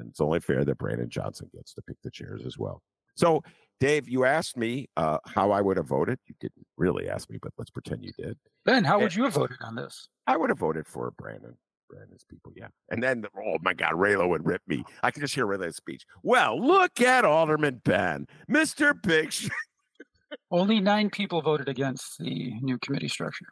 And 0.00 0.10
it's 0.10 0.20
only 0.20 0.40
fair 0.40 0.64
that 0.64 0.78
Brandon 0.78 1.08
Johnson 1.08 1.50
gets 1.54 1.74
to 1.74 1.82
pick 1.82 1.96
the 2.02 2.10
chairs 2.10 2.42
as 2.44 2.58
well. 2.58 2.82
So, 3.14 3.42
Dave, 3.78 4.08
you 4.08 4.24
asked 4.24 4.56
me 4.56 4.88
uh, 4.96 5.18
how 5.26 5.50
I 5.50 5.60
would 5.60 5.76
have 5.76 5.86
voted. 5.86 6.18
You 6.26 6.34
didn't 6.40 6.66
really 6.76 7.08
ask 7.08 7.30
me, 7.30 7.38
but 7.40 7.52
let's 7.58 7.70
pretend 7.70 8.04
you 8.04 8.12
did. 8.18 8.38
Ben, 8.64 8.84
how 8.84 8.98
would 9.00 9.14
you 9.14 9.24
have 9.24 9.34
voted 9.34 9.58
on 9.62 9.74
this? 9.74 10.08
I 10.26 10.36
would 10.36 10.50
have 10.50 10.58
voted 10.58 10.86
for 10.86 11.10
Brandon. 11.16 11.56
Brandon's 11.88 12.24
people, 12.24 12.52
yeah. 12.54 12.68
And 12.90 13.02
then, 13.02 13.24
oh 13.36 13.56
my 13.62 13.74
God, 13.74 13.94
Raylo 13.94 14.28
would 14.28 14.46
rip 14.46 14.62
me. 14.66 14.84
I 15.02 15.10
can 15.10 15.22
just 15.22 15.34
hear 15.34 15.46
Raylo's 15.46 15.76
speech. 15.76 16.04
Well, 16.22 16.60
look 16.64 17.00
at 17.00 17.24
Alderman 17.24 17.80
Ben, 17.84 18.26
Mr. 18.48 18.94
Big 19.02 19.34
only 20.50 20.80
nine 20.80 21.10
people 21.10 21.42
voted 21.42 21.68
against 21.68 22.18
the 22.18 22.52
new 22.60 22.78
committee 22.78 23.08
structure. 23.08 23.46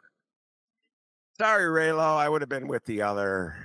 Sorry, 1.39 1.65
Raylo. 1.65 2.17
I 2.17 2.27
would 2.27 2.41
have 2.41 2.49
been 2.49 2.67
with 2.67 2.85
the 2.85 3.01
other. 3.01 3.55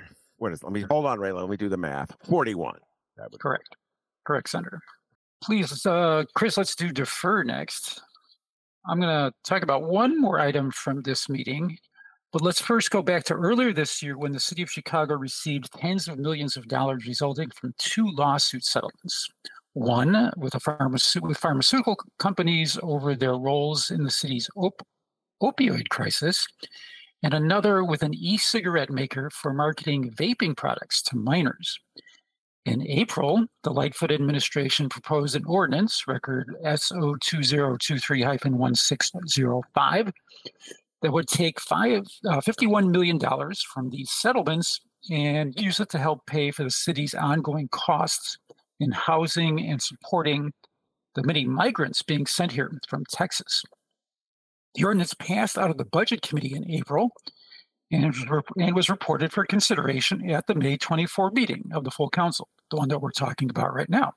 What 0.44 0.52
is? 0.52 0.62
Let 0.62 0.74
me 0.74 0.84
hold 0.90 1.06
on, 1.06 1.16
Raylo. 1.16 1.40
Let 1.40 1.48
me 1.48 1.56
do 1.56 1.70
the 1.70 1.78
math. 1.78 2.14
Forty-one. 2.28 2.76
That 3.16 3.32
would 3.32 3.40
correct. 3.40 3.70
Be. 3.70 3.76
Correct, 4.26 4.50
Senator. 4.50 4.78
Please, 5.42 5.86
uh, 5.86 6.24
Chris. 6.34 6.58
Let's 6.58 6.74
do 6.76 6.90
defer 6.90 7.42
next. 7.44 8.02
I'm 8.86 9.00
going 9.00 9.08
to 9.08 9.32
talk 9.42 9.62
about 9.62 9.84
one 9.84 10.20
more 10.20 10.38
item 10.40 10.70
from 10.70 11.00
this 11.00 11.30
meeting, 11.30 11.78
but 12.30 12.42
let's 12.42 12.60
first 12.60 12.90
go 12.90 13.00
back 13.00 13.24
to 13.24 13.34
earlier 13.34 13.72
this 13.72 14.02
year 14.02 14.18
when 14.18 14.32
the 14.32 14.38
city 14.38 14.60
of 14.60 14.70
Chicago 14.70 15.14
received 15.14 15.72
tens 15.72 16.08
of 16.08 16.18
millions 16.18 16.58
of 16.58 16.68
dollars 16.68 17.06
resulting 17.06 17.48
from 17.58 17.72
two 17.78 18.06
lawsuit 18.10 18.66
settlements. 18.66 19.26
One 19.72 20.30
with, 20.36 20.54
a 20.54 20.60
pharmace- 20.60 21.22
with 21.22 21.38
pharmaceutical 21.38 21.96
companies 22.18 22.78
over 22.82 23.14
their 23.14 23.38
roles 23.38 23.90
in 23.90 24.04
the 24.04 24.10
city's 24.10 24.50
op- 24.56 24.86
opioid 25.42 25.88
crisis, 25.88 26.46
and 27.24 27.32
another 27.32 27.82
with 27.82 28.02
an 28.02 28.12
e 28.14 28.36
cigarette 28.36 28.90
maker 28.90 29.30
for 29.30 29.54
marketing 29.54 30.12
vaping 30.12 30.54
products 30.54 31.00
to 31.00 31.16
minors. 31.16 31.80
In 32.66 32.86
April, 32.86 33.46
the 33.62 33.72
Lightfoot 33.72 34.12
administration 34.12 34.90
proposed 34.90 35.34
an 35.34 35.44
ordinance, 35.46 36.04
record 36.06 36.54
SO 36.76 37.16
2023 37.22 38.24
1605, 38.24 40.12
that 41.00 41.12
would 41.12 41.26
take 41.26 41.60
five, 41.60 42.02
uh, 42.28 42.42
$51 42.42 42.90
million 42.90 43.18
from 43.72 43.88
these 43.88 44.10
settlements 44.10 44.80
and 45.10 45.58
use 45.58 45.80
it 45.80 45.88
to 45.90 45.98
help 45.98 46.26
pay 46.26 46.50
for 46.50 46.64
the 46.64 46.70
city's 46.70 47.14
ongoing 47.14 47.68
costs 47.68 48.36
in 48.80 48.90
housing 48.92 49.66
and 49.66 49.80
supporting 49.80 50.52
the 51.14 51.22
many 51.22 51.46
migrants 51.46 52.02
being 52.02 52.26
sent 52.26 52.52
here 52.52 52.70
from 52.86 53.04
Texas. 53.10 53.62
The 54.74 54.84
ordinance 54.84 55.14
passed 55.14 55.56
out 55.56 55.70
of 55.70 55.78
the 55.78 55.84
Budget 55.84 56.22
Committee 56.22 56.54
in 56.54 56.68
April 56.70 57.10
and 57.92 58.06
was, 58.06 58.42
and 58.58 58.74
was 58.74 58.90
reported 58.90 59.32
for 59.32 59.44
consideration 59.46 60.30
at 60.30 60.46
the 60.46 60.54
May 60.54 60.76
24 60.76 61.30
meeting 61.30 61.64
of 61.72 61.84
the 61.84 61.90
full 61.90 62.10
council, 62.10 62.48
the 62.70 62.76
one 62.76 62.88
that 62.88 63.00
we're 63.00 63.12
talking 63.12 63.50
about 63.50 63.72
right 63.72 63.88
now. 63.88 64.12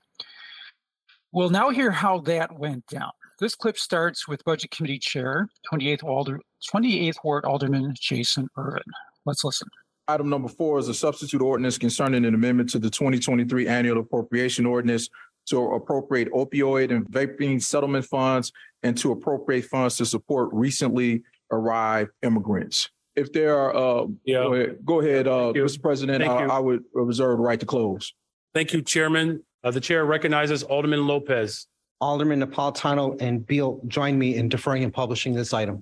We'll 1.31 1.49
now 1.49 1.69
hear 1.69 1.91
how 1.91 2.21
that 2.21 2.57
went 2.57 2.87
down. 2.87 3.11
This 3.39 3.53
clip 3.53 3.77
starts 3.77 4.27
with 4.27 4.43
Budget 4.45 4.71
Committee 4.71 4.97
Chair, 4.97 5.47
28th, 5.71 6.03
Alder, 6.03 6.39
28th 6.73 7.17
Ward 7.23 7.45
Alderman 7.45 7.93
Jason 7.99 8.47
Ervin. 8.57 8.81
Let's 9.25 9.43
listen. 9.43 9.67
Item 10.07 10.29
number 10.29 10.47
four 10.47 10.79
is 10.79 10.87
a 10.87 10.93
substitute 10.93 11.41
ordinance 11.41 11.77
concerning 11.77 12.25
an 12.25 12.33
amendment 12.33 12.69
to 12.69 12.79
the 12.79 12.89
2023 12.89 13.67
annual 13.67 13.99
appropriation 13.99 14.65
ordinance 14.65 15.09
to 15.47 15.61
appropriate 15.73 16.31
opioid 16.31 16.91
and 16.91 17.05
vaping 17.07 17.61
settlement 17.61 18.05
funds 18.05 18.51
and 18.83 18.97
to 18.97 19.11
appropriate 19.11 19.65
funds 19.65 19.97
to 19.97 20.05
support 20.05 20.49
recently 20.53 21.23
arrived 21.51 22.11
immigrants. 22.21 22.89
If 23.15 23.33
there 23.33 23.57
are, 23.57 23.75
uh, 23.75 24.07
Yeah. 24.25 24.43
go 24.43 24.53
ahead, 24.53 24.77
go 24.85 24.99
ahead, 25.01 25.27
uh, 25.27 25.53
Mr. 25.53 25.81
President, 25.81 26.23
I. 26.23 26.45
I 26.45 26.59
would 26.59 26.83
reserve 26.93 27.37
the 27.37 27.43
right 27.43 27.59
to 27.59 27.65
close. 27.65 28.13
Thank 28.53 28.73
you, 28.73 28.81
Chairman. 28.81 29.43
Uh, 29.63 29.71
the 29.71 29.81
chair 29.81 30.05
recognizes 30.05 30.63
Alderman 30.63 31.07
Lopez. 31.07 31.67
Alderman 31.99 32.41
Napolitano 32.43 33.19
and 33.19 33.45
Beale 33.45 33.81
join 33.87 34.19
me 34.19 34.35
in 34.35 34.49
deferring 34.49 34.83
and 34.83 34.93
publishing 34.93 35.33
this 35.33 35.51
item. 35.51 35.81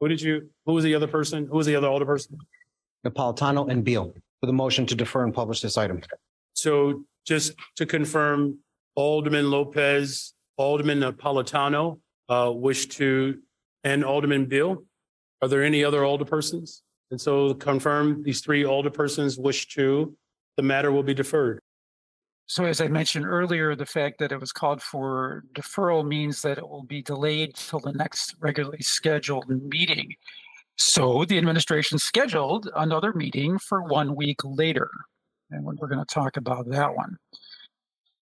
Who 0.00 0.08
did 0.08 0.20
you, 0.20 0.50
who 0.66 0.72
was 0.72 0.82
the 0.82 0.94
other 0.96 1.06
person? 1.06 1.46
Who 1.46 1.56
was 1.56 1.66
the 1.66 1.76
other 1.76 1.86
older 1.86 2.04
person? 2.04 2.36
Napolitano 3.06 3.70
and 3.70 3.84
Beale 3.84 4.12
for 4.40 4.46
the 4.46 4.52
motion 4.52 4.86
to 4.86 4.96
defer 4.96 5.22
and 5.22 5.32
publish 5.32 5.60
this 5.60 5.78
item. 5.78 6.00
So 6.54 7.04
just 7.24 7.52
to 7.76 7.86
confirm, 7.86 8.58
Alderman 8.94 9.50
Lopez, 9.50 10.34
Alderman 10.56 11.00
Napolitano, 11.00 12.00
uh, 12.28 12.52
wish 12.54 12.86
to, 12.86 13.38
and 13.84 14.04
Alderman 14.04 14.46
Bill. 14.46 14.84
Are 15.40 15.48
there 15.48 15.64
any 15.64 15.84
other 15.84 16.00
alderpersons? 16.00 16.82
And 17.10 17.20
so 17.20 17.54
confirm 17.54 18.22
these 18.22 18.40
three 18.40 18.62
alderpersons 18.62 19.38
wish 19.38 19.68
to, 19.68 20.16
the 20.56 20.62
matter 20.62 20.92
will 20.92 21.02
be 21.02 21.14
deferred. 21.14 21.60
So, 22.46 22.64
as 22.64 22.80
I 22.80 22.88
mentioned 22.88 23.26
earlier, 23.26 23.74
the 23.74 23.86
fact 23.86 24.18
that 24.18 24.32
it 24.32 24.40
was 24.40 24.52
called 24.52 24.82
for 24.82 25.44
deferral 25.54 26.06
means 26.06 26.42
that 26.42 26.58
it 26.58 26.68
will 26.68 26.82
be 26.82 27.00
delayed 27.00 27.54
till 27.54 27.78
the 27.78 27.92
next 27.92 28.34
regularly 28.40 28.82
scheduled 28.82 29.48
meeting. 29.48 30.14
So, 30.76 31.24
the 31.24 31.38
administration 31.38 31.98
scheduled 31.98 32.68
another 32.76 33.12
meeting 33.14 33.58
for 33.58 33.82
one 33.82 34.16
week 34.16 34.40
later. 34.44 34.90
And 35.50 35.64
we're 35.64 35.88
going 35.88 36.04
to 36.04 36.14
talk 36.14 36.36
about 36.36 36.68
that 36.70 36.94
one. 36.94 37.16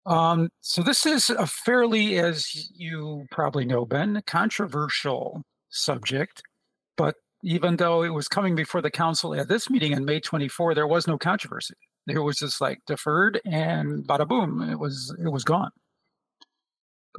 Um, 0.08 0.48
so, 0.60 0.82
this 0.82 1.06
is 1.06 1.30
a 1.30 1.46
fairly, 1.46 2.18
as 2.18 2.70
you 2.74 3.26
probably 3.30 3.64
know, 3.64 3.84
Ben, 3.84 4.22
controversial 4.26 5.42
subject. 5.70 6.42
But 6.96 7.14
even 7.44 7.76
though 7.76 8.02
it 8.02 8.08
was 8.08 8.26
coming 8.26 8.56
before 8.56 8.82
the 8.82 8.90
council 8.90 9.34
at 9.34 9.48
this 9.48 9.70
meeting 9.70 9.94
on 9.94 10.04
May 10.04 10.18
24, 10.18 10.74
there 10.74 10.86
was 10.86 11.06
no 11.06 11.18
controversy 11.18 11.74
it 12.08 12.18
was 12.18 12.38
just 12.38 12.60
like 12.60 12.80
deferred 12.86 13.40
and 13.44 14.06
bada 14.06 14.26
boom, 14.26 14.62
it 14.62 14.78
was 14.78 15.14
it 15.22 15.28
was 15.28 15.44
gone. 15.44 15.70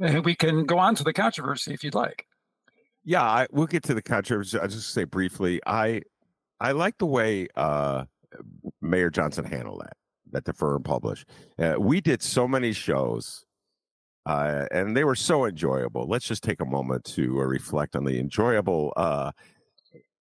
And 0.00 0.24
we 0.24 0.34
can 0.34 0.64
go 0.64 0.78
on 0.78 0.94
to 0.96 1.04
the 1.04 1.12
controversy 1.12 1.74
if 1.74 1.84
you'd 1.84 1.94
like. 1.94 2.26
Yeah, 3.04 3.22
I, 3.22 3.46
we'll 3.50 3.66
get 3.66 3.82
to 3.84 3.94
the 3.94 4.02
controversy. 4.02 4.58
I'll 4.58 4.68
just 4.68 4.92
say 4.92 5.04
briefly, 5.04 5.60
I 5.66 6.02
I 6.60 6.72
like 6.72 6.98
the 6.98 7.06
way 7.06 7.48
uh, 7.56 8.04
Mayor 8.80 9.10
Johnson 9.10 9.44
handled 9.44 9.82
that, 9.82 9.96
that 10.32 10.44
defer 10.44 10.76
and 10.76 10.84
publish. 10.84 11.24
Uh, 11.58 11.74
we 11.78 12.00
did 12.00 12.22
so 12.22 12.46
many 12.46 12.72
shows, 12.72 13.44
uh, 14.26 14.66
and 14.70 14.96
they 14.96 15.04
were 15.04 15.14
so 15.14 15.46
enjoyable. 15.46 16.06
Let's 16.06 16.26
just 16.26 16.42
take 16.42 16.60
a 16.60 16.66
moment 16.66 17.04
to 17.16 17.40
uh, 17.40 17.44
reflect 17.44 17.96
on 17.96 18.04
the 18.04 18.18
enjoyable 18.18 18.92
uh, 18.96 19.32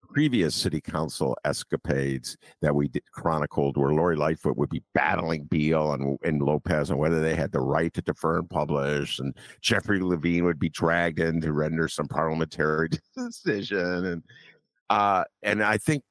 previous 0.09 0.55
city 0.55 0.81
council 0.81 1.37
escapades 1.45 2.37
that 2.63 2.75
we 2.75 2.89
did, 2.89 3.03
chronicled, 3.13 3.77
where 3.77 3.93
Lori 3.93 4.17
Lightfoot 4.17 4.57
would 4.57 4.71
be 4.71 4.83
battling 4.95 5.45
Beale 5.45 5.93
and, 5.93 6.19
and 6.25 6.43
Lopez 6.43 6.91
on 6.91 6.99
whether 6.99 7.21
they 7.21 7.35
had 7.35 7.53
the 7.53 7.61
right 7.61 7.93
to 7.95 8.03
defer 8.03 8.39
and 8.39 8.51
publish, 8.51 9.19
and 9.19 9.37
Jeffrey 9.61 10.01
Levine 10.01 10.45
would 10.45 10.59
be 10.59 10.71
dragged 10.71 11.21
in 11.21 11.41
to 11.41 11.53
render 11.53 11.89
some 11.89 12.09
parliamentary 12.09 12.89
decision, 13.17 14.07
and 14.07 14.23
uh, 14.91 15.25
and 15.43 15.63
I 15.63 15.77
think 15.77 16.03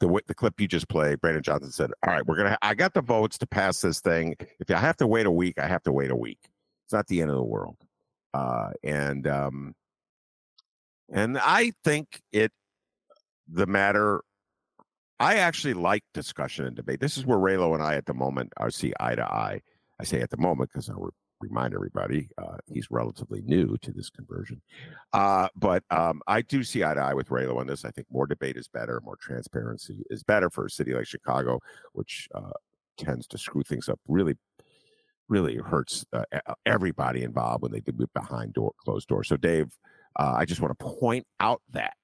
the 0.00 0.22
the 0.26 0.34
clip 0.34 0.60
you 0.60 0.68
just 0.68 0.88
played, 0.88 1.20
Brandon 1.20 1.42
Johnson 1.42 1.70
said, 1.70 1.90
"All 2.06 2.12
right, 2.12 2.26
we're 2.26 2.36
gonna. 2.36 2.58
I 2.62 2.74
got 2.74 2.94
the 2.94 3.02
votes 3.02 3.38
to 3.38 3.46
pass 3.46 3.80
this 3.80 4.00
thing. 4.00 4.36
If 4.60 4.70
I 4.70 4.78
have 4.78 4.96
to 4.98 5.06
wait 5.06 5.26
a 5.26 5.30
week, 5.30 5.58
I 5.58 5.66
have 5.66 5.82
to 5.84 5.92
wait 5.92 6.10
a 6.10 6.16
week. 6.16 6.38
It's 6.86 6.92
not 6.92 7.06
the 7.06 7.20
end 7.20 7.30
of 7.30 7.36
the 7.36 7.44
world." 7.44 7.76
Uh, 8.34 8.70
and 8.82 9.26
um, 9.26 9.74
and 11.12 11.38
I 11.38 11.72
think 11.84 12.20
it 12.32 12.52
the 13.48 13.66
matter 13.66 14.22
I 15.20 15.36
actually 15.36 15.74
like 15.74 16.04
discussion 16.14 16.66
and 16.66 16.76
debate. 16.76 17.00
This 17.00 17.18
is 17.18 17.26
where 17.26 17.38
Raylo 17.38 17.74
and 17.74 17.82
I 17.82 17.96
at 17.96 18.06
the 18.06 18.14
moment 18.14 18.52
are 18.56 18.70
see 18.70 18.92
eye 19.00 19.16
to 19.16 19.24
eye. 19.24 19.62
I 20.00 20.04
say 20.04 20.20
at 20.20 20.30
the 20.30 20.36
moment 20.36 20.70
because 20.72 20.88
re- 20.94 21.10
remind 21.40 21.74
everybody 21.74 22.28
uh, 22.38 22.56
he's 22.66 22.90
relatively 22.90 23.42
new 23.42 23.76
to 23.78 23.92
this 23.92 24.10
conversion. 24.10 24.60
Uh, 25.12 25.48
but 25.56 25.82
um, 25.90 26.20
I 26.26 26.42
do 26.42 26.62
see 26.62 26.84
eye 26.84 26.94
to 26.94 27.00
eye 27.00 27.14
with 27.14 27.28
Raylo 27.28 27.56
on 27.56 27.66
this. 27.66 27.84
I 27.84 27.90
think 27.90 28.06
more 28.10 28.26
debate 28.26 28.56
is 28.56 28.68
better, 28.68 29.00
more 29.04 29.16
transparency 29.20 30.02
is 30.10 30.22
better 30.22 30.50
for 30.50 30.66
a 30.66 30.70
city 30.70 30.94
like 30.94 31.06
Chicago, 31.06 31.60
which 31.92 32.28
uh, 32.34 32.50
tends 32.96 33.26
to 33.28 33.38
screw 33.38 33.62
things 33.62 33.88
up 33.88 34.00
really. 34.08 34.36
Really 35.30 35.56
hurts 35.56 36.06
uh, 36.14 36.22
everybody 36.64 37.22
involved 37.22 37.62
when 37.62 37.70
they 37.70 37.80
do 37.80 37.92
it 38.00 38.10
behind 38.14 38.54
door, 38.54 38.72
closed 38.82 39.08
doors. 39.08 39.28
So, 39.28 39.36
Dave, 39.36 39.66
uh, 40.16 40.36
I 40.38 40.46
just 40.46 40.62
want 40.62 40.78
to 40.78 40.82
point 40.82 41.26
out 41.38 41.60
that 41.74 41.97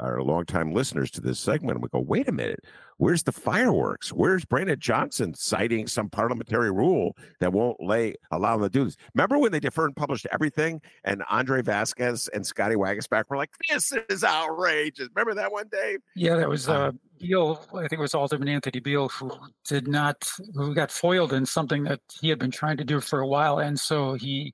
our 0.00 0.22
longtime 0.22 0.72
listeners 0.72 1.10
to 1.12 1.20
this 1.20 1.38
segment, 1.38 1.80
we 1.80 1.88
go, 1.88 2.00
wait 2.00 2.28
a 2.28 2.32
minute, 2.32 2.64
where's 2.98 3.22
the 3.22 3.32
fireworks? 3.32 4.12
Where's 4.12 4.44
Brandon 4.44 4.78
Johnson 4.78 5.34
citing 5.34 5.86
some 5.86 6.10
parliamentary 6.10 6.70
rule 6.70 7.16
that 7.40 7.52
won't 7.52 7.80
lay 7.80 8.14
allow 8.30 8.56
them 8.56 8.64
to 8.64 8.78
do 8.78 8.84
this? 8.84 8.96
Remember 9.14 9.38
when 9.38 9.52
they 9.52 9.60
deferred 9.60 9.86
and 9.86 9.96
published 9.96 10.26
everything, 10.32 10.80
and 11.04 11.22
Andre 11.30 11.62
Vasquez 11.62 12.28
and 12.28 12.46
Scotty 12.46 12.74
Waguespack 12.74 13.24
were 13.28 13.36
like, 13.36 13.50
"This 13.70 13.92
is 14.08 14.24
outrageous." 14.24 15.08
Remember 15.14 15.34
that 15.34 15.52
one, 15.52 15.68
Dave? 15.70 16.00
Yeah, 16.14 16.36
that 16.36 16.48
was 16.48 16.68
uh, 16.68 16.92
Beale. 17.18 17.64
I 17.74 17.88
think 17.88 17.94
it 17.94 18.00
was 18.00 18.14
Alderman 18.14 18.48
Anthony 18.48 18.80
Beale 18.80 19.08
who 19.08 19.30
did 19.66 19.88
not, 19.88 20.28
who 20.54 20.74
got 20.74 20.90
foiled 20.90 21.32
in 21.32 21.46
something 21.46 21.84
that 21.84 22.00
he 22.20 22.28
had 22.28 22.38
been 22.38 22.50
trying 22.50 22.76
to 22.76 22.84
do 22.84 23.00
for 23.00 23.20
a 23.20 23.26
while, 23.26 23.58
and 23.58 23.78
so 23.78 24.14
he 24.14 24.52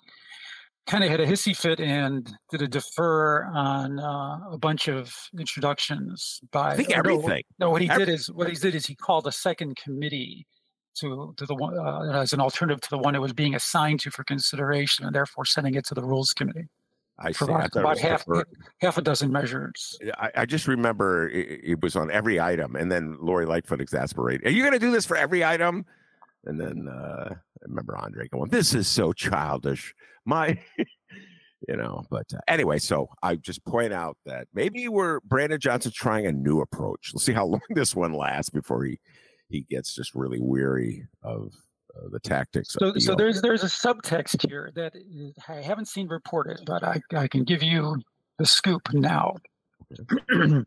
kind 0.86 1.02
of 1.04 1.10
had 1.10 1.20
a 1.20 1.26
hissy 1.26 1.56
fit 1.56 1.80
and 1.80 2.30
did 2.50 2.62
a 2.62 2.68
defer 2.68 3.44
on 3.44 3.98
uh, 3.98 4.38
a 4.50 4.58
bunch 4.58 4.88
of 4.88 5.14
introductions 5.38 6.40
by 6.52 6.72
I 6.72 6.76
think 6.76 6.90
everything. 6.90 7.42
No, 7.58 7.66
no 7.66 7.70
what 7.70 7.82
he 7.82 7.90
Every- 7.90 8.06
did 8.06 8.12
is 8.14 8.30
what 8.30 8.48
he 8.48 8.54
did 8.54 8.74
is 8.74 8.86
he 8.86 8.94
called 8.94 9.26
a 9.26 9.32
second 9.32 9.76
committee 9.76 10.46
to 11.00 11.34
to 11.36 11.46
the 11.46 11.54
one 11.54 11.76
uh, 11.78 12.20
as 12.20 12.32
an 12.32 12.40
alternative 12.40 12.80
to 12.82 12.90
the 12.90 12.98
one 12.98 13.14
it 13.14 13.20
was 13.20 13.32
being 13.32 13.54
assigned 13.54 14.00
to 14.00 14.10
for 14.10 14.24
consideration, 14.24 15.04
and 15.04 15.14
therefore 15.14 15.44
sending 15.44 15.74
it 15.74 15.84
to 15.86 15.94
the 15.94 16.02
rules 16.02 16.32
committee. 16.32 16.68
I 17.18 17.32
see. 17.32 17.44
About, 17.44 17.74
about 17.76 17.98
half 17.98 18.24
defer- 18.24 18.44
half 18.80 18.98
a 18.98 19.02
dozen 19.02 19.30
measures. 19.32 19.98
I, 20.18 20.30
I 20.36 20.46
just 20.46 20.66
remember 20.66 21.28
it, 21.28 21.60
it 21.62 21.82
was 21.82 21.96
on 21.96 22.10
every 22.10 22.40
item, 22.40 22.76
and 22.76 22.90
then 22.90 23.16
Lori 23.20 23.46
Lightfoot 23.46 23.80
exasperated. 23.80 24.46
Are 24.46 24.50
you 24.50 24.62
going 24.62 24.72
to 24.72 24.78
do 24.78 24.90
this 24.90 25.06
for 25.06 25.16
every 25.16 25.44
item? 25.44 25.84
And 26.44 26.60
then 26.60 26.88
uh, 26.88 27.30
I 27.30 27.34
remember 27.64 27.96
Andre 27.96 28.28
going, 28.28 28.50
"This 28.50 28.74
is 28.74 28.88
so 28.88 29.12
childish." 29.12 29.94
My, 30.24 30.58
you 31.68 31.76
know. 31.76 32.04
But 32.10 32.26
uh, 32.34 32.38
anyway, 32.48 32.78
so 32.78 33.08
I 33.22 33.36
just 33.36 33.64
point 33.64 33.92
out 33.92 34.16
that 34.26 34.48
maybe 34.54 34.88
we're 34.88 35.20
Brandon 35.20 35.60
Johnson 35.60 35.92
trying 35.94 36.26
a 36.26 36.32
new 36.32 36.60
approach. 36.60 37.12
Let's 37.14 37.24
see 37.24 37.32
how 37.32 37.46
long 37.46 37.60
this 37.70 37.94
one 37.94 38.12
lasts 38.12 38.50
before 38.50 38.84
he 38.84 38.98
he 39.48 39.62
gets 39.62 39.94
just 39.94 40.14
really 40.14 40.40
weary 40.40 41.06
of 41.22 41.52
uh, 41.96 42.08
the 42.10 42.20
tactics. 42.20 42.72
So, 42.72 42.92
the, 42.92 43.00
so 43.00 43.12
uh, 43.12 43.16
there's 43.16 43.40
there's 43.42 43.62
a 43.62 43.66
subtext 43.66 44.48
here 44.48 44.72
that 44.74 44.94
I 45.48 45.54
haven't 45.60 45.88
seen 45.88 46.08
reported, 46.08 46.60
but 46.66 46.82
I, 46.82 47.00
I 47.14 47.28
can 47.28 47.44
give 47.44 47.62
you 47.62 47.96
the 48.38 48.46
scoop 48.46 48.92
now. 48.92 49.36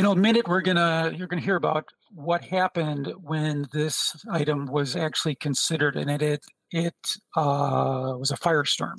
in 0.00 0.06
a 0.06 0.16
minute 0.16 0.48
we're 0.48 0.62
gonna 0.62 1.12
you're 1.14 1.26
gonna 1.26 1.42
hear 1.42 1.56
about 1.56 1.84
what 2.14 2.42
happened 2.42 3.12
when 3.22 3.66
this 3.74 4.16
item 4.30 4.64
was 4.64 4.96
actually 4.96 5.34
considered 5.34 5.94
and 5.94 6.10
it 6.10 6.22
it, 6.22 6.44
it 6.70 6.94
uh, 7.36 8.14
was 8.18 8.30
a 8.30 8.36
firestorm 8.36 8.94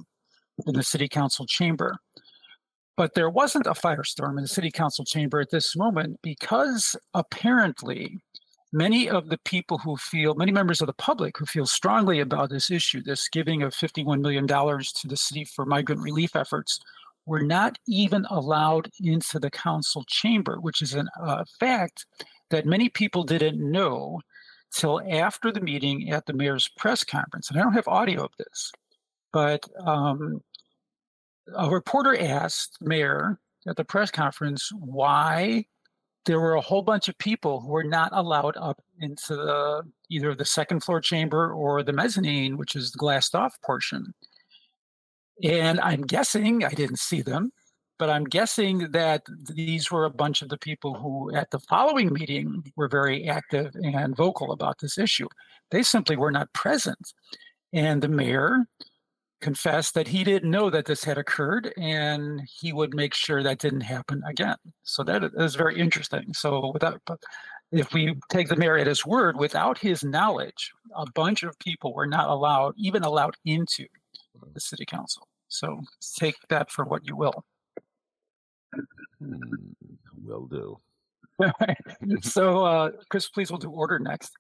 in 0.68 0.76
the 0.76 0.84
city 0.84 1.08
council 1.08 1.48
chamber. 1.48 1.98
But 2.98 3.16
there 3.16 3.32
wasn't 3.32 3.66
a 3.66 3.72
firestorm 3.72 4.38
in 4.38 4.44
the 4.44 4.48
city 4.48 4.70
council 4.70 5.04
chamber 5.04 5.40
at 5.40 5.50
this 5.50 5.76
moment 5.76 6.20
because 6.22 6.96
apparently 7.16 8.20
many 8.72 9.10
of 9.10 9.30
the 9.30 9.40
people 9.40 9.80
who 9.80 9.98
feel 9.98 10.36
many 10.36 10.52
members 10.52 10.82
of 10.82 10.88
the 10.88 10.94
public 10.94 11.36
who 11.36 11.48
feel 11.48 11.66
strongly 11.66 12.20
about 12.20 12.52
this 12.52 12.70
issue 12.70 13.02
this 13.02 13.28
giving 13.28 13.64
of 13.64 13.74
51 13.74 14.22
million 14.22 14.46
dollars 14.46 14.92
to 14.94 15.08
the 15.08 15.18
city 15.18 15.44
for 15.44 15.66
migrant 15.66 16.02
relief 16.02 16.36
efforts 16.36 16.80
were 17.32 17.42
not 17.42 17.78
even 17.88 18.26
allowed 18.30 18.90
into 19.00 19.40
the 19.40 19.50
council 19.50 20.04
chamber, 20.06 20.58
which 20.60 20.82
is 20.82 20.94
a 20.94 21.06
uh, 21.24 21.46
fact 21.62 22.06
that 22.50 22.66
many 22.66 22.90
people 22.90 23.24
didn't 23.24 23.58
know 23.58 24.20
till 24.74 25.02
after 25.10 25.50
the 25.50 25.62
meeting 25.62 26.12
at 26.12 26.26
the 26.26 26.34
mayor's 26.34 26.68
press 26.78 27.06
conference. 27.06 27.50
And 27.50 27.58
I 27.58 27.64
don't 27.64 27.72
have 27.72 27.88
audio 27.88 28.26
of 28.26 28.32
this, 28.38 28.74
but 29.32 29.64
um, 29.80 30.42
a 31.56 31.70
reporter 31.70 32.20
asked 32.20 32.76
the 32.82 32.90
mayor 32.90 33.40
at 33.66 33.78
the 33.78 33.86
press 33.86 34.12
conference 34.12 34.70
why 34.74 35.64
there 36.26 36.42
were 36.42 36.56
a 36.56 36.62
whole 36.62 36.82
bunch 36.82 37.08
of 37.08 37.18
people 37.18 37.62
who 37.62 37.70
were 37.70 37.86
not 37.86 38.10
allowed 38.12 38.58
up 38.58 38.82
into 39.00 39.38
the, 39.38 39.84
either 40.10 40.36
the 40.36 40.44
second 40.44 40.82
floor 40.84 41.00
chamber 41.00 41.54
or 41.54 41.82
the 41.82 41.94
mezzanine, 41.94 42.58
which 42.58 42.76
is 42.76 42.92
the 42.92 42.98
glassed 42.98 43.36
off 43.36 43.56
portion. 43.62 44.14
And 45.44 45.80
I'm 45.80 46.02
guessing, 46.02 46.64
I 46.64 46.70
didn't 46.70 47.00
see 47.00 47.22
them, 47.22 47.52
but 47.98 48.10
I'm 48.10 48.26
guessing 48.26 48.92
that 48.92 49.24
these 49.54 49.92
were 49.92 50.06
a 50.06 50.10
bunch 50.10 50.42
of 50.42 50.50
the 50.50 50.58
people 50.58 50.96
who, 50.96 51.34
at 51.36 51.52
the 51.52 51.60
following 51.60 52.14
meeting, 52.14 52.64
were 52.76 52.88
very 52.88 53.28
active 53.28 53.76
and 53.76 54.16
vocal 54.16 54.52
about 54.52 54.80
this 54.80 54.98
issue. 54.98 55.28
They 55.72 55.84
simply 55.84 56.16
were 56.16 56.32
not 56.32 56.54
present. 56.54 57.14
And 57.74 58.02
the 58.02 58.08
mayor 58.08 58.66
confessed 59.40 59.96
that 59.96 60.08
he 60.08 60.24
didn't 60.24 60.52
know 60.52 60.70
that 60.70 60.86
this 60.86 61.04
had 61.04 61.18
occurred 61.18 61.74
and 61.78 62.42
he 62.60 62.74
would 62.74 62.94
make 62.94 63.14
sure 63.14 63.42
that 63.42 63.58
didn't 63.58 63.82
happen 63.82 64.22
again. 64.28 64.58
So 64.84 65.04
that 65.04 65.24
is 65.36 65.56
very 65.56 65.80
interesting. 65.80 66.34
So 66.34 66.72
without 66.74 67.02
if 67.72 67.94
we 67.94 68.16
take 68.30 68.50
the 68.50 68.56
mayor 68.56 68.78
at 68.78 68.88
his 68.88 69.06
word, 69.06 69.38
without 69.38 69.78
his 69.78 70.04
knowledge, 70.04 70.72
a 70.96 71.06
bunch 71.16 71.44
of 71.44 71.58
people 71.60 71.94
were 71.94 72.06
not 72.06 72.30
allowed, 72.30 72.74
even 72.78 73.04
allowed 73.04 73.36
into 73.46 73.86
the 74.54 74.60
city 74.60 74.86
council. 74.86 75.28
So 75.52 75.82
take 76.18 76.36
that 76.50 76.72
for 76.72 76.86
what 76.86 77.06
you 77.06 77.16
will. 77.16 77.44
Hmm, 79.20 79.36
will 80.24 80.48
do. 80.48 80.80
so, 82.22 82.66
uh, 82.66 82.92
Chris, 83.10 83.28
please, 83.28 83.52
we'll 83.52 83.58
do 83.60 83.70
order 83.70 84.00
next. 84.00 84.32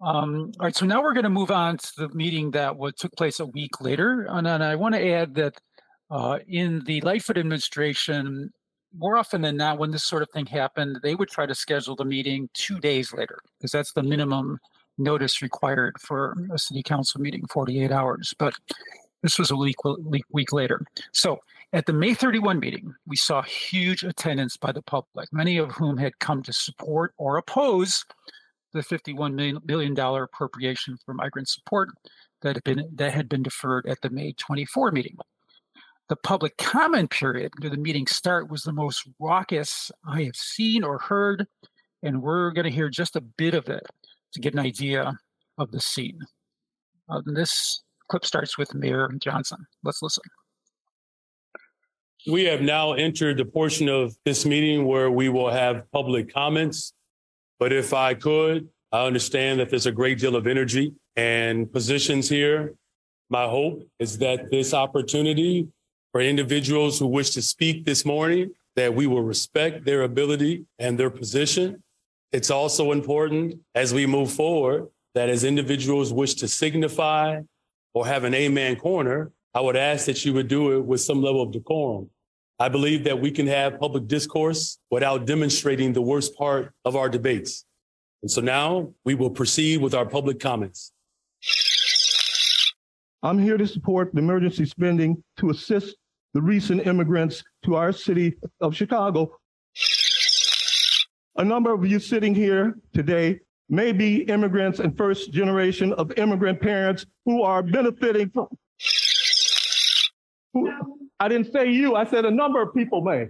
Um, 0.00 0.52
all 0.58 0.66
right, 0.66 0.76
so 0.76 0.84
now 0.84 1.00
we're 1.00 1.14
going 1.14 1.24
to 1.24 1.30
move 1.30 1.50
on 1.50 1.78
to 1.78 1.92
the 1.96 2.08
meeting 2.08 2.50
that 2.50 2.76
what 2.76 2.96
took 2.98 3.12
place 3.12 3.38
a 3.40 3.46
week 3.46 3.80
later. 3.80 4.26
And, 4.28 4.46
and 4.46 4.64
I 4.64 4.74
want 4.74 4.94
to 4.96 5.08
add 5.08 5.34
that 5.36 5.54
uh, 6.10 6.40
in 6.48 6.82
the 6.86 7.00
Lightfoot 7.02 7.38
administration, 7.38 8.50
more 8.98 9.16
often 9.16 9.42
than 9.42 9.56
not, 9.56 9.78
when 9.78 9.92
this 9.92 10.04
sort 10.04 10.22
of 10.22 10.30
thing 10.30 10.46
happened, 10.46 10.98
they 11.02 11.14
would 11.14 11.28
try 11.28 11.46
to 11.46 11.54
schedule 11.54 11.94
the 11.94 12.04
meeting 12.04 12.48
two 12.52 12.80
days 12.80 13.12
later 13.12 13.38
because 13.58 13.70
that's 13.70 13.92
the 13.92 14.02
minimum 14.02 14.58
notice 14.98 15.40
required 15.40 15.94
for 16.00 16.36
a 16.52 16.58
city 16.58 16.82
council 16.82 17.20
meeting, 17.20 17.44
48 17.50 17.92
hours. 17.92 18.34
But 18.38 18.54
this 19.26 19.40
was 19.40 19.50
a 19.50 19.56
week, 19.56 19.82
week, 19.84 20.24
week 20.30 20.52
later. 20.52 20.86
So 21.10 21.40
at 21.72 21.86
the 21.86 21.92
May 21.92 22.14
31 22.14 22.60
meeting, 22.60 22.94
we 23.08 23.16
saw 23.16 23.42
huge 23.42 24.04
attendance 24.04 24.56
by 24.56 24.70
the 24.70 24.82
public, 24.82 25.32
many 25.32 25.56
of 25.58 25.72
whom 25.72 25.96
had 25.96 26.20
come 26.20 26.44
to 26.44 26.52
support 26.52 27.12
or 27.18 27.36
oppose 27.36 28.04
the 28.72 28.82
$51 28.82 29.66
million 29.66 29.98
appropriation 29.98 30.96
for 31.04 31.12
migrant 31.12 31.48
support 31.48 31.88
that 32.42 32.54
had 32.54 32.62
been 32.62 32.88
that 32.94 33.14
had 33.14 33.28
been 33.28 33.42
deferred 33.42 33.86
at 33.86 34.00
the 34.00 34.10
May 34.10 34.32
24 34.34 34.92
meeting. 34.92 35.16
The 36.08 36.14
public 36.14 36.56
comment 36.56 37.10
period 37.10 37.52
to 37.62 37.68
the 37.68 37.76
meeting 37.76 38.06
start 38.06 38.48
was 38.48 38.62
the 38.62 38.72
most 38.72 39.08
raucous 39.18 39.90
I 40.06 40.22
have 40.22 40.36
seen 40.36 40.84
or 40.84 40.98
heard, 40.98 41.48
and 42.04 42.22
we're 42.22 42.52
going 42.52 42.66
to 42.66 42.70
hear 42.70 42.88
just 42.90 43.16
a 43.16 43.20
bit 43.20 43.54
of 43.54 43.68
it 43.68 43.84
to 44.34 44.40
get 44.40 44.52
an 44.52 44.60
idea 44.60 45.18
of 45.58 45.72
the 45.72 45.80
scene. 45.80 46.20
Uh, 47.08 47.22
this 47.24 47.82
clip 48.08 48.24
starts 48.24 48.58
with 48.58 48.74
Mayor 48.74 49.10
Johnson. 49.20 49.58
Let's 49.82 50.02
listen. 50.02 50.24
We 52.28 52.44
have 52.44 52.60
now 52.60 52.92
entered 52.92 53.38
the 53.38 53.44
portion 53.44 53.88
of 53.88 54.16
this 54.24 54.44
meeting 54.44 54.84
where 54.84 55.10
we 55.10 55.28
will 55.28 55.50
have 55.50 55.90
public 55.92 56.32
comments. 56.32 56.92
But 57.58 57.72
if 57.72 57.94
I 57.94 58.14
could, 58.14 58.68
I 58.92 59.06
understand 59.06 59.60
that 59.60 59.70
there's 59.70 59.86
a 59.86 59.92
great 59.92 60.18
deal 60.18 60.36
of 60.36 60.46
energy 60.46 60.92
and 61.14 61.70
positions 61.72 62.28
here. 62.28 62.74
My 63.30 63.46
hope 63.46 63.82
is 63.98 64.18
that 64.18 64.50
this 64.50 64.74
opportunity 64.74 65.68
for 66.12 66.20
individuals 66.20 66.98
who 66.98 67.06
wish 67.06 67.30
to 67.30 67.42
speak 67.42 67.84
this 67.84 68.04
morning, 68.04 68.50
that 68.74 68.94
we 68.94 69.06
will 69.06 69.22
respect 69.22 69.84
their 69.84 70.02
ability 70.02 70.64
and 70.78 70.98
their 70.98 71.10
position. 71.10 71.82
It's 72.32 72.50
also 72.50 72.92
important 72.92 73.60
as 73.74 73.94
we 73.94 74.06
move 74.06 74.32
forward 74.32 74.88
that 75.14 75.28
as 75.28 75.44
individuals 75.44 76.12
wish 76.12 76.34
to 76.34 76.48
signify 76.48 77.40
or 77.96 78.06
have 78.06 78.24
an 78.24 78.34
amen 78.34 78.76
corner, 78.76 79.32
I 79.54 79.60
would 79.62 79.74
ask 79.74 80.04
that 80.04 80.22
you 80.22 80.34
would 80.34 80.48
do 80.48 80.76
it 80.76 80.84
with 80.84 81.00
some 81.00 81.22
level 81.22 81.40
of 81.40 81.50
decorum. 81.50 82.10
I 82.58 82.68
believe 82.68 83.04
that 83.04 83.18
we 83.18 83.30
can 83.30 83.46
have 83.46 83.80
public 83.80 84.06
discourse 84.06 84.76
without 84.90 85.24
demonstrating 85.24 85.94
the 85.94 86.02
worst 86.02 86.36
part 86.36 86.74
of 86.84 86.94
our 86.94 87.08
debates. 87.08 87.64
And 88.20 88.30
so 88.30 88.42
now 88.42 88.92
we 89.06 89.14
will 89.14 89.30
proceed 89.30 89.80
with 89.80 89.94
our 89.94 90.04
public 90.04 90.38
comments. 90.38 90.92
I'm 93.22 93.38
here 93.38 93.56
to 93.56 93.66
support 93.66 94.12
the 94.12 94.18
emergency 94.18 94.66
spending 94.66 95.24
to 95.38 95.48
assist 95.48 95.96
the 96.34 96.42
recent 96.42 96.86
immigrants 96.86 97.42
to 97.64 97.76
our 97.76 97.92
city 97.92 98.36
of 98.60 98.76
Chicago. 98.76 99.34
A 101.36 101.44
number 101.44 101.72
of 101.72 101.86
you 101.86 101.98
sitting 101.98 102.34
here 102.34 102.76
today 102.92 103.40
may 103.68 103.92
be 103.92 104.22
immigrants 104.22 104.78
and 104.78 104.96
first 104.96 105.32
generation 105.32 105.92
of 105.94 106.12
immigrant 106.18 106.60
parents 106.60 107.06
who 107.24 107.42
are 107.42 107.62
benefiting 107.62 108.30
from. 108.30 108.46
Who, 110.54 110.70
I 111.20 111.28
didn't 111.28 111.52
say 111.52 111.70
you, 111.70 111.94
I 111.96 112.04
said 112.04 112.24
a 112.24 112.30
number 112.30 112.62
of 112.62 112.74
people 112.74 113.00
may. 113.02 113.28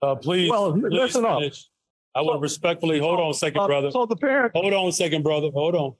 Uh, 0.00 0.14
please, 0.14 0.50
Well, 0.50 0.72
please 0.72 0.84
listen 0.90 1.24
up. 1.24 1.40
finish. 1.40 1.68
I 2.14 2.22
would 2.22 2.40
respectfully 2.40 2.98
hold 2.98 3.20
on 3.20 3.30
a 3.30 3.34
second, 3.34 3.60
Uh, 3.60 3.66
brother. 3.66 3.90
So 3.90 4.06
the 4.06 4.16
parents, 4.16 4.52
Hold 4.54 4.72
on 4.72 4.88
a 4.88 4.92
second, 4.92 5.22
brother. 5.22 5.50
Hold 5.52 5.74
on. 5.74 5.94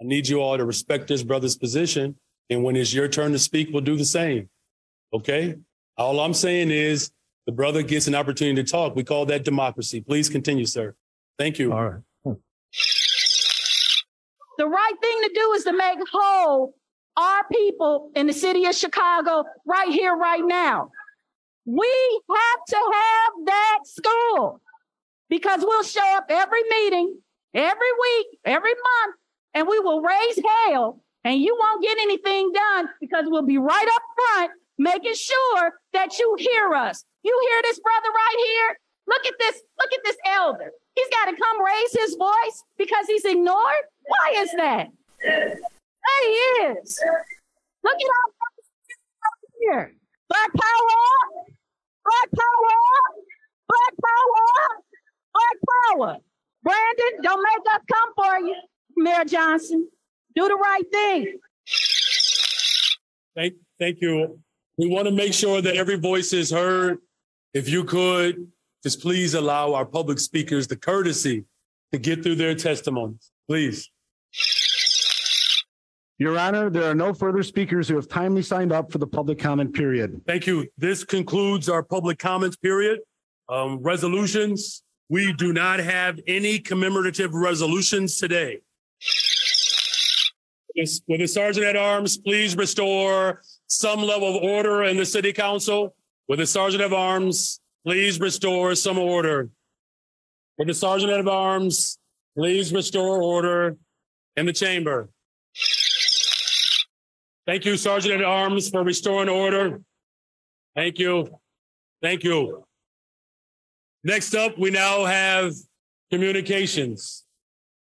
I 0.00 0.04
need 0.04 0.28
you 0.28 0.40
all 0.40 0.56
to 0.56 0.64
respect 0.64 1.08
this 1.08 1.22
brother's 1.22 1.56
position. 1.56 2.16
And 2.50 2.62
when 2.62 2.76
it's 2.76 2.92
your 2.94 3.08
turn 3.08 3.32
to 3.32 3.38
speak, 3.38 3.68
we'll 3.72 3.82
do 3.82 3.96
the 3.96 4.04
same. 4.04 4.48
Okay? 5.12 5.56
All 5.96 6.20
I'm 6.20 6.34
saying 6.34 6.70
is 6.70 7.10
the 7.46 7.52
brother 7.52 7.82
gets 7.82 8.06
an 8.06 8.14
opportunity 8.14 8.62
to 8.62 8.70
talk. 8.70 8.94
We 8.94 9.04
call 9.04 9.26
that 9.26 9.44
democracy. 9.44 10.00
Please 10.00 10.28
continue, 10.28 10.66
sir. 10.66 10.94
Thank 11.38 11.58
you. 11.58 11.72
All 11.72 11.84
right. 11.84 12.00
The 14.58 14.66
right 14.66 14.94
thing 15.00 15.18
to 15.22 15.30
do 15.34 15.52
is 15.52 15.64
to 15.64 15.72
make 15.72 15.98
whole 16.12 16.74
our 17.16 17.44
people 17.50 18.10
in 18.14 18.26
the 18.26 18.32
city 18.32 18.66
of 18.66 18.74
Chicago 18.74 19.44
right 19.66 19.88
here, 19.88 20.14
right 20.14 20.44
now. 20.44 20.90
We 21.64 22.20
have 22.30 22.64
to 22.68 22.76
have 22.76 23.46
that 23.46 23.78
school 23.84 24.60
because 25.28 25.60
we'll 25.62 25.82
show 25.82 26.16
up 26.16 26.26
every 26.28 26.62
meeting, 26.70 27.18
every 27.54 27.92
week, 28.00 28.26
every 28.44 28.74
month, 28.74 29.16
and 29.54 29.66
we 29.66 29.78
will 29.80 30.00
raise 30.00 30.38
hell 30.66 31.02
and 31.24 31.40
you 31.40 31.56
won't 31.58 31.82
get 31.82 31.98
anything 31.98 32.52
done 32.52 32.88
because 33.00 33.24
we'll 33.26 33.42
be 33.42 33.58
right 33.58 33.88
up 33.94 34.02
front 34.14 34.52
making 34.78 35.14
sure 35.14 35.72
that 35.92 36.18
you 36.18 36.36
hear 36.38 36.72
us. 36.74 37.04
You 37.24 37.48
hear 37.50 37.62
this 37.62 37.80
brother 37.80 38.08
right 38.14 38.44
here? 38.46 38.78
Look 39.08 39.26
at 39.26 39.34
this, 39.38 39.62
look 39.80 39.92
at 39.92 40.00
this 40.04 40.16
elder. 40.26 40.70
He's 40.96 41.08
got 41.10 41.30
to 41.30 41.36
come 41.36 41.64
raise 41.64 41.92
his 41.92 42.16
voice 42.16 42.64
because 42.78 43.06
he's 43.06 43.24
ignored. 43.24 43.84
Why 44.06 44.34
is 44.38 44.50
that? 44.56 44.88
There 45.22 45.58
he 46.22 46.28
is. 46.72 47.00
Look 47.84 47.94
at 47.94 48.00
our 48.00 48.32
here. 49.60 49.92
Black 50.28 50.50
power, 50.52 51.44
black 52.04 52.30
power, 52.34 52.74
black 53.68 53.94
power, 54.04 54.82
black 55.34 55.58
power. 55.70 56.16
Brandon, 56.62 57.22
don't 57.22 57.42
make 57.42 57.74
us 57.74 57.80
come 57.92 58.14
for 58.16 58.46
you. 58.46 58.56
Mayor 58.96 59.24
Johnson, 59.24 59.88
do 60.34 60.48
the 60.48 60.54
right 60.56 60.82
thing. 60.90 61.38
Thank, 63.36 63.54
thank 63.78 64.00
you. 64.00 64.40
We 64.78 64.88
want 64.88 65.06
to 65.06 65.12
make 65.12 65.32
sure 65.32 65.60
that 65.60 65.76
every 65.76 65.96
voice 65.96 66.32
is 66.32 66.50
heard. 66.50 66.98
If 67.54 67.68
you 67.68 67.84
could, 67.84 68.50
just 68.86 69.02
please 69.02 69.34
allow 69.34 69.74
our 69.74 69.84
public 69.84 70.16
speakers 70.20 70.68
the 70.68 70.76
courtesy 70.76 71.44
to 71.90 71.98
get 71.98 72.22
through 72.22 72.36
their 72.36 72.54
testimonies. 72.54 73.32
Please. 73.48 73.90
Your 76.18 76.38
Honor, 76.38 76.70
there 76.70 76.84
are 76.84 76.94
no 76.94 77.12
further 77.12 77.42
speakers 77.42 77.88
who 77.88 77.96
have 77.96 78.06
timely 78.06 78.42
signed 78.42 78.70
up 78.70 78.92
for 78.92 78.98
the 78.98 79.06
public 79.08 79.40
comment 79.40 79.74
period. 79.74 80.20
Thank 80.24 80.46
you. 80.46 80.68
This 80.78 81.02
concludes 81.02 81.68
our 81.68 81.82
public 81.82 82.20
comments 82.20 82.54
period. 82.54 83.00
Um, 83.48 83.82
resolutions. 83.82 84.84
We 85.08 85.32
do 85.32 85.52
not 85.52 85.80
have 85.80 86.20
any 86.28 86.60
commemorative 86.60 87.34
resolutions 87.34 88.18
today. 88.18 88.60
Will 91.08 91.18
the 91.18 91.26
Sergeant 91.26 91.66
at 91.66 91.74
Arms 91.74 92.18
please 92.18 92.56
restore 92.56 93.42
some 93.66 94.00
level 94.00 94.36
of 94.36 94.44
order 94.44 94.84
in 94.84 94.96
the 94.96 95.06
City 95.06 95.32
Council? 95.32 95.96
Will 96.28 96.36
the 96.36 96.46
Sergeant 96.46 96.84
at 96.84 96.92
Arms 96.92 97.60
please 97.86 98.18
restore 98.18 98.74
some 98.74 98.98
order? 98.98 99.48
Will 100.58 100.66
the 100.66 100.74
Sergeant 100.74 101.12
at 101.12 101.28
Arms 101.28 101.98
please 102.36 102.72
restore 102.72 103.22
order 103.22 103.76
in 104.36 104.44
the 104.44 104.52
chamber? 104.52 105.08
Thank 107.46 107.64
you, 107.64 107.76
Sergeant 107.76 108.14
at 108.14 108.24
Arms, 108.24 108.70
for 108.70 108.82
restoring 108.82 109.28
order. 109.28 109.80
Thank 110.74 110.98
you. 110.98 111.38
Thank 112.02 112.24
you. 112.24 112.64
Next 114.02 114.34
up, 114.34 114.58
we 114.58 114.70
now 114.70 115.04
have 115.04 115.54
communications. 116.10 117.24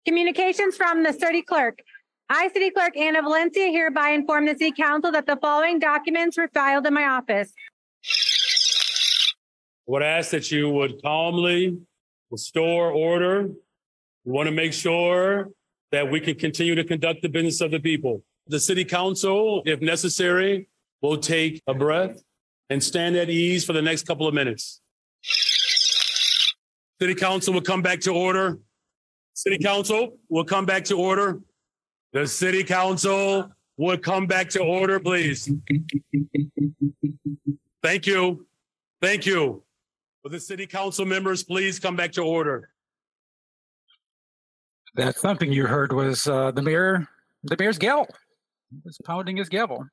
Communications 0.06 0.76
from 0.76 1.02
the 1.02 1.12
city 1.12 1.42
clerk. 1.42 1.80
I, 2.32 2.48
City 2.48 2.70
Clerk 2.70 2.96
Anna 2.96 3.22
Valencia, 3.22 3.70
hereby 3.70 4.10
inform 4.10 4.46
the 4.46 4.52
City 4.52 4.72
Council 4.72 5.10
that 5.12 5.26
the 5.26 5.36
following 5.42 5.80
documents 5.80 6.38
were 6.38 6.48
filed 6.54 6.86
in 6.86 6.94
my 6.94 7.04
office. 7.04 7.52
Would 9.90 10.04
ask 10.04 10.30
that 10.30 10.52
you 10.52 10.70
would 10.70 11.02
calmly 11.02 11.76
restore 12.30 12.92
order. 12.92 13.48
We 14.24 14.32
want 14.32 14.46
to 14.46 14.52
make 14.52 14.72
sure 14.72 15.50
that 15.90 16.08
we 16.08 16.20
can 16.20 16.36
continue 16.36 16.76
to 16.76 16.84
conduct 16.84 17.22
the 17.22 17.28
business 17.28 17.60
of 17.60 17.72
the 17.72 17.80
people. 17.80 18.22
The 18.46 18.60
city 18.60 18.84
council, 18.84 19.64
if 19.66 19.80
necessary, 19.80 20.68
will 21.02 21.16
take 21.18 21.60
a 21.66 21.74
breath 21.74 22.22
and 22.68 22.80
stand 22.80 23.16
at 23.16 23.30
ease 23.30 23.64
for 23.64 23.72
the 23.72 23.82
next 23.82 24.06
couple 24.06 24.28
of 24.28 24.34
minutes. 24.34 24.80
City 27.00 27.16
council 27.16 27.52
will 27.52 27.60
come 27.60 27.82
back 27.82 27.98
to 28.02 28.12
order. 28.12 28.60
City 29.34 29.58
council 29.58 30.18
will 30.28 30.44
come 30.44 30.66
back 30.66 30.84
to 30.84 30.96
order. 30.96 31.40
The 32.12 32.28
city 32.28 32.62
council 32.62 33.50
would 33.76 34.04
come 34.04 34.28
back 34.28 34.50
to 34.50 34.60
order, 34.60 35.00
please. 35.00 35.50
Thank 37.82 38.06
you. 38.06 38.46
Thank 39.02 39.26
you. 39.26 39.64
Will 40.22 40.30
the 40.30 40.40
city 40.40 40.66
council 40.66 41.06
members 41.06 41.42
please 41.42 41.78
come 41.78 41.96
back 41.96 42.12
to 42.12 42.22
order? 42.22 42.70
That 44.94 45.16
thumping 45.16 45.52
you 45.52 45.66
heard 45.66 45.92
was 45.92 46.26
uh, 46.26 46.50
the 46.50 46.62
mayor, 46.62 47.08
the 47.44 47.56
mayor's 47.58 47.78
gavel. 47.78 48.06
Was 48.84 48.98
pounding 49.04 49.36
his 49.36 49.48
gavel. 49.48 49.86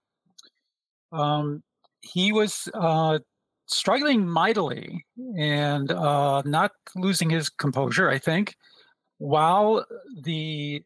Um, 1.12 1.64
he 2.02 2.32
was 2.32 2.68
uh, 2.74 3.20
struggling 3.68 4.28
mightily 4.28 5.06
and 5.38 5.92
uh, 5.92 6.42
not 6.46 6.72
losing 6.96 7.30
his 7.30 7.50
composure, 7.50 8.10
I 8.10 8.18
think, 8.18 8.56
while 9.20 9.86
the 10.22 10.84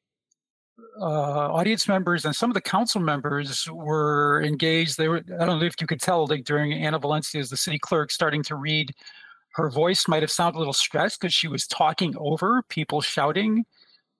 uh, 1.00 1.52
audience 1.52 1.88
members 1.88 2.26
and 2.26 2.36
some 2.36 2.50
of 2.50 2.54
the 2.54 2.62
council 2.62 3.02
members 3.02 3.68
were 3.72 4.44
engaged. 4.44 4.98
They 4.98 5.08
were, 5.08 5.24
I 5.40 5.46
don't 5.46 5.60
know 5.60 5.66
if 5.66 5.76
you 5.80 5.88
could 5.88 6.02
tell, 6.02 6.28
like 6.28 6.44
during 6.44 6.74
Anna 6.74 7.00
Valencia's, 7.00 7.50
the 7.50 7.58
city 7.58 7.80
clerk, 7.80 8.12
starting 8.12 8.44
to 8.44 8.56
read, 8.56 8.92
her 9.52 9.70
voice 9.70 10.08
might 10.08 10.24
have 10.24 10.32
sounded 10.32 10.58
a 10.58 10.60
little 10.60 10.74
stressed 10.74 11.20
because 11.20 11.34
she 11.34 11.48
was 11.48 11.68
talking 11.68 12.16
over 12.18 12.64
people 12.70 13.02
shouting. 13.02 13.66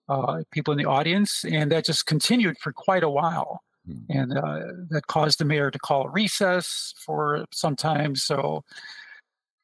uh, 0.08 0.42
people 0.50 0.72
in 0.72 0.78
the 0.78 0.84
audience, 0.88 1.44
and 1.44 1.70
that 1.72 1.84
just 1.84 2.06
continued 2.06 2.58
for 2.58 2.72
quite 2.72 3.02
a 3.02 3.10
while. 3.10 3.62
And 4.08 4.36
uh, 4.38 4.60
that 4.90 5.08
caused 5.08 5.40
the 5.40 5.44
mayor 5.44 5.70
to 5.70 5.78
call 5.78 6.06
a 6.06 6.10
recess 6.10 6.94
for 6.96 7.44
some 7.52 7.74
time. 7.74 8.14
So 8.14 8.62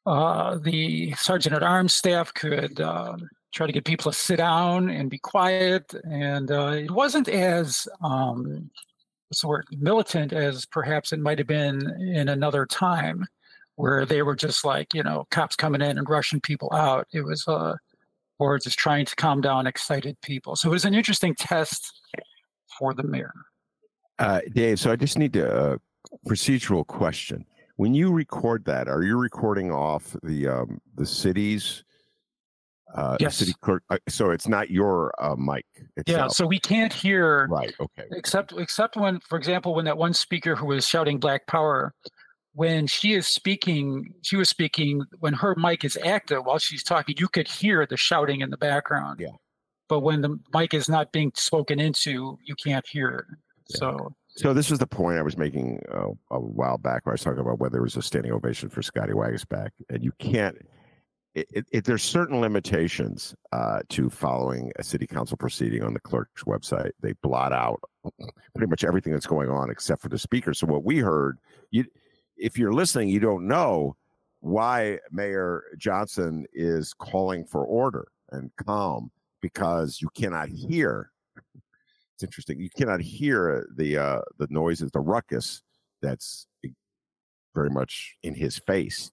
uh, 0.05 0.57
the 0.57 1.13
sergeant 1.13 1.55
at 1.55 1.63
arms 1.63 1.93
staff 1.93 2.33
could 2.33 2.81
um, 2.81 3.29
try 3.53 3.65
to 3.65 3.71
get 3.71 3.85
people 3.85 4.11
to 4.11 4.17
sit 4.17 4.37
down 4.37 4.89
and 4.89 5.09
be 5.09 5.19
quiet. 5.19 5.93
And 6.03 6.51
uh, 6.51 6.73
it 6.83 6.91
wasn't 6.91 7.29
as 7.29 7.87
um, 8.03 8.69
the 9.31 9.63
militant 9.77 10.33
as 10.33 10.65
perhaps 10.65 11.13
it 11.13 11.19
might 11.19 11.37
have 11.37 11.47
been 11.47 11.79
in 12.01 12.27
another 12.27 12.65
time, 12.65 13.25
where 13.79 14.05
they 14.05 14.21
were 14.23 14.35
just 14.35 14.65
like 14.65 14.93
you 14.93 15.01
know 15.01 15.25
cops 15.31 15.55
coming 15.55 15.81
in 15.81 15.97
and 15.97 16.09
rushing 16.09 16.41
people 16.41 16.69
out. 16.73 17.07
It 17.13 17.21
was 17.21 17.47
uh, 17.47 17.75
or 18.37 18.59
just 18.59 18.77
trying 18.77 19.05
to 19.05 19.15
calm 19.15 19.39
down 19.39 19.67
excited 19.67 20.17
people. 20.21 20.57
So 20.57 20.69
it 20.69 20.71
was 20.73 20.85
an 20.85 20.93
interesting 20.93 21.33
test 21.35 22.01
for 22.77 22.93
the 22.93 23.03
mayor. 23.03 23.31
Uh, 24.17 24.41
Dave, 24.53 24.79
so 24.79 24.91
I 24.91 24.97
just 24.97 25.17
need 25.17 25.35
a 25.37 25.49
uh, 25.49 25.77
procedural 26.27 26.85
question. 26.85 27.45
When 27.77 27.93
you 27.93 28.11
record 28.11 28.65
that, 28.65 28.89
are 28.89 29.01
you 29.01 29.17
recording 29.17 29.71
off 29.71 30.13
the 30.23 30.47
um, 30.49 30.81
the 30.95 31.05
city's 31.05 31.85
uh, 32.93 33.15
Yes. 33.21 33.37
city 33.37 33.53
clerk? 33.61 33.83
uh, 33.89 33.97
So 34.09 34.31
it's 34.31 34.49
not 34.49 34.69
your 34.69 35.13
uh, 35.23 35.37
mic. 35.37 35.65
Yeah, 36.05 36.27
so 36.27 36.45
we 36.45 36.59
can't 36.59 36.91
hear 36.91 37.47
right. 37.49 37.73
Okay. 37.79 38.07
except 38.11 38.51
except 38.57 38.97
when, 38.97 39.21
for 39.21 39.37
example, 39.37 39.73
when 39.73 39.85
that 39.85 39.97
one 39.97 40.13
speaker 40.13 40.53
who 40.53 40.65
was 40.65 40.85
shouting 40.85 41.17
"Black 41.17 41.47
Power," 41.47 41.93
when 42.53 42.87
she 42.87 43.13
is 43.13 43.27
speaking, 43.27 44.13
she 44.21 44.35
was 44.35 44.49
speaking 44.49 45.03
when 45.19 45.33
her 45.33 45.55
mic 45.55 45.85
is 45.85 45.97
active 46.03 46.45
while 46.45 46.57
she's 46.57 46.83
talking. 46.83 47.15
You 47.17 47.27
could 47.27 47.47
hear 47.47 47.85
the 47.85 47.97
shouting 47.97 48.41
in 48.41 48.49
the 48.49 48.57
background. 48.57 49.19
Yeah. 49.19 49.29
But 49.87 50.01
when 50.01 50.21
the 50.21 50.39
mic 50.53 50.73
is 50.73 50.89
not 50.89 51.11
being 51.11 51.31
spoken 51.35 51.79
into, 51.79 52.37
you 52.45 52.55
can't 52.63 52.85
hear 52.87 53.09
it. 53.09 53.25
So 53.77 54.13
So 54.35 54.53
this 54.53 54.69
was 54.69 54.79
the 54.79 54.87
point 54.87 55.19
I 55.19 55.21
was 55.21 55.37
making 55.37 55.81
uh, 55.91 56.11
a 56.31 56.39
while 56.39 56.77
back, 56.77 57.05
where 57.05 57.11
I 57.11 57.15
was 57.15 57.21
talking 57.21 57.39
about 57.39 57.59
whether 57.59 57.77
it 57.79 57.81
was 57.81 57.97
a 57.97 58.01
standing 58.01 58.31
ovation 58.31 58.69
for 58.69 58.81
Scotty 58.81 59.13
Waguespack, 59.13 59.69
and 59.89 60.03
you 60.03 60.11
can't. 60.19 60.57
It, 61.35 61.47
it, 61.51 61.65
it, 61.71 61.85
there's 61.85 62.03
certain 62.03 62.41
limitations 62.41 63.35
uh, 63.51 63.81
to 63.89 64.09
following 64.09 64.71
a 64.79 64.83
city 64.83 65.05
council 65.05 65.37
proceeding 65.37 65.83
on 65.83 65.93
the 65.93 65.99
clerk's 65.99 66.43
website. 66.43 66.91
They 67.01 67.13
blot 67.21 67.53
out 67.53 67.79
pretty 68.55 68.69
much 68.69 68.83
everything 68.83 69.13
that's 69.13 69.27
going 69.27 69.49
on 69.49 69.69
except 69.69 70.01
for 70.01 70.09
the 70.09 70.17
speaker. 70.17 70.53
So 70.53 70.65
what 70.65 70.83
we 70.83 70.97
heard, 70.97 71.37
you, 71.69 71.85
if 72.39 72.57
you're 72.57 72.73
listening, 72.73 73.09
you 73.09 73.19
don't 73.19 73.47
know 73.47 73.95
why 74.41 74.99
Mayor 75.11 75.63
Johnson 75.77 76.45
is 76.53 76.93
calling 76.93 77.45
for 77.45 77.65
order 77.65 78.07
and 78.31 78.49
calm 78.55 79.11
because 79.41 80.01
you 80.01 80.09
cannot 80.15 80.49
hear 80.49 81.11
it's 82.19 82.23
interesting. 82.25 82.59
You 82.59 82.69
cannot 82.69 82.99
hear 82.99 83.65
the 83.77 83.97
uh, 83.97 84.21
the 84.39 84.47
noises, 84.49 84.91
the 84.91 84.99
ruckus 84.99 85.61
that's 86.01 86.47
very 87.55 87.69
much 87.69 88.17
in 88.23 88.35
his 88.35 88.59
face. 88.59 89.09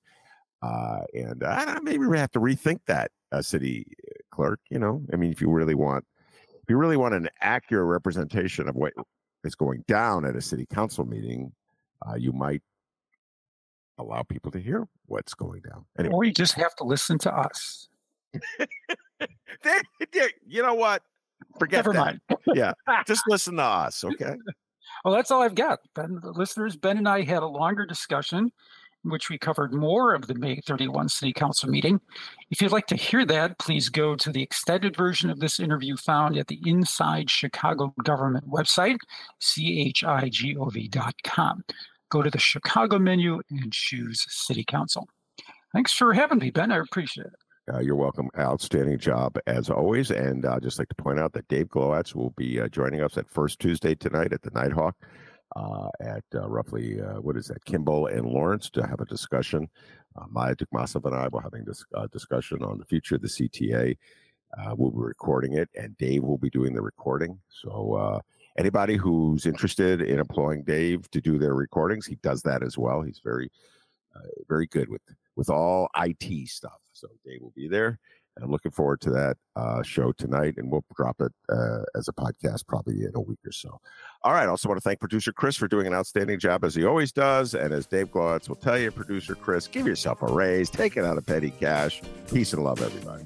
Uh, 0.60 1.02
and 1.14 1.38
don't 1.38 1.84
maybe 1.84 2.04
we 2.04 2.18
have 2.18 2.32
to 2.32 2.40
rethink 2.40 2.80
that, 2.88 3.12
uh, 3.30 3.42
city 3.42 3.86
clerk. 4.32 4.58
You 4.70 4.80
know, 4.80 5.02
I 5.12 5.16
mean, 5.16 5.30
if 5.30 5.40
you 5.40 5.52
really 5.52 5.76
want, 5.76 6.04
if 6.50 6.68
you 6.68 6.76
really 6.76 6.96
want 6.96 7.14
an 7.14 7.28
accurate 7.40 7.86
representation 7.86 8.68
of 8.68 8.74
what 8.74 8.92
is 9.44 9.54
going 9.54 9.84
down 9.86 10.24
at 10.24 10.34
a 10.34 10.40
city 10.40 10.66
council 10.66 11.04
meeting, 11.04 11.52
uh, 12.08 12.16
you 12.16 12.32
might 12.32 12.62
allow 13.98 14.22
people 14.22 14.50
to 14.52 14.58
hear 14.60 14.86
what's 15.06 15.34
going 15.34 15.62
down. 15.62 15.84
Anyway, 15.98 16.14
or 16.14 16.24
you 16.24 16.32
just 16.32 16.54
have 16.54 16.74
to 16.76 16.84
listen 16.84 17.18
to 17.18 17.34
us. 17.34 17.88
You 20.46 20.62
know 20.62 20.74
what? 20.74 21.02
Forget 21.58 21.78
Never 21.78 21.92
that. 21.94 21.98
mind. 21.98 22.20
yeah, 22.54 22.72
just 23.06 23.22
listen 23.28 23.56
to 23.56 23.62
us, 23.62 24.04
okay? 24.04 24.36
Well, 25.04 25.14
that's 25.14 25.30
all 25.30 25.42
I've 25.42 25.54
got. 25.54 25.80
Ben, 25.94 26.18
the 26.22 26.32
listeners, 26.32 26.76
Ben 26.76 26.98
and 26.98 27.08
I 27.08 27.22
had 27.22 27.42
a 27.42 27.46
longer 27.46 27.86
discussion 27.86 28.52
in 29.04 29.10
which 29.10 29.30
we 29.30 29.38
covered 29.38 29.72
more 29.72 30.14
of 30.14 30.26
the 30.26 30.34
May 30.34 30.60
31 30.60 31.08
City 31.08 31.32
Council 31.32 31.68
meeting. 31.70 32.00
If 32.50 32.60
you'd 32.60 32.72
like 32.72 32.86
to 32.88 32.96
hear 32.96 33.24
that, 33.26 33.58
please 33.58 33.88
go 33.88 34.16
to 34.16 34.30
the 34.30 34.42
extended 34.42 34.96
version 34.96 35.30
of 35.30 35.40
this 35.40 35.58
interview 35.60 35.96
found 35.96 36.36
at 36.36 36.48
the 36.48 36.60
Inside 36.66 37.30
Chicago 37.30 37.94
Government 38.04 38.48
website, 38.50 38.98
chigov.com. 39.40 40.44
Go 42.10 42.22
to 42.22 42.30
the 42.30 42.38
Chicago 42.38 42.98
menu 42.98 43.40
and 43.50 43.72
choose 43.72 44.24
City 44.28 44.64
Council. 44.66 45.08
Thanks 45.72 45.92
for 45.92 46.12
having 46.12 46.38
me, 46.38 46.50
Ben. 46.50 46.72
I 46.72 46.78
appreciate 46.78 47.26
it. 47.26 47.74
Uh, 47.74 47.80
you're 47.80 47.96
welcome. 47.96 48.30
Outstanding 48.38 48.98
job 48.98 49.38
as 49.46 49.68
always. 49.70 50.12
And 50.12 50.44
uh, 50.44 50.54
I'd 50.54 50.62
just 50.62 50.78
like 50.78 50.88
to 50.88 50.94
point 50.94 51.18
out 51.18 51.32
that 51.32 51.48
Dave 51.48 51.66
Glowacz 51.66 52.14
will 52.14 52.30
be 52.36 52.60
uh, 52.60 52.68
joining 52.68 53.02
us 53.02 53.16
at 53.18 53.28
First 53.28 53.58
Tuesday 53.58 53.94
tonight 53.94 54.32
at 54.32 54.42
the 54.42 54.50
Nighthawk 54.50 54.94
uh, 55.54 55.88
at 56.00 56.24
uh, 56.34 56.48
roughly, 56.48 57.00
uh, 57.00 57.20
what 57.20 57.36
is 57.36 57.46
that, 57.48 57.64
Kimball 57.64 58.06
and 58.06 58.26
Lawrence 58.26 58.70
to 58.70 58.86
have 58.86 59.00
a 59.00 59.06
discussion. 59.06 59.68
Uh, 60.16 60.24
Maya 60.30 60.54
Dukmasov 60.54 61.04
and 61.04 61.14
I 61.14 61.28
will 61.28 61.40
having 61.40 61.64
this 61.64 61.84
uh, 61.94 62.06
discussion 62.12 62.62
on 62.62 62.78
the 62.78 62.84
future 62.84 63.16
of 63.16 63.22
the 63.22 63.28
CTA. 63.28 63.96
Uh, 64.56 64.74
we'll 64.76 64.90
be 64.90 64.98
recording 64.98 65.54
it, 65.54 65.68
and 65.74 65.96
Dave 65.98 66.22
will 66.22 66.38
be 66.38 66.50
doing 66.50 66.74
the 66.74 66.82
recording. 66.82 67.38
So 67.48 67.94
uh, 67.94 68.20
anybody 68.58 68.96
who's 68.96 69.46
interested 69.46 70.00
in 70.00 70.18
employing 70.18 70.64
Dave 70.64 71.10
to 71.10 71.20
do 71.20 71.38
their 71.38 71.54
recordings, 71.54 72.06
he 72.06 72.16
does 72.16 72.42
that 72.42 72.62
as 72.62 72.76
well. 72.78 73.02
He's 73.02 73.20
very, 73.22 73.50
uh, 74.14 74.20
very 74.48 74.66
good 74.66 74.88
with 74.88 75.02
with 75.36 75.50
all 75.50 75.88
IT 75.98 76.48
stuff. 76.48 76.78
So 76.92 77.08
Dave 77.24 77.42
will 77.42 77.52
be 77.54 77.68
there. 77.68 77.98
And 78.36 78.44
I'm 78.44 78.50
looking 78.50 78.70
forward 78.70 79.00
to 79.02 79.10
that 79.10 79.36
uh, 79.54 79.82
show 79.82 80.12
tonight, 80.12 80.54
and 80.58 80.70
we'll 80.70 80.84
drop 80.94 81.16
it 81.20 81.32
uh, 81.48 81.82
as 81.94 82.08
a 82.08 82.12
podcast 82.12 82.66
probably 82.66 83.04
in 83.04 83.12
a 83.14 83.20
week 83.20 83.38
or 83.46 83.52
so. 83.52 83.80
All 84.22 84.32
right. 84.32 84.46
Also 84.46 84.68
want 84.68 84.76
to 84.76 84.86
thank 84.86 85.00
producer 85.00 85.32
Chris 85.32 85.56
for 85.56 85.68
doing 85.68 85.86
an 85.86 85.94
outstanding 85.94 86.38
job 86.38 86.62
as 86.62 86.74
he 86.74 86.84
always 86.84 87.12
does. 87.12 87.54
And 87.54 87.72
as 87.72 87.86
Dave 87.86 88.10
Glowacz 88.10 88.48
will 88.48 88.56
tell 88.56 88.78
you, 88.78 88.90
producer 88.90 89.34
Chris, 89.34 89.66
give 89.66 89.86
yourself 89.86 90.20
a 90.20 90.26
raise, 90.26 90.68
take 90.68 90.98
it 90.98 91.04
out 91.04 91.16
of 91.16 91.24
petty 91.24 91.50
cash. 91.50 92.02
Peace 92.30 92.52
and 92.52 92.62
love, 92.62 92.82
everybody. 92.82 93.24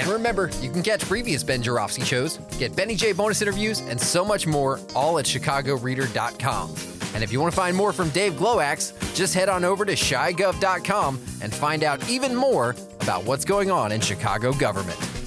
And 0.00 0.10
remember, 0.10 0.50
you 0.60 0.70
can 0.70 0.82
catch 0.82 1.02
previous 1.02 1.42
Ben 1.42 1.62
Joravsky 1.62 2.04
shows, 2.04 2.38
get 2.58 2.74
Benny 2.74 2.94
J 2.94 3.12
bonus 3.12 3.42
interviews, 3.42 3.80
and 3.80 4.00
so 4.00 4.24
much 4.24 4.46
more 4.46 4.80
all 4.94 5.18
at 5.18 5.26
chicagoreader.com. 5.26 6.74
And 7.14 7.24
if 7.24 7.32
you 7.32 7.40
want 7.40 7.52
to 7.52 7.56
find 7.56 7.76
more 7.76 7.92
from 7.92 8.10
Dave 8.10 8.34
Glowacz, 8.34 9.14
just 9.14 9.34
head 9.34 9.48
on 9.48 9.64
over 9.64 9.84
to 9.84 9.92
chigov.com 9.92 11.18
and 11.42 11.52
find 11.52 11.82
out 11.82 12.08
even 12.08 12.34
more 12.34 12.76
about 13.00 13.24
what's 13.24 13.44
going 13.44 13.70
on 13.70 13.92
in 13.92 14.00
Chicago 14.00 14.52
government. 14.52 15.19